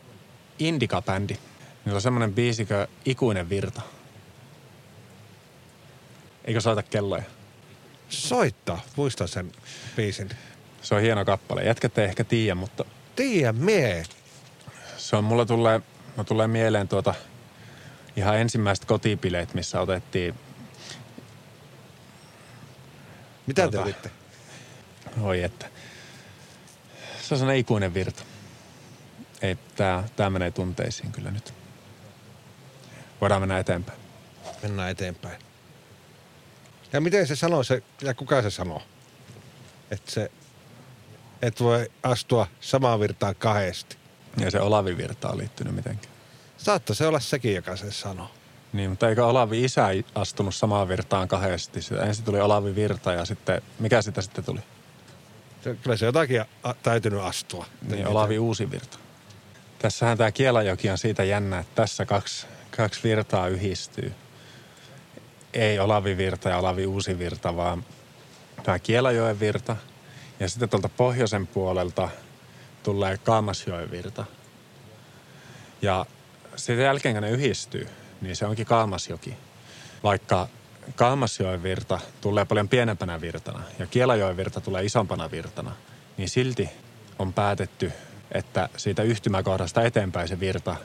Indika-bändi, 0.59 1.37
niillä 1.85 1.97
on 1.97 2.03
semmoinen 2.03 2.35
biisikö 2.35 2.87
Ikuinen 3.05 3.51
virta. 3.51 3.83
Eikö 6.45 6.61
soita 6.61 6.83
kelloja? 6.83 7.23
Soittaa, 8.09 8.81
muistan 8.97 9.29
sen 9.29 9.53
biisin. 9.97 10.31
Se 10.83 10.95
on 10.95 11.01
hieno 11.01 11.25
kappale. 11.25 11.65
Jätkät 11.65 11.99
ei 11.99 12.05
ehkä 12.05 12.25
tiedä, 12.25 12.55
mutta 12.55 12.85
Tiedä 13.17 13.53
mie. 13.53 14.03
se 14.97 15.17
on 15.17 15.25
mulla 15.25 15.47
tulee, 15.47 15.81
mulla 16.07 16.25
tulee 16.25 16.47
mieleen 16.47 16.89
tuota 16.89 17.15
ihan 18.17 18.39
ensimmäiset 18.39 18.85
kotipileet, 18.85 19.55
missä 19.55 19.81
otettiin, 19.81 20.35
Mitä 23.47 23.63
te 23.63 23.71
Tota. 23.71 23.83
olitte? 23.83 24.11
oi 25.21 25.43
että, 25.43 25.67
se 27.23 27.35
on 27.35 27.39
sellainen 27.39 27.61
ikuinen 27.61 27.95
virta. 27.95 28.23
Ei, 29.43 29.59
tää, 29.77 30.09
tää 30.17 30.31
menee 30.31 30.51
tunteisiin 30.51 31.13
kyllä 31.13 31.31
nyt. 31.31 31.55
Voidaan 33.21 33.43
mennä 33.43 33.59
eteenpäin. 33.59 33.99
Mennään 34.63 34.91
eteenpäin. 34.91 35.39
Ja 36.93 37.01
miten 37.01 37.27
se 37.27 37.37
sanoo 37.37 37.63
se, 37.63 37.83
ja 38.03 38.15
kuka 38.15 38.43
se 38.43 38.51
sanoo? 38.51 38.83
Että 39.91 40.11
se, 40.11 40.31
et 41.43 41.61
voi 41.61 41.91
astua 42.03 42.47
samaan 42.61 43.01
virtaan 43.01 43.35
kahdesti. 43.37 43.97
Ja 44.37 44.51
se 44.51 44.61
Olavi 44.61 44.97
virta 44.97 45.29
on 45.31 45.39
liittynyt 45.39 45.75
mitenkään. 45.75 46.15
Saattaa 46.59 46.97
se 46.97 47.07
olla 47.07 47.21
sekin, 47.21 47.55
joka 47.55 47.77
sen 47.77 47.93
sanoo. 47.93 48.31
Niin, 48.73 48.91
mutta 48.91 49.09
eikö 49.09 49.27
Olavi 49.27 49.65
isä 49.65 49.89
astunut 50.15 50.55
samaan 50.55 50.89
virtaan 50.89 51.29
kahdesti? 51.29 51.81
Ensin 52.07 52.25
tuli 52.25 52.41
Olavi 52.41 52.75
virta 52.75 53.13
ja 53.13 53.25
sitten, 53.25 53.63
mikä 53.79 54.03
sitä 54.03 54.23
sitten 54.23 54.45
tuli? 54.45 54.61
Kyllä 55.83 55.97
se 55.97 56.07
jotakin 56.07 56.41
a, 56.63 56.75
täytynyt 56.75 57.21
astua. 57.21 57.67
Niin, 57.83 58.07
Olavi 58.07 58.39
uusi 58.39 58.71
virta. 58.71 58.99
Tässähän 59.79 60.19
tämä 60.19 60.33
Kielajoki 60.33 60.91
on 60.91 60.99
siitä 60.99 61.25
jännä, 61.25 61.59
että 61.59 61.75
tässä 61.75 62.07
kaksi, 62.07 62.47
kaksi 62.77 63.03
virtaa 63.03 63.49
yhdistyy. 63.49 64.13
Ei 65.55 65.79
Olavi 65.79 66.17
virta 66.17 66.49
ja 66.49 66.59
Olavi 66.59 66.87
uusi 66.87 67.19
virta, 67.19 67.57
vaan 67.57 67.85
tämä 68.63 68.79
Kielajoen 68.79 69.41
virta. 69.41 69.77
Ja 70.41 70.49
sitten 70.49 70.69
tuolta 70.69 70.89
pohjoisen 70.89 71.47
puolelta 71.47 72.09
tulee 72.83 73.19
Kaamasjoen 73.19 73.91
virta. 73.91 74.25
Ja 75.83 76.07
sitten 76.57 76.85
jälkeen, 76.85 77.15
kun 77.15 77.23
ne 77.23 77.31
yhdistyy, 77.31 77.89
niin 78.21 78.37
se 78.37 78.47
onkin 78.47 78.67
Kaamasjoki. 78.67 79.37
Vaikka 80.03 80.49
Kaamasjoen 80.95 81.63
virta 81.63 82.01
tulee 82.21 82.45
paljon 82.45 82.69
pienempänä 82.69 83.21
virtana 83.21 83.63
ja 83.79 83.87
Kielajoen 83.87 84.37
virta 84.37 84.61
tulee 84.61 84.85
isompana 84.85 85.31
virtana, 85.31 85.73
niin 86.17 86.29
silti 86.29 86.69
on 87.19 87.33
päätetty, 87.33 87.93
että 88.33 88.69
siitä 88.77 89.03
yhtymäkohdasta 89.03 89.83
eteenpäin 89.83 90.29
se 90.29 90.41
virta 90.41 90.77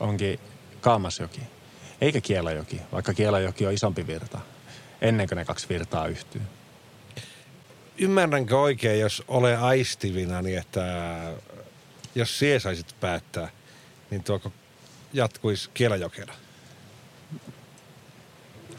onkin 0.00 0.40
Kaamasjoki, 0.80 1.40
eikä 2.00 2.20
Kielajoki, 2.20 2.80
vaikka 2.92 3.14
Kielajoki 3.14 3.66
on 3.66 3.72
isompi 3.72 4.06
virta, 4.06 4.38
ennen 5.00 5.28
kuin 5.28 5.36
ne 5.36 5.44
kaksi 5.44 5.68
virtaa 5.68 6.06
yhtyy. 6.06 6.42
Ymmärränkö 7.98 8.60
oikein, 8.60 9.00
jos 9.00 9.22
ole 9.28 9.56
aistivina, 9.56 10.42
niin 10.42 10.58
että 10.58 10.84
jos 12.14 12.38
sie 12.38 12.60
saisit 12.60 12.94
päättää, 13.00 13.48
niin 14.10 14.24
tuoko 14.24 14.52
jatkuisi 15.12 15.70
Kielajokena? 15.74 16.32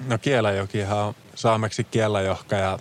No 0.07 0.17
Kielajokihan 0.17 0.97
on 0.97 1.15
saameksi 1.35 1.83
Kielajohka 1.83 2.55
ja 2.55 2.79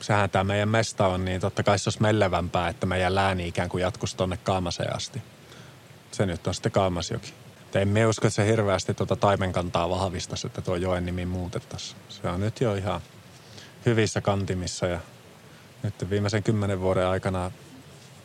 sehän 0.00 0.30
tämä 0.30 0.44
meidän 0.44 0.68
mesta 0.68 1.06
on, 1.06 1.24
niin 1.24 1.40
totta 1.40 1.62
kai 1.62 1.78
se 1.78 1.88
olisi 1.88 2.02
mellevämpää, 2.02 2.68
että 2.68 2.86
meidän 2.86 3.14
lääni 3.14 3.48
ikään 3.48 3.68
kuin 3.68 3.82
jatkuisi 3.82 4.16
tonne 4.16 4.36
Kaamaseen 4.36 4.96
asti. 4.96 5.22
Se 6.12 6.26
nyt 6.26 6.46
on 6.46 6.54
sitten 6.54 6.72
Kaamasjoki. 6.72 7.34
Et 7.68 7.76
emme 7.76 8.06
usko, 8.06 8.26
että 8.26 8.34
se 8.34 8.46
hirveästi 8.46 8.94
tuota 8.94 9.16
taimenkantaa 9.16 9.90
vahvistaisi, 9.90 10.46
että 10.46 10.62
tuo 10.62 10.76
joen 10.76 11.06
nimi 11.06 11.26
muutettaisiin. 11.26 12.00
Se 12.08 12.28
on 12.28 12.40
nyt 12.40 12.60
jo 12.60 12.74
ihan 12.74 13.00
hyvissä 13.86 14.20
kantimissa 14.20 14.86
ja 14.86 15.00
nyt 15.82 16.10
viimeisen 16.10 16.42
kymmenen 16.42 16.80
vuoden 16.80 17.06
aikana 17.06 17.50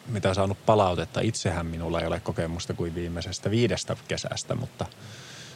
mitä 0.08 0.34
saanut 0.34 0.66
palautetta. 0.66 1.20
Itsehän 1.22 1.66
minulla 1.66 2.02
ei 2.02 2.08
ole 2.08 2.20
kokemusta 2.20 2.74
kuin 2.74 2.96
viimeisestä 2.96 3.52
viidestä 3.52 3.98
kesästä, 4.08 4.56
mutta 4.56 4.86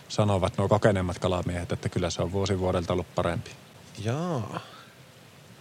sanovat 0.08 0.58
nuo 0.58 0.68
kokeneemmat 0.68 1.20
kalamiehet, 1.20 1.72
että 1.72 1.90
kyllä 1.90 2.10
se 2.10 2.22
on 2.22 2.32
vuosi 2.32 2.60
vuodelta 2.60 2.94
ollut 2.94 3.16
parempi. 3.16 3.52
Joo. 4.04 4.56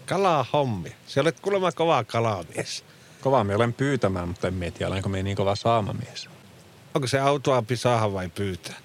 Kalaa 0.06 0.46
hommi. 0.52 0.96
Se 1.06 1.20
olet 1.20 1.40
kuulemma 1.40 1.72
kova 1.72 2.04
kalamies. 2.04 2.84
Kovaa 3.20 3.44
me 3.44 3.56
olen 3.56 3.72
pyytämään, 3.72 4.28
mutta 4.28 4.48
en 4.48 4.54
mieti, 4.54 4.84
olenko 4.84 5.08
me 5.08 5.22
niin 5.22 5.36
kova 5.36 5.56
saamamies. 5.56 6.28
Onko 6.94 7.06
se 7.06 7.20
autoampi 7.20 7.76
saada 7.76 8.12
vai 8.12 8.28
pyytää? 8.28 8.76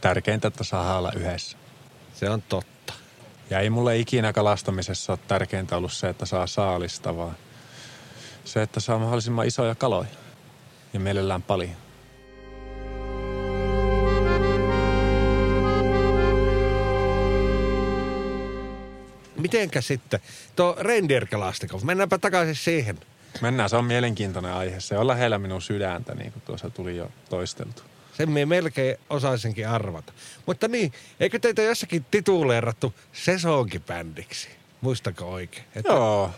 Tärkeintä, 0.00 0.48
että 0.48 0.64
saa 0.64 0.98
olla 0.98 1.12
yhdessä. 1.12 1.56
Se 2.14 2.30
on 2.30 2.42
totta. 2.42 2.92
Ja 3.50 3.60
ei 3.60 3.70
mulle 3.70 3.98
ikinä 3.98 4.32
kalastamisessa 4.32 5.12
ole 5.12 5.20
tärkeintä 5.28 5.76
ollut 5.76 5.92
se, 5.92 6.08
että 6.08 6.26
saa 6.26 6.46
saalista, 6.46 7.16
vaan 7.16 7.36
se, 8.44 8.62
että 8.62 8.80
saa 8.80 8.98
mahdollisimman 8.98 9.46
isoja 9.46 9.74
kaloja. 9.74 10.08
Ja 10.92 11.00
mielellään 11.00 11.42
paljon. 11.42 11.85
Mitenkä 19.38 19.80
sitten? 19.80 20.20
Tuo 20.56 20.76
reindeer-kalastiko. 20.80 21.78
Mennäänpä 21.84 22.18
takaisin 22.18 22.54
siihen. 22.54 22.98
Mennään, 23.40 23.70
se 23.70 23.76
on 23.76 23.84
mielenkiintoinen 23.84 24.52
aihe. 24.52 24.80
Se 24.80 24.98
on 24.98 25.06
lähellä 25.06 25.38
minun 25.38 25.62
sydäntä, 25.62 26.14
niin 26.14 26.32
kuin 26.32 26.42
tuossa 26.46 26.70
tuli 26.70 26.96
jo 26.96 27.10
toisteltu. 27.28 27.82
Sen 28.16 28.30
minä 28.30 28.46
melkein 28.46 28.96
osaisinkin 29.10 29.68
arvata. 29.68 30.12
Mutta 30.46 30.68
niin, 30.68 30.92
eikö 31.20 31.38
teitä 31.38 31.62
jossakin 31.62 32.04
tituleerattu 32.10 32.94
sesonkibändiksi? 33.12 34.48
Muistako 34.80 35.24
oikein? 35.32 35.64
Että 35.74 35.92
Joo. 35.92 36.30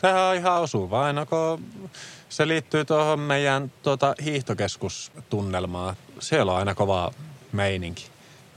Sehän 0.00 0.22
on 0.22 0.36
ihan 0.36 0.60
osuva. 0.60 1.04
Aina 1.04 1.26
kun 1.26 1.64
se 2.28 2.48
liittyy 2.48 2.84
tuohon 2.84 3.20
meidän 3.20 3.72
tuota, 3.82 4.14
hiihtokeskustunnelmaan. 4.24 5.96
Siellä 6.18 6.52
on 6.52 6.58
aina 6.58 6.74
kova 6.74 7.12
meininki. 7.52 8.06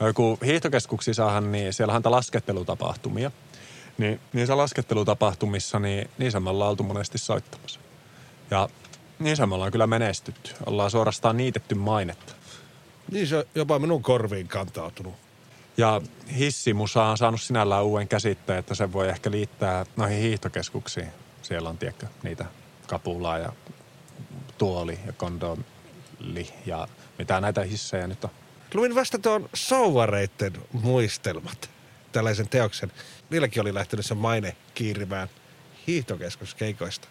Joku 0.02 0.39
hiihtokeskuksissahan, 0.45 1.52
niin 1.52 1.74
siellä 1.74 1.93
on 1.93 2.02
laskettelutapahtumia. 2.06 3.32
Niin 3.97 4.20
niissä 4.34 4.58
laskettelutapahtumissa, 4.58 5.80
niin 5.80 6.10
niissä 6.18 6.39
me 6.39 6.49
ollaan 6.49 6.70
oltu 6.70 6.84
monesti 6.84 7.18
soittamassa. 7.18 7.80
Ja 8.52 8.70
niissä 9.20 9.45
me 9.45 9.56
ollaan 9.56 9.72
kyllä 9.72 9.88
menestytty. 9.88 10.52
Ollaan 10.66 10.91
suorastaan 10.91 11.38
niitetty 11.38 11.76
mainetta. 11.76 12.34
Niin 13.12 13.28
se 13.28 13.38
on 13.38 13.43
jopa 13.56 13.80
minun 13.80 14.02
korviin 14.02 14.47
kantautunut. 14.47 15.14
Ja 15.78 16.02
hissimusa 16.38 17.04
on 17.04 17.18
saanut 17.18 17.41
sinällään 17.41 17.84
uuden 17.84 18.08
käsitteen, 18.08 18.60
että 18.60 18.76
se 18.76 18.93
voi 18.93 19.10
ehkä 19.10 19.32
liittää 19.32 19.86
noihin 19.95 20.22
hiihtokeskuksiin. 20.22 21.08
Siellä 21.41 21.70
on, 21.70 21.78
tiedätkö, 21.78 22.08
niitä 22.24 22.45
kapulaa 22.88 23.38
ja 23.38 23.54
tuoli 24.58 24.99
ja 25.06 25.14
kondoli 25.14 26.54
ja 26.66 26.88
mitä 27.18 27.41
näitä 27.41 27.64
hissejä 27.64 28.08
nyt 28.08 28.24
on. 28.24 28.30
Luin 28.74 28.95
vasta 28.95 29.19
tuon 29.19 29.49
souvareitten 29.53 30.53
muistelmat, 30.72 31.69
tällaisen 32.11 32.49
teoksen. 32.49 32.91
Niilläkin 33.30 33.61
oli 33.61 33.74
lähtenyt 33.74 34.05
se 34.05 34.15
maine 34.15 34.55
kiirimään 34.74 35.30
hiihtokeskuskeikoista. 35.88 37.07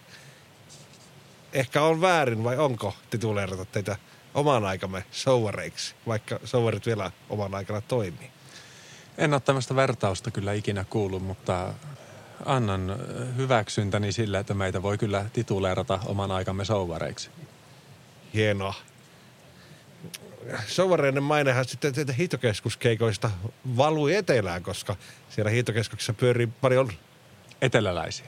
Ehkä 1.53 1.83
on 1.83 2.01
väärin 2.01 2.45
vai 2.45 2.57
onko 2.57 2.95
tituleerata 3.11 3.65
teitä 3.65 3.97
oman 4.35 4.65
aikamme 4.65 5.05
souvareiksi, 5.11 5.95
vaikka 6.07 6.41
souvarit 6.45 6.87
vielä 6.87 7.11
oman 7.31 7.55
aikana 7.55 7.81
toimii. 7.81 8.31
En 9.19 9.33
ole 9.33 9.41
tämmöistä 9.41 9.77
vertausta 9.77 10.31
kyllä 10.31 10.53
ikinä 10.53 10.85
kuullut, 10.85 11.23
mutta 11.23 11.75
annan 12.47 12.97
hyväksyntäni 13.37 14.13
sillä, 14.13 14.39
että 14.39 14.55
meitä 14.55 14.83
voi 14.83 14.99
kyllä 14.99 15.27
tituleerata 15.33 15.99
oman 16.07 16.31
aikamme 16.31 16.65
souvareiksi. 16.65 17.31
Hienoa. 18.35 18.75
Souvareiden 20.67 21.23
mainehan 21.23 21.65
sitten 21.65 21.93
teitä 21.93 22.13
hiihtokeskuskeikoista 22.13 23.31
valui 23.77 24.15
etelään, 24.15 24.63
koska 24.63 24.97
siellä 25.31 25.51
hiihtokeskuksessa 25.51 26.13
pyörii 26.13 26.47
paljon 26.47 26.93
Eteläläisiä. 27.63 28.27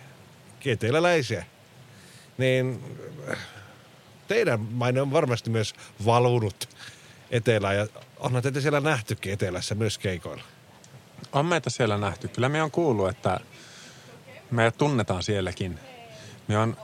eteläläisiä. 0.67 1.45
Niin 2.39 2.85
teidän 4.29 4.61
maine 4.61 5.01
on 5.01 5.13
varmasti 5.13 5.51
myös 5.51 5.75
valunut 6.05 6.69
etelään 7.31 7.77
ja 7.77 7.87
onhan 8.19 8.43
teitä 8.43 8.61
siellä 8.61 8.81
nähtykin 8.81 9.33
etelässä 9.33 9.75
myös 9.75 9.99
keikoilla. 9.99 10.43
On 11.33 11.47
meitä 11.47 11.71
siellä 11.71 11.99
nähty. 11.99 12.29
Kyllä 12.29 12.49
me 12.49 12.63
on 12.63 12.71
kuullut, 12.71 13.09
että 13.09 13.41
me 14.51 14.71
tunnetaan 14.71 15.23
sielläkin. 15.23 15.79
Me 16.49 16.59
on, 16.59 16.77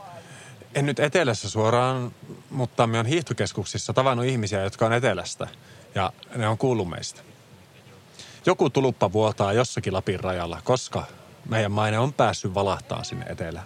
en 0.75 0.85
nyt 0.85 0.99
etelässä 0.99 1.49
suoraan, 1.49 2.11
mutta 2.49 2.87
me 2.87 2.99
on 2.99 3.05
hiihtokeskuksissa 3.05 3.93
tavannut 3.93 4.25
ihmisiä, 4.25 4.63
jotka 4.63 4.85
on 4.85 4.93
etelästä. 4.93 5.47
Ja 5.95 6.13
ne 6.35 6.47
on 6.47 6.57
kuullut 6.57 6.89
meistä. 6.89 7.21
Joku 8.45 8.69
tuluppa 8.69 9.11
vuotaa 9.11 9.53
jossakin 9.53 9.93
Lapin 9.93 10.19
rajalla, 10.19 10.61
koska 10.63 11.03
meidän 11.49 11.71
maine 11.71 11.99
on 11.99 12.13
päässyt 12.13 12.53
valahtaa 12.53 13.03
sinne 13.03 13.25
etelään. 13.29 13.65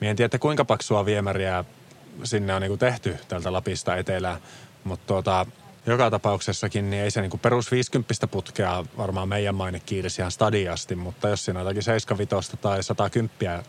Mie 0.00 0.10
en 0.10 0.16
tiedä, 0.16 0.38
kuinka 0.38 0.64
paksua 0.64 1.04
viemäriä 1.04 1.64
sinne 2.24 2.54
on 2.54 2.62
niin 2.62 2.78
tehty 2.78 3.16
tältä 3.28 3.52
Lapista 3.52 3.96
etelään, 3.96 4.40
mutta 4.84 5.06
tuota, 5.06 5.46
joka 5.86 6.10
tapauksessakin 6.10 6.90
niin 6.90 7.02
ei 7.02 7.10
se 7.10 7.20
niin 7.20 7.38
perus 7.42 7.70
50 7.70 8.26
putkea 8.26 8.84
varmaan 8.96 9.28
meidän 9.28 9.54
maine 9.54 9.80
kiirisi 9.80 10.22
ihan 10.22 10.32
stadiasti, 10.32 10.96
mutta 10.96 11.28
jos 11.28 11.44
siinä 11.44 11.60
on 11.60 11.66
jotakin 11.66 11.82
75 11.82 12.56
tai 12.56 12.82
110 12.82 13.64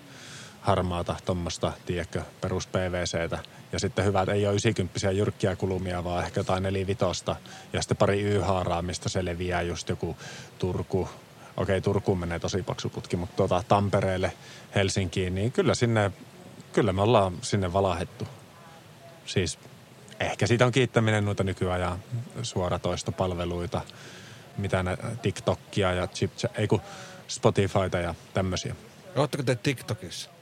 harmaata 0.63 1.15
tuommoista, 1.25 1.73
tiedätkö, 1.85 2.21
perus 2.41 2.67
PVCtä. 2.67 3.39
Ja 3.71 3.79
sitten 3.79 4.05
hyvät 4.05 4.29
ei 4.29 4.47
ole 4.47 4.53
90 4.53 5.11
jyrkkiä 5.11 5.55
kulumia, 5.55 6.03
vaan 6.03 6.25
ehkä 6.25 6.39
jotain 6.39 6.63
nelivitosta. 6.63 7.35
Ja 7.73 7.81
sitten 7.81 7.97
pari 7.97 8.21
Y-haaraa, 8.21 8.81
mistä 8.81 9.09
se 9.09 9.25
leviää 9.25 9.61
just 9.61 9.89
joku 9.89 10.17
Turku. 10.59 11.09
Okei, 11.57 11.81
Turkuun 11.81 12.19
menee 12.19 12.39
tosi 12.39 12.63
paksu 12.63 12.89
putki, 12.89 13.15
mutta 13.15 13.35
tuota, 13.35 13.63
Tampereelle, 13.67 14.33
Helsinkiin, 14.75 15.35
niin 15.35 15.51
kyllä 15.51 15.75
sinne, 15.75 16.11
kyllä 16.73 16.93
me 16.93 17.01
ollaan 17.01 17.33
sinne 17.41 17.73
valahettu. 17.73 18.27
Siis 19.25 19.59
ehkä 20.19 20.47
siitä 20.47 20.65
on 20.65 20.71
kiittäminen 20.71 21.25
noita 21.25 21.43
nykyajan 21.43 21.99
suoratoistopalveluita, 22.41 23.81
mitä 24.57 24.83
ne 24.83 24.97
TikTokia 25.21 25.93
ja 25.93 26.07
chip, 26.07 26.31
ei 26.55 26.67
kun 26.67 26.81
Spotifyta 27.27 27.97
ja 27.97 28.15
tämmöisiä. 28.33 28.75
Oletteko 29.15 29.43
te 29.43 29.55
TikTokissa? 29.55 30.32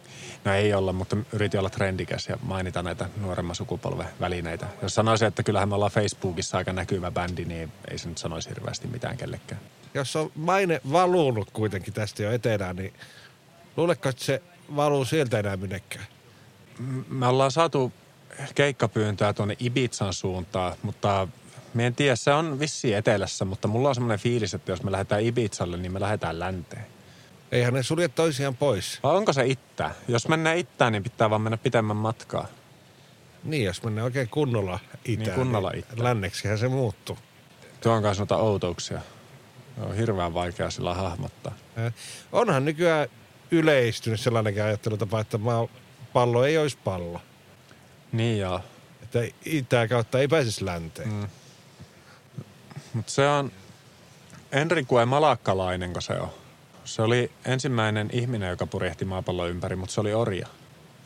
No 0.46 0.54
ei 0.54 0.74
olla, 0.74 0.94
mutta 0.94 1.18
yritin 1.34 1.60
olla 1.60 1.70
trendikäs 1.70 2.28
ja 2.30 2.38
mainita 2.44 2.84
näitä 2.84 3.10
nuoremman 3.22 3.56
sukupolven 3.56 4.08
välineitä. 4.20 4.68
Jos 4.82 4.96
sanoisin, 4.96 5.28
että 5.28 5.44
kyllähän 5.44 5.70
me 5.70 5.76
ollaan 5.76 5.92
Facebookissa 5.92 6.58
aika 6.58 6.74
näkyvä 6.74 7.12
bändi, 7.12 7.46
niin 7.46 7.72
ei 7.92 7.98
se 7.98 8.10
nyt 8.10 8.18
sanoisi 8.18 8.50
hirveästi 8.50 8.88
mitään 8.88 9.18
kellekään. 9.18 9.62
Jos 9.94 10.16
on 10.16 10.32
maine 10.36 10.82
valunut 10.92 11.52
kuitenkin 11.52 11.94
tästä 11.94 12.24
jo 12.24 12.32
etelään, 12.32 12.76
niin 12.76 12.94
luuletko, 13.78 14.10
että 14.10 14.24
se 14.24 14.42
valuu 14.76 15.06
sieltä 15.06 15.40
enää 15.40 15.58
minnekään? 15.58 16.06
Me 17.10 17.28
ollaan 17.28 17.52
saatu 17.52 17.92
keikkapyyntöä 18.56 19.34
tuonne 19.34 19.56
Ibizan 19.60 20.14
suuntaan, 20.14 20.76
mutta 20.84 21.28
me 21.74 21.86
en 21.86 21.96
tiedä, 21.96 22.16
se 22.16 22.34
on 22.34 22.60
vissi 22.60 22.94
etelässä, 22.94 23.46
mutta 23.46 23.68
mulla 23.68 23.90
on 23.90 23.96
semmoinen 23.96 24.20
fiilis, 24.20 24.54
että 24.54 24.72
jos 24.72 24.84
me 24.84 24.92
lähdetään 24.92 25.24
Ibizalle, 25.24 25.78
niin 25.78 25.92
me 25.92 26.00
lähdetään 26.00 26.40
länteen. 26.40 26.86
Eihän 27.52 27.74
ne 27.74 27.84
sulje 27.84 28.08
toisiaan 28.08 28.56
pois. 28.56 29.00
Vai 29.04 29.16
onko 29.16 29.34
se 29.34 29.46
ittä? 29.46 29.92
Jos 30.08 30.28
mennään 30.28 30.58
ittään, 30.58 30.94
niin 30.94 31.04
pitää 31.04 31.30
vaan 31.30 31.42
mennä 31.42 31.58
pitemmän 31.58 31.98
matkaa. 31.98 32.48
Niin, 33.44 33.66
jos 33.66 33.84
mennään 33.84 34.06
oikein 34.06 34.30
kunnolla 34.30 34.80
itään, 35.06 35.28
niin, 35.28 35.36
kunnolla 35.36 35.70
niin 35.70 35.80
itään. 35.80 36.04
länneksihän 36.04 36.58
se 36.58 36.68
muuttuu. 36.68 37.18
Tuo 37.82 37.94
on 37.94 38.04
kanssa 38.04 38.22
noita 38.22 38.38
outouksia. 38.38 39.02
On 39.78 39.96
hirveän 39.96 40.34
vaikea 40.34 40.70
sillä 40.70 40.94
hahmottaa. 40.94 41.56
Eh, 41.78 41.94
onhan 42.32 42.66
nykyään 42.66 43.08
yleistynyt 43.52 44.20
sellainenkin 44.20 44.64
ajattelutapa, 44.64 45.20
että 45.20 45.40
pallo 46.14 46.46
ei 46.46 46.58
olisi 46.58 46.78
pallo. 46.84 47.22
Niin 48.12 48.40
joo. 48.40 48.62
Että 49.04 49.20
itää 49.46 49.88
kautta 49.88 50.20
ei 50.20 50.28
pääsisi 50.28 50.66
länteen. 50.66 51.10
Mm. 51.10 51.28
Mutta 52.94 53.12
se 53.12 53.28
on 53.28 53.52
Enrique 54.52 55.06
Malakkalainen, 55.06 55.94
kun 55.94 56.02
se 56.02 56.14
on. 56.14 56.41
Se 56.86 57.02
oli 57.02 57.32
ensimmäinen 57.46 58.10
ihminen, 58.14 58.50
joka 58.50 58.68
purjehti 58.68 59.06
maapallon 59.06 59.50
ympäri, 59.50 59.76
mutta 59.76 59.94
se 59.94 60.02
oli 60.02 60.14
orja. 60.14 60.48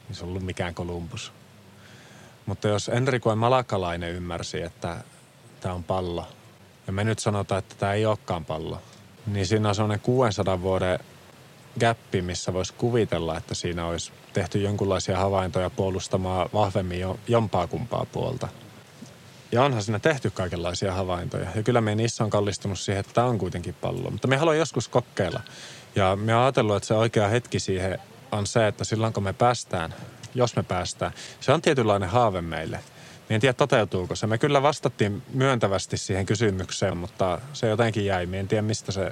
Ei 0.09 0.15
se 0.15 0.25
ollut 0.25 0.43
mikään 0.43 0.75
Kolumbus. 0.75 1.33
Mutta 2.45 2.67
jos 2.67 2.89
Enrique 2.89 3.35
Malakalainen 3.35 4.11
ymmärsi, 4.11 4.61
että 4.61 5.03
tämä 5.59 5.75
on 5.75 5.83
pallo, 5.83 6.27
ja 6.87 6.93
me 6.93 7.03
nyt 7.03 7.19
sanotaan, 7.19 7.59
että 7.59 7.75
tämä 7.75 7.93
ei 7.93 8.05
olekaan 8.05 8.45
pallo, 8.45 8.81
niin 9.27 9.47
siinä 9.47 9.69
on 9.69 9.75
sellainen 9.75 9.99
600 9.99 10.61
vuoden 10.61 10.99
gappi, 11.79 12.21
missä 12.21 12.53
voisi 12.53 12.73
kuvitella, 12.73 13.37
että 13.37 13.55
siinä 13.55 13.85
olisi 13.85 14.11
tehty 14.33 14.61
jonkinlaisia 14.61 15.17
havaintoja 15.17 15.69
puolustamaan 15.69 16.49
vahvemmin 16.53 16.99
jompaa 17.27 17.67
kumpaa 17.67 18.05
puolta. 18.11 18.47
Ja 19.55 19.63
onhan 19.63 19.83
siinä 19.83 19.99
tehty 19.99 20.29
kaikenlaisia 20.29 20.93
havaintoja. 20.93 21.47
Ja 21.55 21.63
kyllä 21.63 21.81
meidän 21.81 22.05
iso 22.05 22.23
on 22.23 22.29
kallistunut 22.29 22.79
siihen, 22.79 22.99
että 22.99 23.13
tämä 23.13 23.27
on 23.27 23.37
kuitenkin 23.37 23.73
pallo. 23.73 24.11
Mutta 24.11 24.27
me 24.27 24.37
haluamme 24.37 24.59
joskus 24.59 24.87
kokeilla. 24.87 25.39
Ja 25.95 26.15
me 26.15 26.33
ajatellut, 26.33 26.75
että 26.75 26.87
se 26.87 26.93
oikea 26.93 27.27
hetki 27.27 27.59
siihen 27.59 27.99
on 28.31 28.47
se, 28.47 28.67
että 28.67 28.83
silloin 28.83 29.13
kun 29.13 29.23
me 29.23 29.33
päästään, 29.33 29.93
jos 30.33 30.55
me 30.55 30.63
päästään, 30.63 31.11
se 31.39 31.53
on 31.53 31.61
tietynlainen 31.61 32.09
haave 32.09 32.41
meille. 32.41 32.79
Me 33.29 33.35
en 33.35 33.41
tiedä 33.41 33.53
toteutuuko 33.53 34.15
se. 34.15 34.27
Me 34.27 34.37
kyllä 34.37 34.61
vastattiin 34.61 35.23
myöntävästi 35.33 35.97
siihen 35.97 36.25
kysymykseen, 36.25 36.97
mutta 36.97 37.39
se 37.53 37.67
jotenkin 37.67 38.05
jäi. 38.05 38.25
Me 38.25 38.39
en 38.39 38.47
tiedä 38.47 38.61
mistä 38.61 38.91
se 38.91 39.11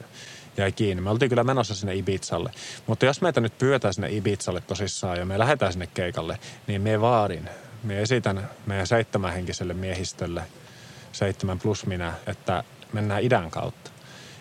jäi 0.58 0.72
kiinni. 0.72 1.02
Me 1.02 1.10
oltiin 1.10 1.30
kyllä 1.30 1.44
menossa 1.44 1.76
sinne 1.76 1.96
Ibizalle. 1.96 2.52
Mutta 2.88 3.06
jos 3.06 3.22
meitä 3.22 3.42
nyt 3.42 3.58
pyötää 3.58 3.94
sinne 3.94 4.12
Ibizalle 4.12 4.62
tosissaan 4.62 5.18
ja 5.18 5.26
me 5.26 5.40
lähdetään 5.40 5.72
sinne 5.72 5.88
keikalle, 5.88 6.40
niin 6.68 6.82
me 6.82 7.02
vaadin, 7.02 7.50
me 7.84 8.02
esitän 8.02 8.50
meidän 8.66 8.88
seitsemänhenkiselle 8.88 9.74
miehistölle, 9.74 10.44
seitsemän 11.12 11.60
plus 11.60 11.86
minä, 11.86 12.14
että 12.28 12.64
mennään 12.94 13.24
idän 13.24 13.52
kautta. 13.52 13.92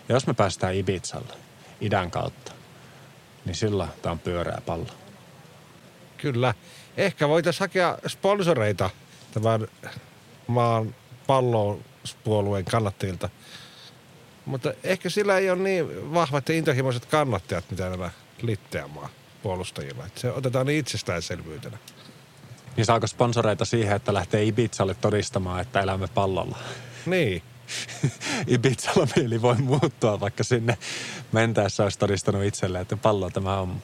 Ja 0.09 0.15
jos 0.15 0.27
me 0.27 0.35
päästään 0.35 0.75
Ibizalle 0.75 1.35
idän 1.81 2.11
kautta, 2.11 2.53
niin 3.45 3.55
silloin 3.55 3.91
tämä 4.03 4.13
on 4.13 4.19
pyöreä 4.19 4.63
pallo. 4.67 4.87
Kyllä. 6.17 6.55
Ehkä 6.97 7.29
voitaisiin 7.29 7.61
hakea 7.61 7.99
sponsoreita 8.07 8.91
tämän 9.35 9.69
maan 10.47 10.95
puolueen 12.25 12.65
kannattajilta– 12.65 13.29
mutta 14.45 14.73
ehkä 14.85 15.11
sillä 15.11 15.39
ei 15.39 15.51
ole 15.51 15.63
niin 15.63 16.15
vahvat 16.15 16.49
ja 16.49 16.55
intohimoiset 16.55 17.07
kannattajat, 17.07 17.65
mitä 17.71 17.91
nämä 17.91 18.11
Litteamaa 18.43 19.09
puolustajilla. 19.43 20.07
Että 20.07 20.21
se 20.21 20.33
otetaan 20.33 20.67
niin 20.67 20.79
itsestäänselvyytenä. 20.79 21.79
Niin 22.77 22.85
saako 22.85 23.07
sponsoreita 23.07 23.65
siihen, 23.65 23.97
että 23.97 24.15
lähtee 24.15 24.45
Ibizalle 24.45 24.95
todistamaan, 24.95 25.61
että 25.61 25.81
elämme 25.81 26.09
pallolla? 26.15 26.59
Niin. 27.07 27.43
Ibizalla 28.47 29.09
mieli 29.17 29.43
voi 29.43 29.57
muuttua, 29.57 30.21
vaikka 30.21 30.45
sinne 30.45 30.79
mentäessä 31.33 31.83
olisi 31.83 31.99
todistanut 31.99 32.45
itselleen, 32.45 32.83
että 32.83 32.97
pallo 32.97 33.31
tämä 33.31 33.61
on. 33.61 33.83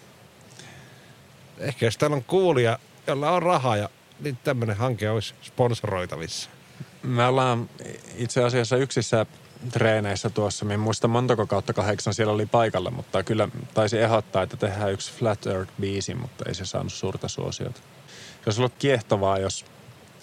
Ehkä 1.59 1.87
jos 1.87 1.99
täällä 1.99 2.17
on 2.17 2.25
kuulija, 2.25 2.79
jolla 3.07 3.31
on 3.31 3.43
rahaa 3.43 3.77
ja 3.77 3.89
niin 4.21 4.39
tämmöinen 4.45 4.77
hanke 4.77 5.11
olisi 5.11 5.35
sponsoroitavissa. 5.43 6.51
Me 7.03 7.27
ollaan 7.27 7.71
itse 8.17 8.45
asiassa 8.45 8.77
yksissä 8.77 9.27
treeneissä 9.73 10.31
tuossa. 10.31 10.65
Minä 10.65 10.75
en 10.75 10.81
muista 10.81 11.09
montako 11.09 11.47
kautta 11.47 11.73
kahdeksan 11.73 12.15
siellä 12.15 12.33
oli 12.33 12.47
paikalla, 12.47 12.91
mutta 12.91 13.23
kyllä 13.23 13.49
taisi 13.75 13.99
ehdottaa, 13.99 14.43
että 14.43 14.57
tehdään 14.57 14.93
yksi 14.93 15.13
Flat 15.13 15.47
Earth-biisi, 15.47 16.15
mutta 16.15 16.45
ei 16.49 16.55
se 16.55 16.65
saanut 16.65 16.93
suurta 16.93 17.29
suosiota. 17.29 17.81
Olisi 18.49 18.61
ollut 18.61 18.75
kiehtovaa, 18.79 19.39
jos 19.39 19.65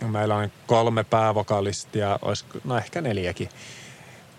meillä 0.08 0.36
on 0.36 0.52
kolme 0.68 1.04
päävokalistia, 1.04 2.20
olisi, 2.22 2.46
no 2.64 2.78
ehkä 2.78 3.02
neljäkin 3.02 3.50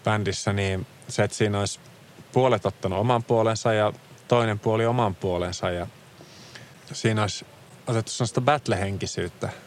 bändissä, 0.05 0.53
niin 0.53 0.87
se, 1.09 1.25
että 1.25 1.37
siinä 1.37 1.61
olisi 1.61 1.81
puolet 2.33 2.67
ottanut 2.67 2.99
oman 2.99 3.23
puolensa 3.23 3.73
ja 3.73 3.93
toinen 4.29 4.59
puoli 4.59 4.87
oman 4.87 5.15
puolensa 5.15 5.71
ja 5.71 5.87
siinä 6.93 7.23
olisi 7.23 7.47
otettu 7.87 8.13
sellaista 8.13 8.41
battle-henkisyyttä– 8.41 9.49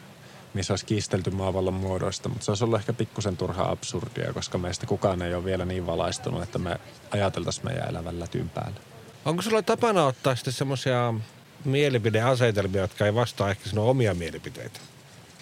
missä 0.54 0.74
olisi 0.74 0.86
kiistelty 0.86 1.30
maavallon 1.30 1.74
muodoista, 1.74 2.30
mutta 2.30 2.46
se 2.46 2.52
olisi 2.52 2.64
ollut 2.64 2.80
ehkä 2.80 2.94
pikkusen 2.94 3.38
turha 3.38 3.64
absurdia, 3.64 4.34
koska 4.34 4.58
meistä 4.58 4.86
kukaan 4.86 5.22
ei 5.22 5.36
ole 5.36 5.46
vielä 5.46 5.66
niin 5.66 5.88
valaistunut, 5.88 6.44
että 6.44 6.60
me 6.60 6.80
ajateltaisiin 7.12 7.66
meidän 7.66 7.90
elävällä 7.90 8.20
lätyn. 8.20 8.52
Onko 9.26 9.42
sulla 9.42 9.62
tapana 9.62 10.06
ottaa 10.06 10.36
sitten 10.36 10.54
semmoisia 10.54 11.14
mielipideasetelmia, 11.66 12.82
jotka 12.82 13.06
ei 13.06 13.16
vastaa 13.16 13.50
ehkä 13.50 13.70
sinun 13.70 13.90
omia 13.90 14.14
mielipiteitä, 14.14 14.80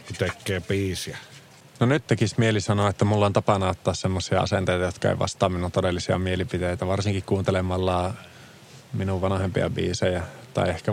kun 0.08 0.16
tekee 0.16 0.62
biisiä? 0.62 1.18
No 1.80 1.86
nyt 1.86 2.08
tekisi 2.08 2.36
mieli 2.38 2.62
sanoa, 2.62 2.90
että 2.90 3.06
mulla 3.06 3.26
on 3.26 3.34
tapana 3.34 3.70
ottaa 3.70 3.94
semmoisia 3.94 4.42
asenteita, 4.42 4.86
jotka 4.86 5.10
ei 5.10 5.20
vastaa 5.20 5.50
minun 5.50 5.72
todellisia 5.72 6.20
mielipiteitä, 6.20 6.88
varsinkin 6.88 7.24
kuuntelemalla 7.24 8.14
minun 8.94 9.22
vanhempia 9.22 9.70
biisejä 9.70 10.24
tai 10.54 10.70
ehkä 10.70 10.92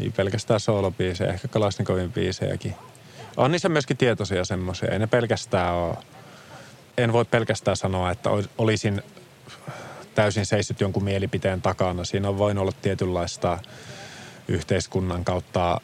ei 0.00 0.10
pelkästään 0.10 0.60
soolobiisejä, 0.60 1.32
ehkä 1.32 1.48
Kalasnikovin 1.48 2.12
biisejäkin. 2.12 2.74
On 3.36 3.52
niissä 3.52 3.68
myöskin 3.68 3.96
tietoisia 3.96 4.44
semmoisia. 4.44 4.90
Ei 4.90 4.98
ne 4.98 5.06
pelkästään 5.06 5.74
ole. 5.74 5.96
En 6.98 7.12
voi 7.12 7.24
pelkästään 7.24 7.76
sanoa, 7.76 8.10
että 8.10 8.30
olisin 8.58 9.02
täysin 10.16 10.46
seissyt 10.46 10.80
jonkun 10.80 11.04
mielipiteen 11.04 11.62
takana. 11.62 12.04
Siinä 12.04 12.28
on 12.28 12.38
voinut 12.38 12.62
olla 12.62 12.72
tietynlaista 12.82 13.58
yhteiskunnan 14.48 15.24
kautta 15.24 15.80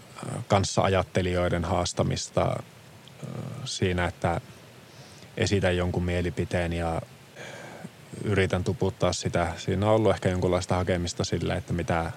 kanssa-ajattelijoiden 0.49 1.65
haastamista 1.65 2.63
siinä, 3.65 4.05
että 4.05 4.41
esitän 5.37 5.77
jonkun 5.77 6.05
mielipiteen 6.05 6.73
ja 6.73 7.03
yritän 8.25 8.65
tuputtaa 8.65 9.13
sitä. 9.13 9.53
Siinä 9.57 9.87
on 9.87 9.95
ollut 9.95 10.15
ehkä 10.15 10.29
jonkunlaista 10.29 10.75
hakemista 10.77 11.25
sille, 11.25 11.55
että 11.55 11.73
mitä 11.73 12.13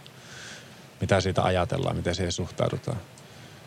mitä 1.02 1.22
siitä 1.22 1.44
ajatellaan, 1.44 1.96
miten 1.96 2.16
siihen 2.16 2.32
suhtaudutaan. 2.32 2.98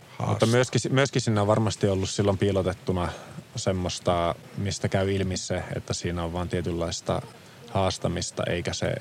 Haasta. 0.09 0.27
Mutta 0.27 0.47
myöskin, 0.47 0.81
myöskin 0.91 1.23
siinä 1.23 1.41
on 1.41 1.47
varmasti 1.47 1.89
ollut 1.89 2.11
silloin 2.11 2.39
piilotettuna 2.39 3.09
semmoista, 3.57 4.35
mistä 4.57 4.89
käy 4.89 5.13
ilmi 5.13 5.37
se, 5.37 5.63
että 5.77 5.95
siinä 5.95 6.25
on 6.25 6.33
vain 6.33 6.49
tietynlaista 6.49 7.23
haastamista, 7.71 8.43
eikä 8.47 8.73
se 8.73 8.95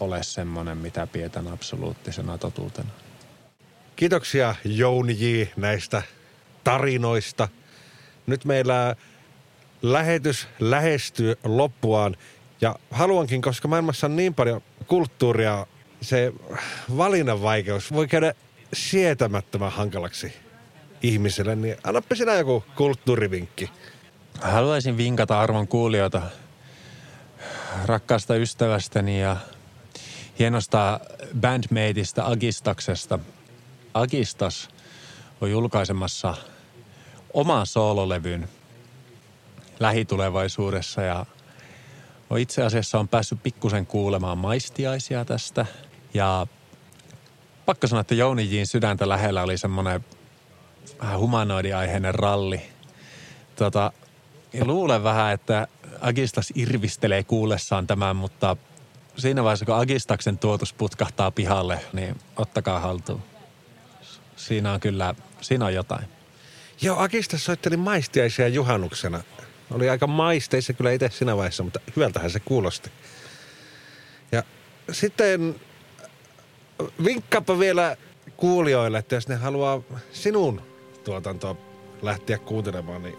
ole 0.00 0.22
semmoinen, 0.22 0.78
mitä 0.78 1.06
pietän 1.06 1.48
absoluuttisena 1.48 2.38
totuutena. 2.38 2.88
Kiitoksia 3.96 4.54
Jouni 4.64 5.16
J. 5.18 5.42
näistä 5.56 6.02
tarinoista. 6.64 7.48
Nyt 8.26 8.44
meillä 8.44 8.96
lähetys 9.82 10.48
lähestyy 10.60 11.34
loppuaan 11.44 12.16
ja 12.60 12.76
haluankin, 12.90 13.42
koska 13.42 13.68
maailmassa 13.68 14.06
on 14.06 14.16
niin 14.16 14.34
paljon 14.34 14.62
kulttuuria, 14.86 15.66
se 16.00 16.32
valinnan 16.96 17.42
vaikeus 17.42 17.92
voi 17.92 18.08
käydä 18.08 18.34
sietämättömän 18.72 19.72
hankalaksi 19.72 20.32
ihmiselle, 21.02 21.56
niin 21.56 21.76
annappa 21.84 22.14
sinä 22.14 22.34
joku 22.34 22.64
kulttuurivinkki. 22.76 23.70
Haluaisin 24.40 24.96
vinkata 24.96 25.40
arvon 25.40 25.68
kuulijoita 25.68 26.22
rakkaasta 27.84 28.36
ystävästäni 28.36 29.20
ja 29.20 29.36
hienosta 30.38 31.00
bandmateista 31.40 32.24
Agistaksesta. 32.24 33.18
Agistas 33.94 34.68
on 35.40 35.50
julkaisemassa 35.50 36.34
oman 37.34 37.66
soololevyn 37.66 38.48
lähitulevaisuudessa 39.80 41.02
ja 41.02 41.26
itse 42.38 42.62
asiassa 42.62 42.98
on 42.98 43.08
päässyt 43.08 43.42
pikkusen 43.42 43.86
kuulemaan 43.86 44.38
maistiaisia 44.38 45.24
tästä. 45.24 45.66
Ja 46.14 46.46
pakko 47.66 47.86
sanoa, 47.86 48.00
että 48.00 48.14
Jouni 48.14 48.50
Jin 48.50 48.66
sydäntä 48.66 49.08
lähellä 49.08 49.42
oli 49.42 49.58
semmoinen 49.58 50.04
vähän 51.00 51.18
humanoidiaiheinen 51.18 52.14
ralli. 52.14 52.62
Tota, 53.56 53.92
luulen 54.60 55.04
vähän, 55.04 55.32
että 55.32 55.68
Agistas 56.00 56.52
irvistelee 56.54 57.24
kuullessaan 57.24 57.86
tämän, 57.86 58.16
mutta 58.16 58.56
siinä 59.18 59.44
vaiheessa, 59.44 59.66
kun 59.66 59.74
Agistaksen 59.74 60.38
tuotus 60.38 60.72
putkahtaa 60.72 61.30
pihalle, 61.30 61.80
niin 61.92 62.20
ottakaa 62.36 62.80
haltuun. 62.80 63.22
Siinä 64.36 64.72
on 64.72 64.80
kyllä, 64.80 65.14
siinä 65.40 65.64
on 65.64 65.74
jotain. 65.74 66.04
Joo, 66.82 66.98
Agistas 66.98 67.44
soitteli 67.44 67.76
maistiaisia 67.76 68.48
juhannuksena. 68.48 69.22
Oli 69.70 69.90
aika 69.90 70.06
maisteissa 70.06 70.72
kyllä 70.72 70.92
itse 70.92 71.10
siinä 71.12 71.36
vaiheessa, 71.36 71.62
mutta 71.62 71.80
hyvältähän 71.96 72.30
se 72.30 72.40
kuulosti. 72.40 72.90
Ja 74.32 74.42
sitten 74.92 75.54
vinkkaapa 77.04 77.58
vielä 77.58 77.96
kuulijoille, 78.36 78.98
että 78.98 79.14
jos 79.14 79.28
ne 79.28 79.34
haluaa 79.34 79.82
sinun 80.12 80.62
tuotantoa 81.04 81.56
lähteä 82.02 82.38
kuuntelemaan, 82.38 83.02
niin 83.02 83.18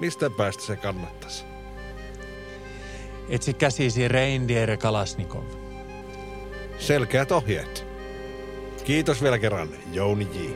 mistä 0.00 0.30
päästä 0.30 0.62
se 0.62 0.76
kannattaisi? 0.76 1.55
Etsi 3.28 3.54
käsisi 3.54 4.08
Reindeer 4.08 4.76
Kalasnikov. 4.76 5.44
Selkeät 6.78 7.32
ohjeet. 7.32 7.86
Kiitos 8.84 9.22
vielä 9.22 9.38
kerran, 9.38 9.68
Jouni 9.92 10.28
J. 10.34 10.50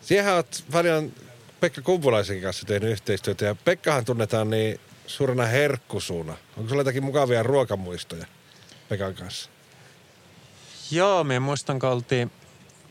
Siihen 0.00 0.34
olet 0.34 0.64
paljon 0.72 1.12
Pekka 1.60 1.82
Kumpulaisen 1.82 2.40
kanssa 2.42 2.66
tehnyt 2.66 2.90
yhteistyötä 2.90 3.44
ja 3.44 3.54
Pekkahan 3.64 4.04
tunnetaan 4.04 4.50
niin 4.50 4.80
suurena 5.06 5.44
herkkusuuna. 5.46 6.36
Onko 6.56 6.68
sulla 6.68 6.80
jotakin 6.80 7.04
mukavia 7.04 7.42
ruokamuistoja 7.42 8.26
Pekan 8.88 9.14
kanssa? 9.14 9.50
Joo, 10.90 11.24
me 11.24 11.38
muistan, 11.38 11.78
kun 11.78 11.88
oltiin 11.88 12.30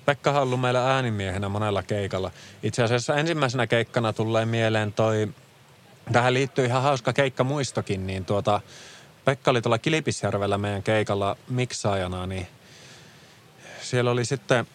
Pekka 0.05 0.31
Hallu 0.31 0.57
meillä 0.57 0.95
äänimiehenä 0.95 1.49
monella 1.49 1.83
keikalla. 1.83 2.31
Itse 2.63 2.83
asiassa 2.83 3.15
ensimmäisenä 3.15 3.67
keikkana 3.67 4.13
tulee 4.13 4.45
mieleen 4.45 4.93
toi, 4.93 5.27
tähän 6.11 6.33
liittyy 6.33 6.65
ihan 6.65 6.81
hauska 6.81 7.13
keikka 7.13 7.43
muistokin, 7.43 8.07
niin 8.07 8.25
tuota, 8.25 8.61
Pekka 9.25 9.51
oli 9.51 9.61
tuolla 9.61 9.77
Kilpisjärvellä 9.77 10.57
meidän 10.57 10.83
keikalla 10.83 11.37
miksaajana, 11.49 12.27
niin 12.27 12.47
siellä 13.81 14.11
oli 14.11 14.25
sitten, 14.25 14.67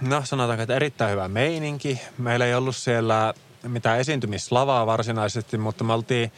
no 0.00 0.22
sanotaanko, 0.24 0.62
että 0.62 0.76
erittäin 0.76 1.12
hyvä 1.12 1.28
meininki. 1.28 2.00
Meillä 2.18 2.46
ei 2.46 2.54
ollut 2.54 2.76
siellä 2.76 3.34
mitään 3.68 3.98
esiintymislavaa 3.98 4.86
varsinaisesti, 4.86 5.58
mutta 5.58 5.84
me 5.84 5.92
oltiin 5.92 6.32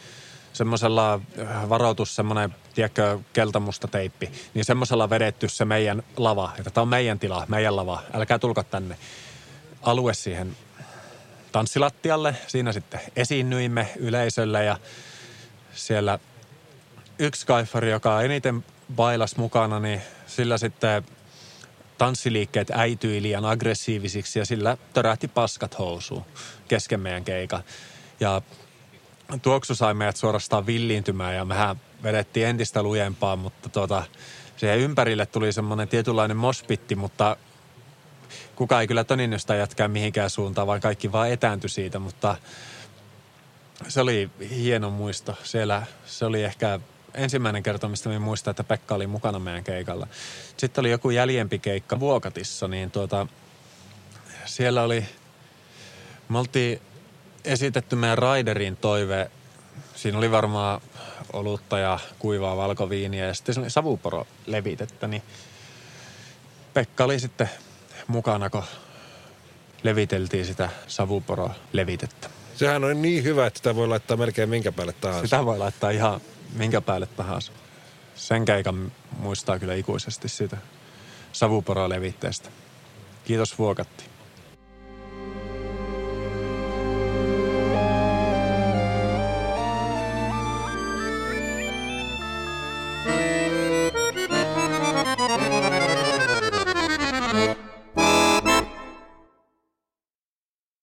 semmoisella 0.53 1.13
äh, 1.39 1.69
varoitus, 1.69 2.15
semmoinen, 2.15 2.55
tiedätkö, 2.75 3.19
keltamusta 3.33 3.87
teippi, 3.87 4.31
niin 4.53 4.65
semmoisella 4.65 5.09
vedetty 5.09 5.49
se 5.49 5.65
meidän 5.65 6.03
lava, 6.17 6.51
että 6.57 6.69
tämä 6.69 6.81
on 6.81 6.87
meidän 6.87 7.19
tila, 7.19 7.45
meidän 7.47 7.75
lava, 7.75 8.03
älkää 8.13 8.39
tulko 8.39 8.63
tänne. 8.63 8.97
Alue 9.81 10.13
siihen 10.13 10.57
tanssilattialle, 11.51 12.35
siinä 12.47 12.71
sitten 12.71 12.99
esiinnyimme 13.15 13.87
yleisölle 13.95 14.63
ja 14.63 14.77
siellä 15.73 16.19
yksi 17.19 17.47
kaifari, 17.47 17.91
joka 17.91 18.21
eniten 18.21 18.65
bailas 18.95 19.37
mukana, 19.37 19.79
niin 19.79 20.01
sillä 20.27 20.57
sitten 20.57 21.03
tanssiliikkeet 21.97 22.71
äityi 22.71 23.21
liian 23.21 23.45
aggressiivisiksi 23.45 24.39
ja 24.39 24.45
sillä 24.45 24.77
törähti 24.93 25.27
paskat 25.27 25.79
housuun 25.79 26.25
kesken 26.67 26.99
meidän 26.99 27.23
keika. 27.23 27.63
Ja 28.19 28.41
tuoksu 29.41 29.75
sai 29.75 29.93
meidät 29.93 30.17
suorastaan 30.17 30.65
villiintymään 30.65 31.35
ja 31.35 31.45
mehän 31.45 31.75
vedettiin 32.03 32.47
entistä 32.47 32.83
lujempaa, 32.83 33.35
mutta 33.35 33.69
tuota, 33.69 34.03
siihen 34.57 34.79
ympärille 34.79 35.25
tuli 35.25 35.53
semmoinen 35.53 35.87
tietynlainen 35.87 36.37
mospitti, 36.37 36.95
mutta 36.95 37.37
kuka 38.55 38.81
ei 38.81 38.87
kyllä 38.87 39.03
toninnut 39.03 39.41
sitä 39.41 39.55
jatkaa 39.55 39.87
mihinkään 39.87 40.29
suuntaan, 40.29 40.67
vaan 40.67 40.81
kaikki 40.81 41.11
vaan 41.11 41.29
etääntyi 41.29 41.69
siitä, 41.69 41.99
mutta 41.99 42.35
se 43.87 44.01
oli 44.01 44.29
hieno 44.49 44.89
muisto. 44.89 45.35
Siellä 45.43 45.83
se 46.05 46.25
oli 46.25 46.43
ehkä 46.43 46.79
ensimmäinen 47.13 47.63
kerta, 47.63 47.87
mistä 47.87 48.09
minä 48.09 48.19
muistan, 48.19 48.51
että 48.51 48.63
Pekka 48.63 48.95
oli 48.95 49.07
mukana 49.07 49.39
meidän 49.39 49.63
keikalla. 49.63 50.07
Sitten 50.57 50.81
oli 50.81 50.91
joku 50.91 51.09
jäljempi 51.09 51.59
keikka 51.59 51.99
Vuokatissa, 51.99 52.67
niin 52.67 52.91
tuota, 52.91 53.27
siellä 54.45 54.83
oli, 54.83 55.05
me 56.29 56.39
oltiin 56.39 56.81
esitetty 57.45 57.95
meidän 57.95 58.17
Raiderin 58.17 58.77
toive. 58.77 59.31
Siinä 59.95 60.17
oli 60.17 60.31
varmaan 60.31 60.81
olutta 61.33 61.79
ja 61.79 61.99
kuivaa 62.19 62.57
valkoviiniä 62.57 63.25
ja 63.25 63.33
sitten 63.33 63.71
savuporo 63.71 64.27
levitettä, 64.45 65.07
niin 65.07 65.23
Pekka 66.73 67.03
oli 67.03 67.19
sitten 67.19 67.49
mukana, 68.07 68.49
kun 68.49 68.63
leviteltiin 69.83 70.45
sitä 70.45 70.69
savuporo 70.87 71.51
levitettä. 71.73 72.29
Sehän 72.55 72.83
on 72.83 73.01
niin 73.01 73.23
hyvä, 73.23 73.47
että 73.47 73.57
sitä 73.57 73.75
voi 73.75 73.87
laittaa 73.87 74.17
melkein 74.17 74.49
minkä 74.49 74.71
päälle 74.71 74.93
tahansa. 74.93 75.27
Sitä 75.27 75.45
voi 75.45 75.57
laittaa 75.57 75.89
ihan 75.89 76.21
minkä 76.53 76.81
päälle 76.81 77.07
tahansa. 77.07 77.51
Sen 78.15 78.45
keikan 78.45 78.91
muistaa 79.19 79.59
kyllä 79.59 79.73
ikuisesti 79.73 80.29
siitä 80.29 80.57
savuporo 81.31 81.89
levitteestä. 81.89 82.49
Kiitos 83.25 83.59
Vuokatti. 83.59 84.12